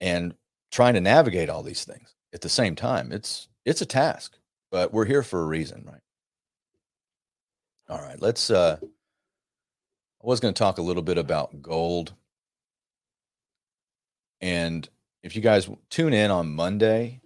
and 0.00 0.34
trying 0.70 0.94
to 0.94 1.00
navigate 1.00 1.48
all 1.48 1.62
these 1.62 1.84
things 1.84 2.14
at 2.34 2.40
the 2.40 2.48
same 2.48 2.74
time. 2.74 3.12
It's 3.12 3.48
it's 3.64 3.82
a 3.82 3.86
task, 3.86 4.38
but 4.70 4.92
we're 4.92 5.04
here 5.04 5.22
for 5.22 5.42
a 5.42 5.46
reason, 5.46 5.84
right? 5.86 6.00
All 7.88 8.02
right, 8.02 8.20
let's 8.20 8.50
uh 8.50 8.78
I 8.82 10.26
was 10.26 10.40
going 10.40 10.52
to 10.52 10.58
talk 10.58 10.78
a 10.78 10.82
little 10.82 11.02
bit 11.02 11.16
about 11.16 11.62
gold. 11.62 12.12
And 14.40 14.88
if 15.22 15.36
you 15.36 15.42
guys 15.42 15.70
tune 15.90 16.12
in 16.12 16.30
on 16.30 16.50
Monday 16.50 17.20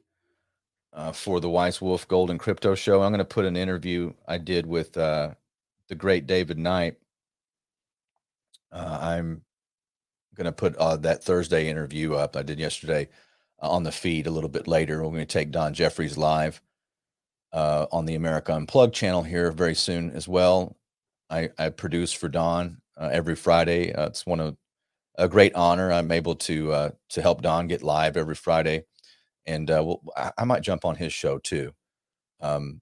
uh, 0.93 1.13
for 1.13 1.41
the 1.41 1.49
Wise 1.49 1.81
Wolf 1.81 2.07
Gold 2.07 2.31
and 2.31 2.39
Crypto 2.39 2.75
Show, 2.75 3.03
I'm 3.03 3.11
going 3.11 3.19
to 3.19 3.25
put 3.25 3.47
an 3.47 3.57
interview 3.57 4.13
I 4.29 4.39
did 4.39 4.67
with 4.67 4.97
uh, 4.97 5.31
the 5.89 5.95
great 5.95 6.27
David 6.27 6.59
Knight. 6.59 6.97
Uh, 8.73 8.99
I'm 9.01 9.43
going 10.35 10.47
to 10.47 10.53
put 10.53 10.77
uh, 10.77 10.97
that 10.99 11.23
Thursday 11.23 11.69
interview 11.69 12.15
up 12.15 12.37
I 12.37 12.43
did 12.43 12.59
yesterday 12.59 13.09
uh, 13.63 13.71
on 13.71 13.83
the 13.83 13.93
feed 13.93 14.27
a 14.27 14.31
little 14.31 14.49
bit 14.49 14.67
later. 14.67 15.03
We're 15.03 15.11
going 15.11 15.21
to 15.21 15.27
take 15.27 15.51
Don 15.51 15.75
Jeffries 15.75 16.17
live 16.17 16.61
uh, 17.53 17.87
on 17.93 18.07
the 18.07 18.15
America 18.15 18.55
Unplugged 18.55 18.95
channel 18.95 19.23
here 19.23 19.51
very 19.53 19.75
soon 19.75 20.11
as 20.11 20.27
well. 20.27 20.77
I, 21.31 21.51
I 21.59 21.69
produce 21.71 22.13
for 22.13 22.29
Don 22.29 22.79
uh, 22.97 23.11
every 23.13 23.37
Friday. 23.37 23.93
Uh, 23.93 24.07
it's 24.07 24.27
one 24.27 24.41
of 24.41 24.57
a 25.17 25.29
great 25.29 25.55
honor. 25.55 25.93
I'm 25.93 26.11
able 26.11 26.35
to 26.37 26.93
to 27.11 27.23
help 27.23 27.43
Don 27.43 27.67
get 27.67 27.83
live 27.83 28.17
every 28.17 28.35
Friday, 28.35 28.85
and 29.47 29.69
we'll, 29.69 30.03
I, 30.17 30.33
I, 30.39 30.45
might 30.45 30.63
jump 30.63 30.87
on 30.87 30.97
his 30.97 31.13
show 31.13 31.39
too. 31.39 31.73
Um, 32.41 32.82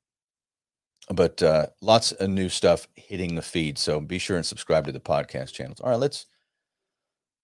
but 1.12 1.42
lots 1.80 2.12
of 2.12 2.30
new 2.30 2.48
stuff 2.48 2.88
hitting 2.94 3.34
the 3.34 3.42
feed, 3.42 3.78
so 3.78 4.00
be 4.00 4.18
sure 4.18 4.36
and 4.36 4.46
subscribe 4.46 4.86
to 4.86 4.92
the 4.92 5.00
podcast 5.00 5.52
channels. 5.52 5.80
All 5.80 5.90
right, 5.90 5.98
let's 5.98 6.26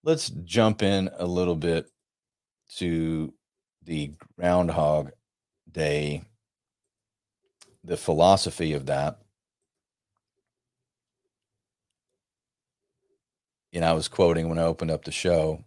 let's 0.03 0.29
jump 0.29 0.81
in 0.81 1.09
a 1.17 1.25
little 1.25 1.55
bit 1.55 1.89
to 2.77 3.33
the 3.83 4.11
Groundhog 4.37 5.11
Day, 5.71 6.23
the 7.83 7.97
philosophy 7.97 8.73
of 8.73 8.85
that. 8.87 9.19
Know, 13.73 13.87
I 13.87 13.93
was 13.93 14.07
quoting 14.07 14.49
when 14.49 14.57
I 14.57 14.63
opened 14.63 14.91
up 14.91 15.05
the 15.05 15.11
show. 15.11 15.63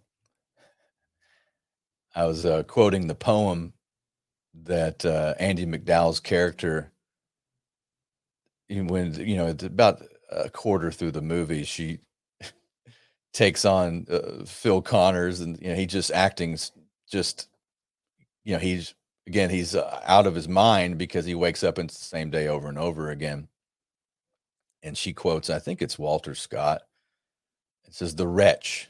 I 2.15 2.25
was 2.25 2.45
uh, 2.45 2.65
quoting 2.65 3.07
the 3.07 3.15
poem 3.15 3.73
that 4.65 5.05
uh, 5.05 5.35
Andie 5.39 5.67
MacDowell's 5.67 6.19
character, 6.19 6.91
when 8.71 9.15
you 9.15 9.37
know, 9.37 9.49
it's 9.49 9.65
about 9.65 10.03
a 10.31 10.49
quarter 10.49 10.91
through 10.91 11.11
the 11.11 11.23
movie, 11.23 11.65
she 11.65 11.99
takes 13.33 13.65
on 13.65 14.07
uh, 14.11 14.45
Phil 14.47 14.83
Connors, 14.83 15.41
and 15.41 15.61
you 15.61 15.69
know 15.69 15.75
he 15.75 15.87
just 15.87 16.13
acting 16.13 16.59
just 17.11 17.49
you 18.45 18.55
know 18.55 18.61
he's 18.61 18.95
again 19.27 19.51
he's 19.51 19.75
uh, 19.75 20.01
out 20.05 20.27
of 20.27 20.35
his 20.35 20.49
mind 20.49 20.99
because 20.99 21.25
he 21.25 21.35
wakes 21.35 21.65
up 21.65 21.79
and 21.79 21.91
it's 21.91 21.99
the 21.99 22.05
same 22.05 22.31
day 22.31 22.49
over 22.49 22.69
and 22.69 22.79
over 22.79 23.11
again. 23.11 23.49
And 24.83 24.97
she 24.97 25.13
quotes, 25.13 25.51
I 25.51 25.59
think 25.59 25.83
it's 25.83 25.99
Walter 25.99 26.35
Scott. 26.35 26.83
It 27.87 27.95
says, 27.95 28.15
"The 28.15 28.29
wretch, 28.29 28.89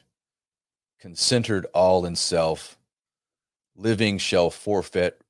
concentered 1.01 1.65
all 1.73 2.05
in 2.05 2.15
self, 2.15 2.77
living 3.75 4.19
shall 4.19 4.51
forfeit." 4.51 5.21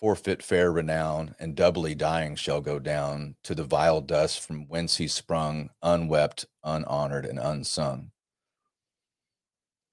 Forfeit 0.00 0.42
fair 0.42 0.72
renown, 0.72 1.34
and 1.38 1.54
doubly 1.54 1.94
dying 1.94 2.34
shall 2.34 2.62
go 2.62 2.78
down 2.78 3.36
to 3.42 3.54
the 3.54 3.64
vile 3.64 4.00
dust 4.00 4.40
from 4.40 4.66
whence 4.66 4.96
he 4.96 5.06
sprung, 5.06 5.68
unwept, 5.82 6.46
unhonored, 6.64 7.26
and 7.26 7.38
unsung. 7.38 8.10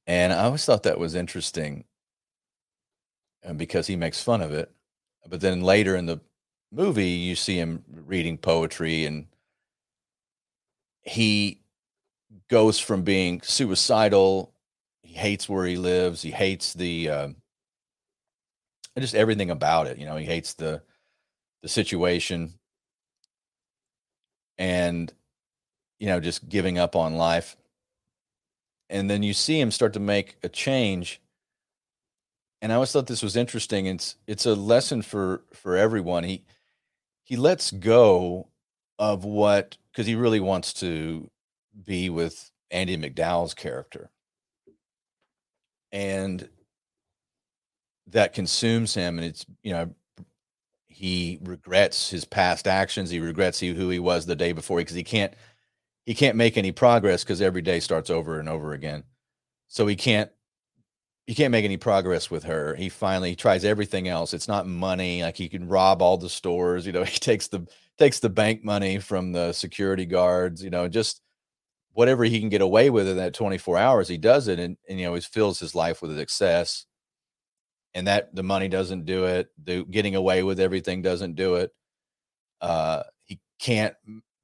And 0.08 0.32
I 0.32 0.45
always 0.45 0.64
thought 0.64 0.84
that 0.84 0.97
was 0.99 1.14
interesting 1.14 1.84
uh, 3.45 3.53
because 3.53 3.88
he 3.88 3.97
makes 3.97 4.24
fun 4.24 4.41
of 4.41 4.53
it. 4.53 4.72
But 5.28 5.41
then 5.41 5.62
later 5.62 5.97
in 5.97 6.05
the 6.05 6.22
movie, 6.72 7.10
you 7.10 7.36
see 7.36 7.58
him 7.58 7.84
reading 7.89 8.38
poetry 8.38 9.05
and 9.05 9.28
he 11.01 11.62
goes 12.49 12.80
from 12.80 13.03
being 13.03 13.41
suicidal. 13.41 14.53
He 15.03 15.14
hates 15.14 15.49
where 15.49 15.66
he 15.66 15.76
lives. 15.76 16.22
He 16.22 16.32
hates 16.32 16.74
the, 16.74 17.10
uh, 17.10 17.28
just 19.00 19.16
everything 19.16 19.50
about 19.50 19.88
it. 19.88 19.98
You 19.98 20.06
know, 20.06 20.16
he 20.16 20.26
hates 20.26 20.54
the, 20.54 20.82
the 21.62 21.70
situation. 21.70 22.54
And, 24.58 25.14
you 26.00 26.08
know, 26.08 26.20
just 26.20 26.50
giving 26.50 26.78
up 26.80 26.95
on 26.95 27.16
life. 27.16 27.56
And 28.89 29.10
then 29.10 29.24
you 29.24 29.34
see 29.34 29.60
him 29.60 29.72
start 29.72 29.93
to 29.93 30.00
make 30.00 30.38
a 30.43 30.50
change. 30.50 31.22
And 32.62 32.72
i 32.72 32.76
always 32.76 32.91
thought 32.91 33.06
this 33.06 33.22
was 33.22 33.36
interesting 33.36 33.86
it's 33.86 34.16
it's 34.26 34.48
a 34.48 34.56
lesson 34.56 35.04
for 35.04 35.43
for 35.54 35.76
everyone. 35.76 36.24
He 36.24 36.43
he 37.24 37.36
lets 37.36 37.72
go 37.72 38.48
of 38.98 39.24
what 39.24 39.78
because 39.91 40.08
he 40.08 40.16
really 40.16 40.39
wants 40.39 40.74
to 40.74 41.30
be 41.86 42.10
with 42.10 42.52
Andie 42.72 42.98
MacDowell's 42.98 43.54
character. 43.54 44.10
And 45.91 46.50
that 48.10 48.34
consumes 48.34 48.93
him 48.93 49.18
and 49.18 49.28
it's 49.28 49.45
you 49.64 49.72
know 49.72 49.89
he 50.88 51.39
regrets 51.43 52.10
his 52.10 52.26
past 52.26 52.68
actions 52.68 53.10
he 53.10 53.20
regrets 53.20 53.60
who 53.60 53.89
he 53.89 53.99
was 53.99 54.26
the 54.26 54.36
day 54.36 54.51
before 54.51 54.78
because 54.80 54.95
he 54.95 55.03
can't 55.03 55.34
he 56.08 56.16
can't 56.16 56.38
make 56.38 56.58
any 56.58 56.72
progress 56.72 57.26
because 57.26 57.41
every 57.41 57.62
day 57.62 57.82
starts 57.82 58.10
over 58.10 58.39
and 58.39 58.47
over 58.47 58.72
again. 58.72 59.03
So 59.68 59.86
he 59.86 59.97
can't 59.97 60.32
he 61.26 61.36
can't 61.36 61.51
make 61.51 61.66
any 61.66 61.76
progress 61.76 62.32
with 62.32 62.45
her. 62.45 62.76
He 62.76 62.88
finally 62.88 63.36
tries 63.36 63.66
everything 63.66 64.08
else. 64.08 64.34
It's 64.34 64.47
not 64.47 64.66
money. 64.66 65.22
Like 65.22 65.36
he 65.36 65.49
can 65.49 65.68
rob 65.68 66.01
all 66.01 66.18
the 66.18 66.30
stores. 66.30 66.86
You 66.88 66.93
know, 66.93 67.03
he 67.03 67.20
takes 67.20 67.49
the 67.49 67.68
takes 67.99 68.22
the 68.22 68.30
bank 68.30 68.64
money 68.64 68.99
from 68.99 69.34
the 69.34 69.51
security 69.51 70.05
guards. 70.05 70.64
You 70.64 70.70
know, 70.70 70.88
just 70.88 71.22
whatever 71.91 72.24
he 72.24 72.39
can 72.39 72.47
get 72.47 72.62
away 72.62 72.89
with 72.89 73.10
in 73.10 73.18
that 73.18 73.34
24 73.34 73.78
hours, 73.78 74.08
he 74.08 74.18
does 74.18 74.47
it, 74.47 74.60
and, 74.60 74.78
and 74.88 74.99
you 74.99 75.08
know, 75.08 75.16
he 75.16 75.22
fills 75.22 75.60
his 75.60 75.76
life 75.76 76.01
with 76.01 76.16
success. 76.18 76.86
And 77.94 78.08
that 78.08 78.34
the 78.36 78.44
money 78.44 78.68
doesn't 78.68 79.06
do 79.06 79.26
it. 79.26 79.50
The 79.64 79.84
getting 79.84 80.16
away 80.16 80.44
with 80.44 80.60
everything 80.60 81.02
doesn't 81.02 81.36
do 81.36 81.56
it. 81.56 81.72
Uh, 82.62 83.04
he 83.26 83.40
can't 83.60 83.96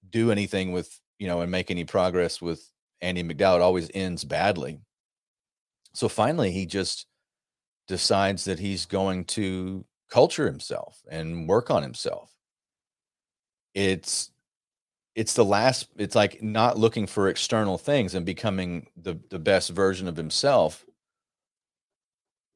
do 0.09 0.31
anything 0.31 0.71
with 0.71 0.99
you 1.23 1.29
know, 1.29 1.39
and 1.39 1.49
make 1.49 1.71
any 1.71 1.85
progress 1.85 2.41
with 2.41 2.69
Andie 3.01 3.23
MacDowell. 3.23 3.55
it 3.55 3.61
always 3.61 3.89
ends 3.93 4.25
badly. 4.25 4.81
So 5.93 6.09
finally, 6.09 6.51
he 6.51 6.65
just 6.65 7.07
decides 7.87 8.43
that 8.43 8.59
he's 8.59 8.85
going 8.85 9.23
to 9.25 9.85
culture 10.09 10.45
himself 10.45 11.01
and 11.09 11.47
work 11.47 11.71
on 11.71 11.81
himself. 11.81 12.29
It's 13.73 14.31
it's 15.15 15.33
the 15.33 15.45
last 15.45 15.87
it's 15.95 16.15
like 16.15 16.43
not 16.43 16.77
looking 16.77 17.07
for 17.07 17.29
external 17.29 17.77
things 17.77 18.15
and 18.15 18.25
becoming 18.25 18.87
the 18.97 19.17
the 19.29 19.39
best 19.39 19.69
version 19.69 20.09
of 20.09 20.17
himself 20.17 20.83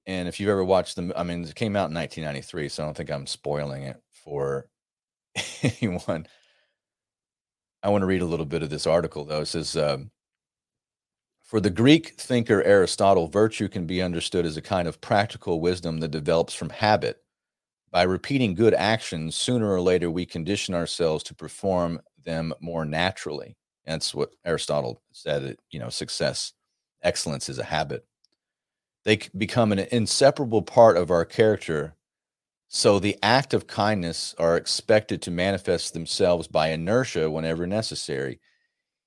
and 0.08 0.28
if 0.28 0.40
you've 0.40 0.50
ever 0.50 0.64
watched 0.64 0.96
them 0.96 1.14
i 1.16 1.24
mean 1.24 1.44
it 1.44 1.56
came 1.56 1.76
out 1.76 1.90
in 1.90 1.96
1993 1.96 2.70
so 2.70 2.84
i 2.84 2.86
don't 2.86 2.98
think 2.98 3.12
i'm 3.12 3.28
spoiling 3.28 3.84
it 3.84 4.02
for 4.12 4.68
anyone 5.64 6.26
i 7.84 7.90
want 7.90 8.02
to 8.02 8.08
read 8.08 8.22
a 8.22 8.26
little 8.26 8.46
bit 8.46 8.64
of 8.64 8.70
this 8.70 8.88
article 8.88 9.26
though 9.26 9.42
it 9.42 9.48
says 9.48 9.78
um, 9.78 10.10
for 11.44 11.60
the 11.60 11.70
greek 11.70 12.16
thinker 12.20 12.64
aristotle 12.64 13.28
virtue 13.28 13.68
can 13.68 13.86
be 13.86 14.02
understood 14.02 14.46
as 14.46 14.58
a 14.58 14.62
kind 14.62 14.88
of 14.88 15.02
practical 15.02 15.62
wisdom 15.62 16.00
that 16.00 16.12
develops 16.12 16.54
from 16.54 16.70
habit 16.70 17.22
by 17.92 18.04
repeating 18.04 18.54
good 18.54 18.74
actions 18.74 19.36
sooner 19.36 19.72
or 19.72 19.82
later 19.82 20.12
we 20.12 20.26
condition 20.26 20.74
ourselves 20.76 21.24
to 21.24 21.36
perform 21.36 22.00
them 22.26 22.54
more 22.60 22.86
naturally. 22.86 23.56
That's 23.86 24.14
what 24.14 24.32
Aristotle 24.46 25.02
said. 25.14 25.58
You 25.72 25.80
know, 25.80 25.90
success, 25.90 26.54
excellence 27.02 27.50
is 27.50 27.60
a 27.60 27.64
habit. 27.64 28.06
They 29.08 29.20
become 29.38 29.72
an 29.72 29.80
inseparable 29.80 30.64
part 30.64 30.98
of 30.98 31.12
our 31.12 31.24
character. 31.24 31.96
So 32.68 33.00
the 33.00 33.18
act 33.24 33.54
of 33.54 33.66
kindness 33.66 34.36
are 34.38 34.58
expected 34.58 35.22
to 35.22 35.32
manifest 35.32 35.94
themselves 35.94 36.50
by 36.50 36.72
inertia 36.72 37.32
whenever 37.32 37.66
necessary. 37.66 38.42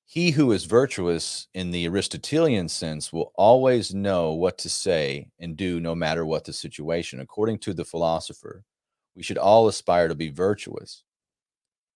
He 0.07 0.31
who 0.31 0.53
is 0.53 0.65
virtuous 0.65 1.49
in 1.53 1.71
the 1.71 1.85
Aristotelian 1.85 2.71
sense 2.71 3.13
will 3.13 3.31
always 3.35 3.95
know 3.95 4.33
what 4.33 4.57
to 4.61 4.71
say 4.71 5.29
and 5.39 5.55
do 5.55 5.81
no 5.81 5.95
matter 5.95 6.25
what 6.25 6.47
the 6.47 6.55
situation. 6.55 7.21
According 7.21 7.59
to 7.59 7.75
the 7.75 7.85
philosopher, 7.85 8.65
we 9.15 9.23
should 9.23 9.37
all 9.37 9.69
aspire 9.69 10.09
to 10.09 10.15
be 10.15 10.31
virtuous. 10.31 11.05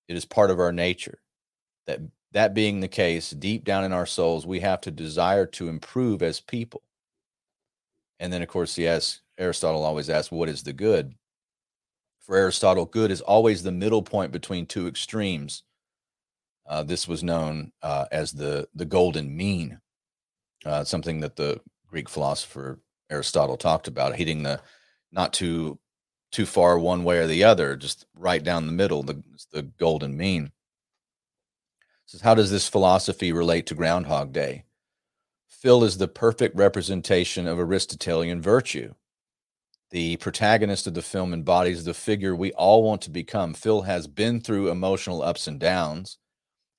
It 0.08 0.16
is 0.16 0.26
part 0.26 0.50
of 0.50 0.60
our 0.60 0.72
nature. 0.72 1.20
That 1.86 2.00
that 2.32 2.52
being 2.52 2.80
the 2.80 2.88
case, 2.88 3.30
deep 3.30 3.64
down 3.64 3.82
in 3.82 3.94
our 3.94 4.04
souls, 4.04 4.46
we 4.46 4.60
have 4.60 4.82
to 4.82 4.90
desire 4.90 5.46
to 5.46 5.70
improve 5.70 6.22
as 6.22 6.38
people. 6.38 6.82
And 8.18 8.32
then, 8.32 8.42
of 8.42 8.48
course, 8.48 8.78
yes, 8.78 9.20
Aristotle 9.38 9.84
always 9.84 10.08
asks, 10.08 10.32
"What 10.32 10.48
is 10.48 10.62
the 10.62 10.72
good?" 10.72 11.14
For 12.20 12.36
Aristotle, 12.36 12.86
good 12.86 13.10
is 13.10 13.20
always 13.20 13.62
the 13.62 13.72
middle 13.72 14.02
point 14.02 14.32
between 14.32 14.66
two 14.66 14.86
extremes. 14.88 15.62
Uh, 16.66 16.82
this 16.82 17.06
was 17.06 17.22
known 17.22 17.72
uh, 17.82 18.06
as 18.10 18.32
the 18.32 18.68
the 18.74 18.86
golden 18.86 19.36
mean, 19.36 19.80
uh, 20.64 20.84
something 20.84 21.20
that 21.20 21.36
the 21.36 21.60
Greek 21.86 22.08
philosopher 22.08 22.80
Aristotle 23.10 23.56
talked 23.56 23.88
about, 23.88 24.16
hitting 24.16 24.42
the 24.42 24.60
not 25.12 25.32
too 25.32 25.78
too 26.32 26.46
far 26.46 26.78
one 26.78 27.04
way 27.04 27.18
or 27.18 27.26
the 27.28 27.44
other, 27.44 27.76
just 27.76 28.06
right 28.14 28.42
down 28.42 28.66
the 28.66 28.72
middle, 28.72 29.04
the, 29.04 29.22
the 29.52 29.62
golden 29.62 30.16
mean. 30.16 30.50
Says, 32.06 32.22
how 32.22 32.34
does 32.34 32.50
this 32.50 32.68
philosophy 32.68 33.32
relate 33.32 33.66
to 33.66 33.74
Groundhog 33.76 34.32
Day? 34.32 34.64
Phil 35.64 35.82
is 35.82 35.96
the 35.96 36.08
perfect 36.08 36.54
representation 36.54 37.46
of 37.46 37.58
Aristotelian 37.58 38.42
virtue. 38.42 38.92
The 39.92 40.18
protagonist 40.18 40.86
of 40.86 40.92
the 40.92 41.00
film 41.00 41.32
embodies 41.32 41.86
the 41.86 41.94
figure 41.94 42.36
we 42.36 42.52
all 42.52 42.82
want 42.82 43.00
to 43.00 43.10
become. 43.10 43.54
Phil 43.54 43.80
has 43.80 44.06
been 44.06 44.42
through 44.42 44.70
emotional 44.70 45.22
ups 45.22 45.46
and 45.46 45.58
downs. 45.58 46.18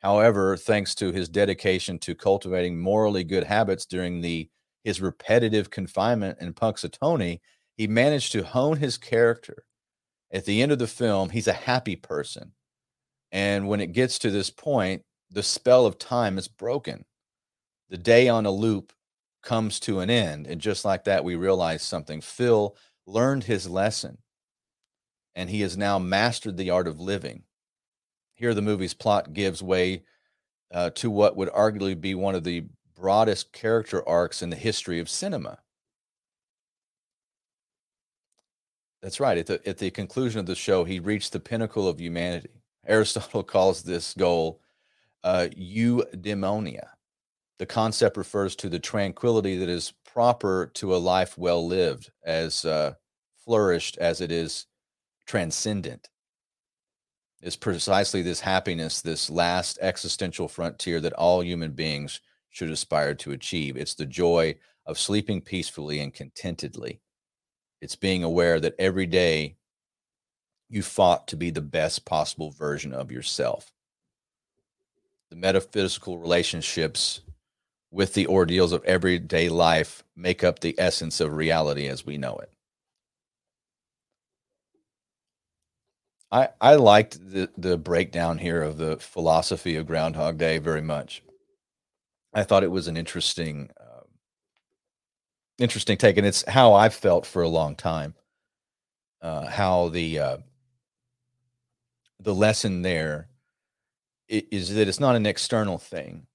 However, 0.04 0.56
thanks 0.56 0.94
to 0.96 1.12
his 1.12 1.28
dedication 1.28 1.98
to 1.98 2.14
cultivating 2.14 2.78
morally 2.78 3.24
good 3.24 3.46
habits 3.46 3.88
during 3.88 4.22
the 4.22 4.52
his 4.84 5.02
repetitive 5.02 5.72
confinement 5.72 6.38
in 6.40 6.54
Punxsutawney, 6.54 7.40
he 7.76 7.88
managed 7.88 8.34
to 8.34 8.44
hone 8.44 8.78
his 8.78 9.00
character. 9.00 9.66
At 10.32 10.46
the 10.46 10.62
end 10.62 10.72
of 10.72 10.78
the 10.78 10.86
film, 10.86 11.32
he's 11.32 11.48
a 11.48 11.54
happy 11.54 11.96
person. 11.96 12.52
And 13.32 13.68
when 13.68 13.82
it 13.82 13.94
gets 13.94 14.20
to 14.20 14.30
this 14.30 14.52
point, 14.52 15.02
the 15.32 15.42
spell 15.42 15.88
of 15.88 15.98
time 15.98 16.38
is 16.38 16.48
broken. 16.48 17.04
The 17.96 18.02
day 18.02 18.28
on 18.28 18.46
a 18.46 18.52
loop 18.52 18.92
comes 19.42 19.80
to 19.80 20.02
an 20.02 20.10
end. 20.10 20.48
And 20.48 20.60
just 20.60 20.84
like 20.84 21.06
that, 21.06 21.24
we 21.24 21.36
realize 21.36 21.82
something. 21.82 22.20
Phil 22.20 22.76
learned 23.08 23.46
his 23.46 23.70
lesson 23.70 24.18
and 25.34 25.50
he 25.50 25.62
has 25.62 25.78
now 25.78 25.98
mastered 25.98 26.58
the 26.58 26.72
art 26.72 26.90
of 26.90 27.00
living. 27.00 27.44
Here, 28.34 28.54
the 28.54 28.62
movie's 28.62 28.94
plot 28.94 29.32
gives 29.32 29.64
way 29.64 30.04
uh, 30.74 30.90
to 30.96 31.10
what 31.10 31.38
would 31.38 31.48
arguably 31.52 31.98
be 31.98 32.16
one 32.16 32.36
of 32.36 32.44
the 32.44 32.66
broadest 32.98 33.54
character 33.54 34.06
arcs 34.06 34.42
in 34.42 34.50
the 34.50 34.58
history 34.58 35.00
of 35.00 35.08
cinema. 35.10 35.60
That's 39.02 39.22
right. 39.22 39.38
At 39.38 39.46
the, 39.46 39.66
at 39.66 39.78
the 39.78 39.90
conclusion 39.90 40.42
of 40.42 40.48
the 40.48 40.56
show, 40.56 40.84
he 40.84 41.00
reached 41.00 41.32
the 41.32 41.40
pinnacle 41.40 41.88
of 41.88 42.02
humanity. 42.02 42.62
Aristotle 42.86 43.44
calls 43.44 43.84
this 43.84 44.14
goal 44.16 44.60
uh, 45.24 45.48
eudaimonia. 45.58 46.90
The 47.58 47.66
concept 47.66 48.18
refers 48.18 48.56
to 48.58 48.70
the 48.70 48.80
tranquility 48.80 49.58
that 49.58 49.70
is 49.70 49.94
proper 50.06 50.72
to 50.76 50.96
a 50.96 50.98
life 50.98 51.38
well 51.38 51.66
lived, 51.66 52.12
as 52.26 52.66
uh, 52.66 52.94
flourished 53.46 53.98
as 53.98 54.22
it 54.22 54.32
is 54.32 54.66
transcendent. 55.26 56.10
It's 57.42 57.56
precisely 57.56 58.22
this 58.22 58.40
happiness, 58.40 59.02
this 59.02 59.30
last 59.30 59.78
existential 59.82 60.48
frontier 60.48 61.00
that 61.02 61.14
all 61.14 61.44
human 61.44 61.72
beings 61.72 62.22
should 62.50 62.72
aspire 62.72 63.14
to 63.16 63.32
achieve. 63.32 63.78
It's 63.78 63.96
the 63.96 64.06
joy 64.06 64.56
of 64.86 64.98
sleeping 64.98 65.42
peacefully 65.42 66.00
and 66.00 66.14
contentedly. 66.14 67.02
It's 67.82 67.96
being 67.96 68.24
aware 68.24 68.60
that 68.60 68.76
every 68.80 69.06
day 69.06 69.58
you 70.70 70.82
fought 70.82 71.28
to 71.28 71.38
be 71.38 71.52
the 71.52 71.62
best 71.62 72.06
possible 72.06 72.52
version 72.52 72.94
of 72.94 73.12
yourself. 73.12 73.72
The 75.30 75.36
metaphysical 75.36 76.18
relationships 76.18 77.22
with 77.96 78.14
the 78.14 78.28
ordeals 78.28 78.74
of 78.74 78.84
everyday 78.84 79.48
life 79.48 80.04
make 80.18 80.44
up 80.44 80.60
the 80.60 80.76
essence 80.78 81.22
of 81.22 81.34
reality 81.34 81.88
as 81.88 82.06
we 82.06 82.18
know 82.18 82.36
it. 82.38 82.52
I, 86.30 86.50
I 86.60 86.76
liked 86.76 87.32
the, 87.32 87.50
the 87.58 87.78
breakdown 87.78 88.38
here 88.38 88.62
of 88.62 88.78
the 88.78 88.98
philosophy 88.98 89.78
of 89.78 89.88
Groundhog 89.88 90.38
Day 90.38 90.58
very 90.58 90.82
much. 90.82 91.24
I 92.34 92.44
thought 92.44 92.64
it 92.64 92.72
was 92.72 92.90
an 92.90 92.98
interesting 92.98 93.70
interesting 95.58 95.98
take, 95.98 96.18
and 96.18 96.28
it's 96.28 96.44
how 96.48 96.74
I've 96.74 96.94
felt 96.94 97.26
for 97.26 97.42
a 97.42 97.48
long 97.48 97.76
time. 97.76 98.16
Uh, 99.22 99.48
how 99.48 99.90
the 99.90 100.20
uh, 100.20 100.38
the 102.20 102.36
lesson 102.36 102.82
there 102.82 103.30
is 104.28 104.74
that 104.76 104.88
it's 104.88 105.00
not 105.00 105.16
an 105.16 105.26
external 105.26 105.78
thing 105.78 106.28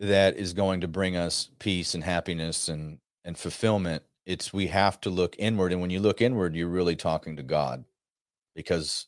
that 0.00 0.36
is 0.36 0.54
going 0.54 0.80
to 0.80 0.88
bring 0.88 1.16
us 1.16 1.50
peace 1.58 1.94
and 1.94 2.02
happiness 2.02 2.68
and 2.68 2.98
and 3.24 3.36
fulfillment. 3.36 4.02
It's 4.26 4.52
we 4.52 4.66
have 4.68 5.00
to 5.02 5.10
look 5.10 5.36
inward, 5.38 5.72
and 5.72 5.80
when 5.80 5.90
you 5.90 6.00
look 6.00 6.20
inward, 6.22 6.56
you're 6.56 6.68
really 6.68 6.96
talking 6.96 7.36
to 7.36 7.42
God, 7.42 7.84
because 8.54 9.06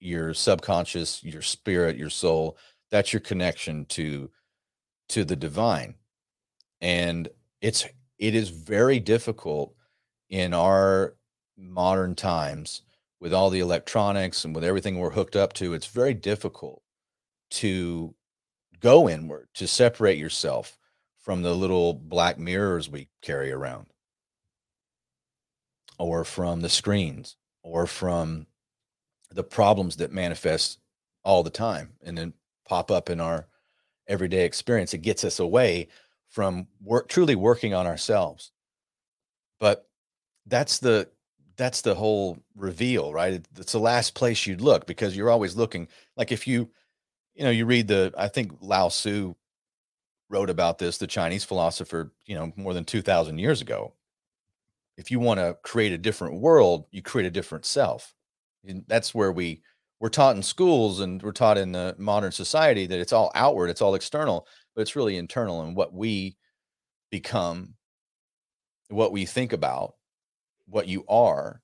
your 0.00 0.34
subconscious, 0.34 1.22
your 1.22 1.42
spirit, 1.42 1.96
your 1.96 2.10
soul, 2.10 2.58
that's 2.90 3.12
your 3.12 3.20
connection 3.20 3.86
to 3.86 4.30
to 5.10 5.24
the 5.24 5.36
divine, 5.36 5.94
and 6.80 7.28
it's 7.60 7.86
it 8.18 8.34
is 8.34 8.50
very 8.50 8.98
difficult 9.00 9.74
in 10.28 10.54
our 10.54 11.14
modern 11.56 12.14
times 12.14 12.82
with 13.20 13.32
all 13.32 13.50
the 13.50 13.60
electronics 13.60 14.44
and 14.44 14.54
with 14.54 14.64
everything 14.64 14.98
we're 14.98 15.10
hooked 15.10 15.36
up 15.36 15.52
to 15.52 15.74
it's 15.74 15.86
very 15.86 16.14
difficult 16.14 16.82
to 17.50 18.14
go 18.82 19.08
inward 19.08 19.48
to 19.54 19.66
separate 19.66 20.18
yourself 20.18 20.76
from 21.18 21.42
the 21.42 21.54
little 21.54 21.94
black 21.94 22.38
mirrors 22.38 22.90
we 22.90 23.08
carry 23.22 23.52
around 23.52 23.86
or 25.98 26.24
from 26.24 26.60
the 26.60 26.68
screens 26.68 27.36
or 27.62 27.86
from 27.86 28.46
the 29.30 29.44
problems 29.44 29.96
that 29.96 30.12
manifest 30.12 30.80
all 31.24 31.42
the 31.42 31.50
time 31.50 31.92
and 32.02 32.18
then 32.18 32.32
pop 32.68 32.90
up 32.90 33.08
in 33.08 33.20
our 33.20 33.46
everyday 34.08 34.44
experience. 34.44 34.92
It 34.92 34.98
gets 34.98 35.22
us 35.22 35.38
away 35.38 35.88
from 36.28 36.66
work 36.82 37.08
truly 37.08 37.36
working 37.36 37.72
on 37.72 37.86
ourselves. 37.86 38.50
But 39.60 39.88
that's 40.46 40.80
the 40.80 41.08
that's 41.56 41.82
the 41.82 41.94
whole 41.94 42.38
reveal 42.56 43.12
right? 43.12 43.44
It's 43.56 43.72
the 43.72 43.78
last 43.78 44.14
place 44.14 44.46
you'd 44.46 44.60
look 44.60 44.86
because 44.86 45.16
you're 45.16 45.30
always 45.30 45.54
looking. 45.54 45.86
Like 46.16 46.32
if 46.32 46.48
you 46.48 46.68
you 47.34 47.44
know 47.44 47.50
you 47.50 47.66
read 47.66 47.88
the 47.88 48.12
i 48.16 48.28
think 48.28 48.52
lao 48.60 48.88
tzu 48.88 49.34
wrote 50.28 50.50
about 50.50 50.78
this 50.78 50.98
the 50.98 51.06
chinese 51.06 51.44
philosopher 51.44 52.12
you 52.26 52.34
know 52.34 52.52
more 52.56 52.74
than 52.74 52.84
2000 52.84 53.38
years 53.38 53.60
ago 53.60 53.94
if 54.96 55.10
you 55.10 55.18
want 55.18 55.40
to 55.40 55.56
create 55.62 55.92
a 55.92 55.98
different 55.98 56.40
world 56.40 56.86
you 56.90 57.02
create 57.02 57.26
a 57.26 57.30
different 57.30 57.64
self 57.64 58.14
and 58.66 58.84
that's 58.86 59.14
where 59.14 59.32
we 59.32 59.62
we're 60.00 60.08
taught 60.08 60.34
in 60.36 60.42
schools 60.42 61.00
and 61.00 61.22
we're 61.22 61.32
taught 61.32 61.58
in 61.58 61.72
the 61.72 61.94
modern 61.98 62.32
society 62.32 62.86
that 62.86 62.98
it's 62.98 63.12
all 63.12 63.30
outward 63.34 63.68
it's 63.68 63.82
all 63.82 63.94
external 63.94 64.46
but 64.74 64.82
it's 64.82 64.96
really 64.96 65.16
internal 65.16 65.62
and 65.62 65.76
what 65.76 65.92
we 65.92 66.36
become, 67.12 67.74
what 68.88 69.12
we 69.12 69.24
think 69.24 69.52
about, 69.52 69.94
what 70.66 70.88
you 70.88 71.04
are 71.08 71.60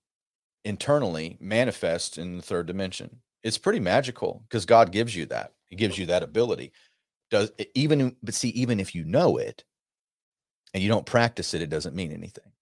internally 0.64 1.38
manifests 1.40 2.18
in 2.18 2.36
the 2.36 2.42
third 2.42 2.66
dimension. 2.66 3.20
It's 3.42 3.58
pretty 3.58 3.80
magical 3.80 4.44
because 4.48 4.66
God 4.66 4.92
gives 4.92 5.16
you 5.16 5.26
that. 5.26 5.52
He 5.68 5.76
gives 5.76 5.98
you 5.98 6.06
that 6.06 6.22
ability. 6.22 6.72
Does 7.30 7.52
even 7.74 8.16
but 8.22 8.34
see 8.34 8.50
even 8.50 8.80
if 8.80 8.94
you 8.94 9.04
know 9.04 9.36
it 9.36 9.64
and 10.72 10.82
you 10.82 10.88
don't 10.88 11.06
practice 11.06 11.54
it, 11.54 11.62
it 11.62 11.70
doesn't 11.70 11.94
mean 11.94 12.12
anything. 12.12 12.52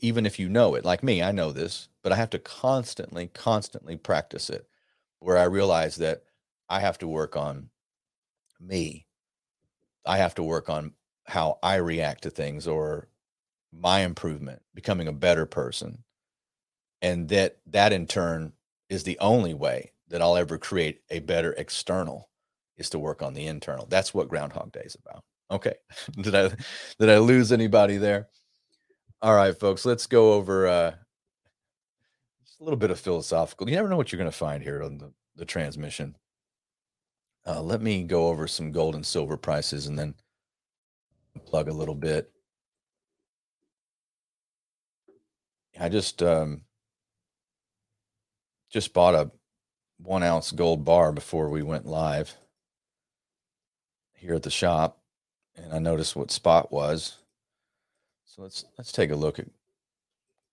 Even 0.00 0.26
if 0.26 0.38
you 0.38 0.48
know 0.48 0.74
it, 0.74 0.84
like 0.84 1.02
me, 1.02 1.22
I 1.22 1.30
know 1.30 1.52
this, 1.52 1.88
but 2.02 2.12
I 2.12 2.16
have 2.16 2.30
to 2.30 2.40
constantly, 2.40 3.28
constantly 3.28 3.96
practice 3.96 4.50
it 4.50 4.66
where 5.20 5.38
I 5.38 5.44
realize 5.44 5.96
that 5.96 6.24
I 6.68 6.80
have 6.80 6.98
to 6.98 7.08
work 7.08 7.36
on 7.36 7.70
me. 8.60 9.06
I 10.04 10.18
have 10.18 10.34
to 10.36 10.42
work 10.42 10.68
on 10.68 10.92
how 11.24 11.58
I 11.62 11.76
react 11.76 12.24
to 12.24 12.30
things 12.30 12.66
or 12.66 13.08
my 13.72 14.00
improvement, 14.00 14.62
becoming 14.74 15.08
a 15.08 15.12
better 15.12 15.46
person. 15.46 16.04
And 17.02 17.28
that 17.28 17.58
that 17.66 17.92
in 17.92 18.06
turn 18.06 18.52
is 18.88 19.04
the 19.04 19.18
only 19.20 19.54
way 19.54 19.92
that 20.08 20.22
I'll 20.22 20.36
ever 20.36 20.58
create 20.58 21.00
a 21.10 21.18
better 21.20 21.52
external 21.52 22.28
is 22.76 22.90
to 22.90 22.98
work 22.98 23.22
on 23.22 23.34
the 23.34 23.46
internal. 23.46 23.86
That's 23.86 24.14
what 24.14 24.28
Groundhog 24.28 24.72
Day 24.72 24.82
is 24.84 24.96
about. 24.96 25.24
Okay. 25.50 25.74
did 26.20 26.34
I 26.34 26.50
did 26.98 27.10
I 27.10 27.18
lose 27.18 27.52
anybody 27.52 27.96
there? 27.96 28.28
All 29.22 29.34
right, 29.34 29.58
folks, 29.58 29.84
let's 29.84 30.06
go 30.06 30.34
over 30.34 30.66
uh 30.66 30.92
just 32.44 32.60
a 32.60 32.64
little 32.64 32.78
bit 32.78 32.90
of 32.90 33.00
philosophical. 33.00 33.68
You 33.68 33.76
never 33.76 33.88
know 33.88 33.96
what 33.96 34.12
you're 34.12 34.18
going 34.18 34.30
to 34.30 34.36
find 34.36 34.62
here 34.62 34.82
on 34.82 34.98
the, 34.98 35.12
the 35.36 35.44
transmission. 35.44 36.16
Uh, 37.46 37.62
let 37.62 37.80
me 37.80 38.02
go 38.02 38.28
over 38.28 38.46
some 38.46 38.72
gold 38.72 38.94
and 38.94 39.06
silver 39.06 39.36
prices 39.36 39.86
and 39.86 39.98
then 39.98 40.14
plug 41.44 41.68
a 41.68 41.72
little 41.72 41.94
bit. 41.94 42.30
I 45.78 45.88
just 45.88 46.22
um, 46.22 46.62
just 48.70 48.94
bought 48.94 49.14
a 49.14 49.30
one 49.98 50.22
ounce 50.22 50.52
gold 50.52 50.84
bar 50.84 51.12
before 51.12 51.48
we 51.48 51.62
went 51.62 51.86
live 51.86 52.36
here 54.14 54.34
at 54.34 54.42
the 54.42 54.50
shop, 54.50 54.98
and 55.56 55.72
I 55.72 55.78
noticed 55.78 56.16
what 56.16 56.30
spot 56.30 56.72
was. 56.72 57.18
So 58.24 58.42
let's 58.42 58.64
let's 58.76 58.92
take 58.92 59.10
a 59.10 59.16
look 59.16 59.38
at 59.38 59.48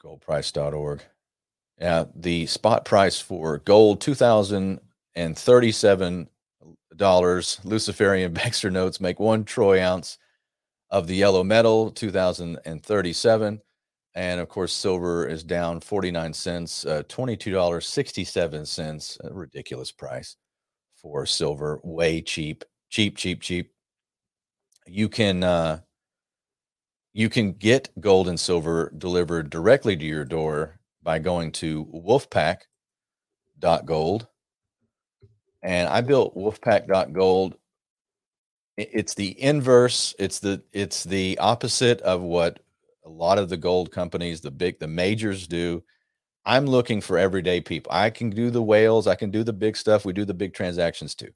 goldprice.org. 0.03 1.01
Yeah, 1.79 2.05
the 2.15 2.45
spot 2.45 2.85
price 2.85 3.19
for 3.19 3.57
gold 3.57 3.99
two 3.99 4.15
thousand 4.15 4.79
and 5.15 5.37
thirty-seven 5.37 6.29
dollars. 6.95 7.59
Luciferian 7.63 8.33
Baxter 8.33 8.71
notes 8.71 9.01
make 9.01 9.19
one 9.19 9.43
troy 9.43 9.81
ounce 9.81 10.17
of 10.89 11.07
the 11.07 11.15
yellow 11.15 11.43
metal, 11.43 11.91
two 11.91 12.11
thousand 12.11 12.59
and 12.65 12.83
thirty-seven. 12.83 13.61
And 14.15 14.39
of 14.39 14.47
course, 14.47 14.73
silver 14.73 15.27
is 15.27 15.43
down 15.43 15.79
49 15.79 16.33
cents, 16.33 16.85
uh, 16.85 17.01
$22.67, 17.09 19.19
a 19.23 19.33
ridiculous 19.33 19.91
price 19.91 20.35
for 20.95 21.25
silver, 21.25 21.79
way 21.83 22.21
cheap, 22.21 22.63
cheap, 22.89 23.17
cheap, 23.17 23.41
cheap. 23.41 23.71
You 24.85 25.09
can 25.09 25.43
uh, 25.43 25.79
you 27.13 27.29
can 27.29 27.53
get 27.53 27.89
gold 27.99 28.27
and 28.27 28.39
silver 28.39 28.93
delivered 28.97 29.49
directly 29.49 29.97
to 29.97 30.05
your 30.05 30.25
door 30.25 30.79
by 31.01 31.17
going 31.19 31.51
to 31.53 31.85
wolfpack.gold. 31.85 34.27
And 35.61 35.89
I 35.89 36.01
built 36.01 36.35
wolfpack.gold. 36.35 37.55
It's 38.75 39.13
the 39.13 39.41
inverse, 39.41 40.15
it's 40.17 40.39
the 40.39 40.63
it's 40.73 41.03
the 41.03 41.37
opposite 41.37 42.01
of 42.01 42.21
what 42.21 42.59
a 43.05 43.09
lot 43.09 43.37
of 43.37 43.49
the 43.49 43.57
gold 43.57 43.91
companies, 43.91 44.41
the 44.41 44.51
big, 44.51 44.79
the 44.79 44.87
majors 44.87 45.47
do. 45.47 45.83
I'm 46.45 46.65
looking 46.65 47.01
for 47.01 47.17
everyday 47.17 47.61
people. 47.61 47.91
I 47.93 48.09
can 48.09 48.29
do 48.29 48.49
the 48.49 48.61
whales, 48.61 49.07
I 49.07 49.15
can 49.15 49.31
do 49.31 49.43
the 49.43 49.53
big 49.53 49.77
stuff. 49.77 50.05
We 50.05 50.13
do 50.13 50.25
the 50.25 50.33
big 50.33 50.53
transactions 50.53 51.15
too. 51.15 51.31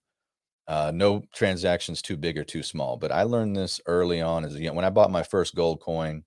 Uh, 0.67 0.91
no 0.93 1.23
transactions 1.33 2.01
too 2.01 2.17
big 2.17 2.37
or 2.37 2.43
too 2.43 2.63
small. 2.63 2.97
But 2.97 3.11
I 3.11 3.23
learned 3.23 3.55
this 3.55 3.79
early 3.85 4.21
on 4.21 4.43
as 4.43 4.55
you 4.55 4.67
know, 4.67 4.73
when 4.73 4.85
I 4.85 4.89
bought 4.89 5.11
my 5.11 5.23
first 5.23 5.55
gold 5.55 5.79
coin 5.79 6.23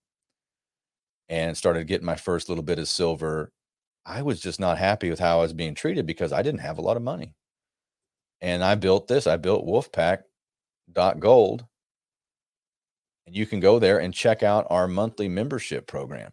and 1.28 1.56
started 1.56 1.86
getting 1.86 2.06
my 2.06 2.16
first 2.16 2.48
little 2.48 2.64
bit 2.64 2.78
of 2.78 2.88
silver. 2.88 3.52
I 4.04 4.22
was 4.22 4.40
just 4.40 4.58
not 4.58 4.78
happy 4.78 5.10
with 5.10 5.20
how 5.20 5.38
I 5.38 5.42
was 5.42 5.52
being 5.52 5.74
treated 5.74 6.06
because 6.06 6.32
I 6.32 6.42
didn't 6.42 6.60
have 6.60 6.78
a 6.78 6.82
lot 6.82 6.96
of 6.96 7.02
money. 7.02 7.34
And 8.40 8.64
I 8.64 8.74
built 8.74 9.06
this. 9.06 9.26
I 9.26 9.36
built 9.36 9.66
Wolfpack.gold 9.66 11.66
and 13.30 13.36
you 13.36 13.46
can 13.46 13.60
go 13.60 13.78
there 13.78 14.00
and 14.00 14.12
check 14.12 14.42
out 14.42 14.66
our 14.70 14.88
monthly 14.88 15.28
membership 15.28 15.86
program. 15.86 16.32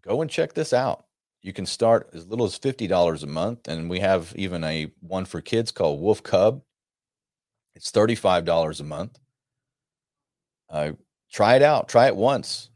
Go 0.00 0.22
and 0.22 0.30
check 0.30 0.54
this 0.54 0.72
out. 0.72 1.04
You 1.42 1.52
can 1.52 1.66
start 1.66 2.08
as 2.14 2.26
little 2.26 2.46
as 2.46 2.58
$50 2.58 3.22
a 3.22 3.26
month. 3.26 3.68
And 3.68 3.90
we 3.90 4.00
have 4.00 4.32
even 4.36 4.64
a 4.64 4.90
one 5.00 5.26
for 5.26 5.42
kids 5.42 5.72
called 5.72 6.00
Wolf 6.00 6.22
Cub. 6.22 6.62
It's 7.74 7.92
$35 7.92 8.80
a 8.80 8.84
month. 8.84 9.18
Uh, 10.70 10.92
try 11.30 11.56
it 11.56 11.62
out. 11.62 11.90
Try 11.90 12.06
it 12.06 12.16
once. 12.16 12.70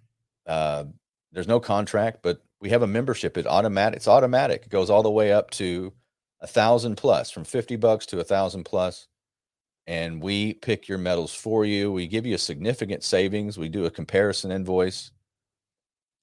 Uh, 0.46 0.84
there's 1.32 1.48
no 1.48 1.58
contract, 1.58 2.18
but 2.22 2.42
we 2.60 2.68
have 2.68 2.82
a 2.82 2.86
membership. 2.86 3.38
It 3.38 3.46
automatic. 3.46 3.96
It's 3.96 4.08
automatic. 4.08 4.64
It 4.64 4.68
goes 4.68 4.90
all 4.90 5.02
the 5.02 5.10
way 5.10 5.32
up 5.32 5.48
to 5.52 5.94
a 6.42 6.46
thousand 6.46 6.96
plus, 6.96 7.30
from 7.30 7.44
50 7.44 7.76
bucks 7.76 8.04
to 8.06 8.20
a 8.20 8.24
thousand 8.24 8.64
plus 8.64 9.08
and 9.90 10.22
we 10.22 10.54
pick 10.54 10.86
your 10.86 10.98
metals 10.98 11.34
for 11.34 11.64
you. 11.64 11.90
We 11.90 12.06
give 12.06 12.24
you 12.24 12.36
a 12.36 12.38
significant 12.38 13.02
savings. 13.02 13.58
We 13.58 13.68
do 13.68 13.86
a 13.86 13.90
comparison 13.90 14.52
invoice. 14.52 15.10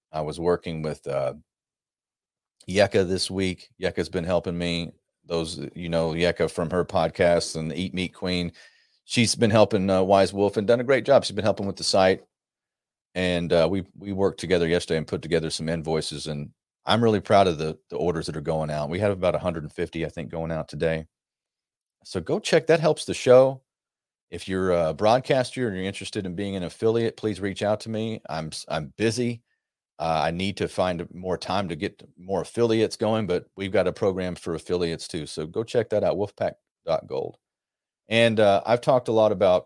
I 0.10 0.22
was 0.22 0.40
working 0.40 0.82
with 0.82 1.06
uh, 1.06 1.34
Yeka 2.70 3.06
this 3.06 3.30
week. 3.30 3.68
Yeka's 3.78 4.08
been 4.08 4.24
helping 4.24 4.58
me. 4.58 4.94
Those 5.26 5.60
you 5.76 5.90
know 5.90 6.12
Yeka 6.12 6.50
from 6.50 6.70
her 6.70 6.86
podcast 6.86 7.58
and 7.58 7.70
the 7.70 7.76
Eat 7.76 7.94
Meat 7.94 8.14
Queen. 8.14 8.54
She's 9.04 9.36
been 9.36 9.52
helping 9.52 9.90
uh, 9.90 10.02
Wise 10.02 10.32
Wolf 10.32 10.56
and 10.56 10.66
done 10.66 10.80
a 10.80 10.86
great 10.86 11.04
job. 11.04 11.26
She's 11.26 11.36
been 11.36 11.44
helping 11.44 11.68
with 11.68 11.76
the 11.76 11.84
site, 11.84 12.22
and 13.16 13.52
uh, 13.52 13.68
we 13.70 13.84
we 13.98 14.14
worked 14.14 14.40
together 14.40 14.70
yesterday 14.70 14.98
and 14.98 15.06
put 15.06 15.22
together 15.22 15.50
some 15.50 15.68
invoices. 15.68 16.28
And 16.28 16.52
I'm 16.86 17.04
really 17.04 17.20
proud 17.20 17.48
of 17.48 17.58
the 17.58 17.78
the 17.90 17.98
orders 17.98 18.28
that 18.28 18.38
are 18.38 18.42
going 18.42 18.72
out. 18.72 18.90
We 18.90 19.00
have 19.00 19.12
about 19.12 19.34
150, 19.34 20.06
I 20.06 20.10
think, 20.10 20.32
going 20.32 20.54
out 20.54 20.70
today. 20.70 21.06
So 22.08 22.22
go 22.22 22.40
check. 22.40 22.68
That 22.68 22.80
helps 22.80 23.04
the 23.04 23.14
show. 23.14 23.62
If 24.32 24.48
you're 24.48 24.72
a 24.72 24.94
broadcaster 24.94 25.68
and 25.68 25.76
you're 25.76 25.86
interested 25.86 26.26
in 26.26 26.36
being 26.36 26.56
an 26.56 26.64
affiliate, 26.64 27.18
please 27.18 27.42
reach 27.42 27.62
out 27.64 27.82
to 27.82 27.90
me. 27.90 28.22
I'm 28.30 28.52
I'm 28.70 28.94
busy. 28.98 29.42
Uh, 30.00 30.22
I 30.24 30.32
need 30.32 30.56
to 30.58 30.70
find 30.70 31.06
more 31.14 31.38
time 31.38 31.68
to 31.68 31.76
get 31.76 32.02
more 32.18 32.42
affiliates 32.42 32.96
going, 32.96 33.28
but 33.28 33.48
we've 33.58 33.74
got 33.74 33.88
a 33.88 33.92
program 33.92 34.36
for 34.36 34.56
affiliates 34.56 35.06
too. 35.06 35.26
So 35.26 35.46
go 35.46 35.66
check 35.66 35.90
that 35.90 36.06
out, 36.06 36.16
wolfpack.gold. 36.16 37.38
And 38.08 38.40
uh, 38.40 38.62
I've 38.66 38.82
talked 38.82 39.10
a 39.10 39.12
lot 39.12 39.34
about, 39.34 39.66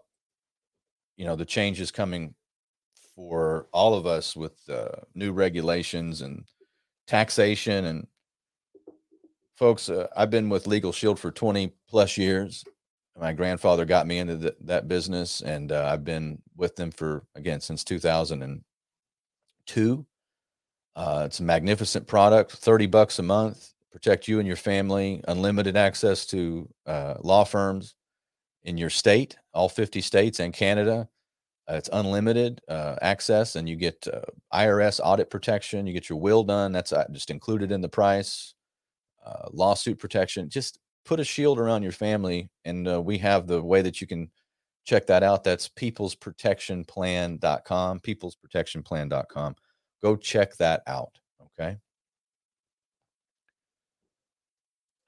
you 1.18 1.26
know, 1.26 1.36
the 1.36 1.46
changes 1.46 1.92
coming 1.92 2.34
for 3.16 3.68
all 3.72 3.94
of 3.94 4.08
us 4.08 4.36
with 4.36 4.58
uh, 4.68 5.02
new 5.14 5.32
regulations 5.32 6.22
and 6.22 6.46
taxation 7.06 7.86
and 7.86 8.08
folks, 9.62 9.88
uh, 9.90 10.08
I've 10.18 10.32
been 10.32 10.50
with 10.50 10.66
Legal 10.66 10.92
Shield 10.92 11.20
for 11.20 11.30
20 11.30 11.72
plus 11.88 12.18
years. 12.18 12.66
My 13.16 13.32
grandfather 13.32 13.86
got 13.86 14.08
me 14.08 14.18
into 14.18 14.36
the, 14.36 14.56
that 14.62 14.88
business, 14.88 15.42
and 15.42 15.72
uh, 15.72 15.88
I've 15.94 16.04
been 16.04 16.42
with 16.58 16.76
them 16.76 16.90
for, 16.90 17.26
again, 17.36 17.62
since 17.62 17.84
2002. 17.84 20.06
Uh, 20.96 21.24
it's 21.28 21.40
a 21.40 21.44
magnificent 21.44 22.08
product, 22.08 22.54
30 22.54 22.88
bucks 22.88 23.20
a 23.20 23.24
month, 23.24 23.74
protect 23.92 24.28
you 24.28 24.40
and 24.40 24.48
your 24.48 24.56
family, 24.56 25.24
unlimited 25.28 25.78
access 25.78 26.26
to 26.26 26.68
uh, 26.88 27.14
law 27.22 27.44
firms 27.44 27.94
in 28.64 28.80
your 28.80 28.90
state, 28.90 29.38
all 29.54 29.70
50 29.70 30.02
states 30.02 30.40
and 30.40 30.56
Canada. 30.56 31.08
Uh, 31.70 31.76
it's 31.76 31.90
unlimited 31.94 32.62
uh, 32.68 32.96
access, 33.04 33.56
and 33.56 33.70
you 33.70 33.76
get 33.76 34.08
uh, 34.12 34.22
IRS 34.52 35.00
audit 35.04 35.30
protection. 35.30 35.86
You 35.86 35.94
get 35.94 36.10
your 36.10 36.20
will 36.20 36.44
done. 36.44 36.72
That's 36.72 36.92
uh, 36.92 37.06
just 37.12 37.30
included 37.30 37.72
in 37.72 37.82
the 37.82 37.90
price 37.90 38.56
uh, 39.26 39.48
lawsuit 39.52 40.00
protection. 40.00 40.50
Just 40.50 40.80
put 41.06 41.20
a 41.20 41.24
shield 41.24 41.60
around 41.60 41.84
your 41.84 41.92
family, 41.92 42.50
and 42.66 42.88
uh, 42.88 43.00
we 43.02 43.18
have 43.20 43.48
the 43.48 43.62
way 43.62 43.82
that 43.82 44.02
you 44.02 44.08
can 44.08 44.30
check 44.86 45.06
that 45.08 45.24
out. 45.24 45.44
That's 45.44 45.68
peoplesprotectionplan.com. 45.70 48.00
Peoplesprotectionplan.com. 48.00 49.56
Go 50.02 50.16
check 50.16 50.56
that 50.58 50.84
out. 50.88 51.20
Okay. 51.42 51.78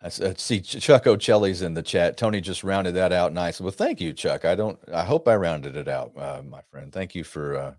I 0.03 0.09
see 0.09 0.59
Chuck 0.59 1.07
O'Celli's 1.07 1.61
in 1.61 1.73
the 1.73 1.81
chat. 1.81 2.17
Tony 2.17 2.41
just 2.41 2.65
rounded 2.65 2.95
that 2.95 3.13
out 3.13 3.31
nice. 3.31 3.61
Well, 3.61 3.71
thank 3.71 4.01
you, 4.01 4.11
Chuck. 4.11 4.43
I 4.43 4.53
don't. 4.53 4.77
I 4.91 5.05
hope 5.05 5.29
I 5.29 5.35
rounded 5.37 5.77
it 5.77 5.87
out, 5.87 6.11
uh, 6.17 6.41
my 6.45 6.59
friend. 6.69 6.91
Thank 6.91 7.15
you 7.15 7.23
for 7.23 7.55
uh, 7.55 7.73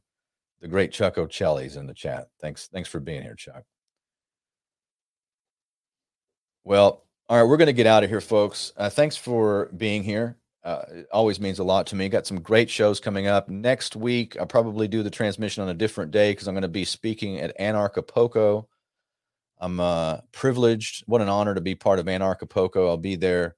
the 0.62 0.68
great 0.68 0.90
Chuck 0.90 1.18
O'Celli's 1.18 1.76
in 1.76 1.86
the 1.86 1.92
chat. 1.92 2.28
Thanks. 2.40 2.68
Thanks 2.72 2.88
for 2.88 2.98
being 2.98 3.22
here, 3.22 3.34
Chuck. 3.34 3.64
Well, 6.64 7.04
all 7.28 7.36
right, 7.38 7.48
we're 7.48 7.58
going 7.58 7.66
to 7.66 7.74
get 7.74 7.86
out 7.86 8.04
of 8.04 8.10
here, 8.10 8.22
folks. 8.22 8.72
Uh, 8.76 8.88
thanks 8.88 9.16
for 9.16 9.70
being 9.76 10.02
here. 10.02 10.38
Uh, 10.64 10.82
it 10.90 11.06
always 11.12 11.38
means 11.38 11.58
a 11.58 11.64
lot 11.64 11.86
to 11.88 11.96
me. 11.96 12.08
Got 12.08 12.26
some 12.26 12.40
great 12.40 12.70
shows 12.70 13.00
coming 13.00 13.26
up 13.26 13.50
next 13.50 13.96
week. 13.96 14.38
I'll 14.38 14.46
probably 14.46 14.88
do 14.88 15.02
the 15.02 15.10
transmission 15.10 15.62
on 15.62 15.68
a 15.68 15.74
different 15.74 16.10
day 16.10 16.32
because 16.32 16.48
I'm 16.48 16.54
going 16.54 16.62
to 16.62 16.68
be 16.68 16.86
speaking 16.86 17.38
at 17.38 17.56
Anarchapulco. 17.58 18.64
I'm 19.58 19.78
uh, 19.78 20.18
privileged. 20.32 21.04
What 21.06 21.20
an 21.20 21.28
honor 21.28 21.54
to 21.54 21.60
be 21.60 21.74
part 21.74 21.98
of 21.98 22.06
Anarchapulco. 22.06 22.88
I'll 22.88 22.96
be 22.96 23.16
there 23.16 23.56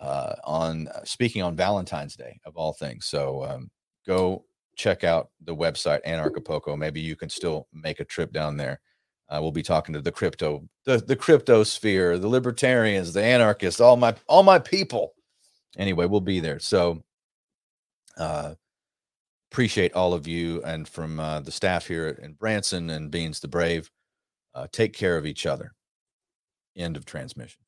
uh, 0.00 0.34
on 0.42 0.88
uh, 0.88 1.04
speaking 1.04 1.42
on 1.42 1.54
Valentine's 1.54 2.16
Day 2.16 2.40
of 2.44 2.56
all 2.56 2.72
things. 2.72 3.06
So 3.06 3.44
um, 3.44 3.70
go 4.04 4.44
check 4.74 5.04
out 5.04 5.30
the 5.44 5.54
website 5.54 6.04
Anarchapulco. 6.04 6.76
Maybe 6.76 7.00
you 7.00 7.14
can 7.14 7.28
still 7.28 7.68
make 7.72 8.00
a 8.00 8.04
trip 8.04 8.32
down 8.32 8.56
there. 8.56 8.80
Uh, 9.30 9.38
we'll 9.40 9.52
be 9.52 9.62
talking 9.62 9.92
to 9.92 10.00
the 10.00 10.10
crypto, 10.10 10.68
the 10.84 10.98
the 10.98 11.16
crypto 11.16 11.62
sphere, 11.62 12.18
the 12.18 12.28
libertarians, 12.28 13.12
the 13.12 13.22
anarchists, 13.22 13.80
all 13.80 13.96
my 13.96 14.14
all 14.26 14.42
my 14.42 14.58
people. 14.58 15.14
Anyway, 15.78 16.04
we'll 16.06 16.20
be 16.20 16.40
there. 16.40 16.58
So 16.58 17.04
uh, 18.16 18.54
appreciate 19.50 19.94
all 19.94 20.12
of 20.14 20.26
you 20.26 20.62
and 20.64 20.88
from 20.88 21.20
uh, 21.20 21.40
the 21.40 21.52
staff 21.52 21.86
here 21.86 22.08
in 22.08 22.32
Branson 22.32 22.90
and 22.90 23.10
Beans 23.10 23.40
the 23.40 23.48
Brave. 23.48 23.90
Uh, 24.52 24.66
take 24.72 24.92
care 24.92 25.16
of 25.16 25.26
each 25.26 25.46
other. 25.46 25.74
End 26.76 26.96
of 26.96 27.04
transmission. 27.04 27.62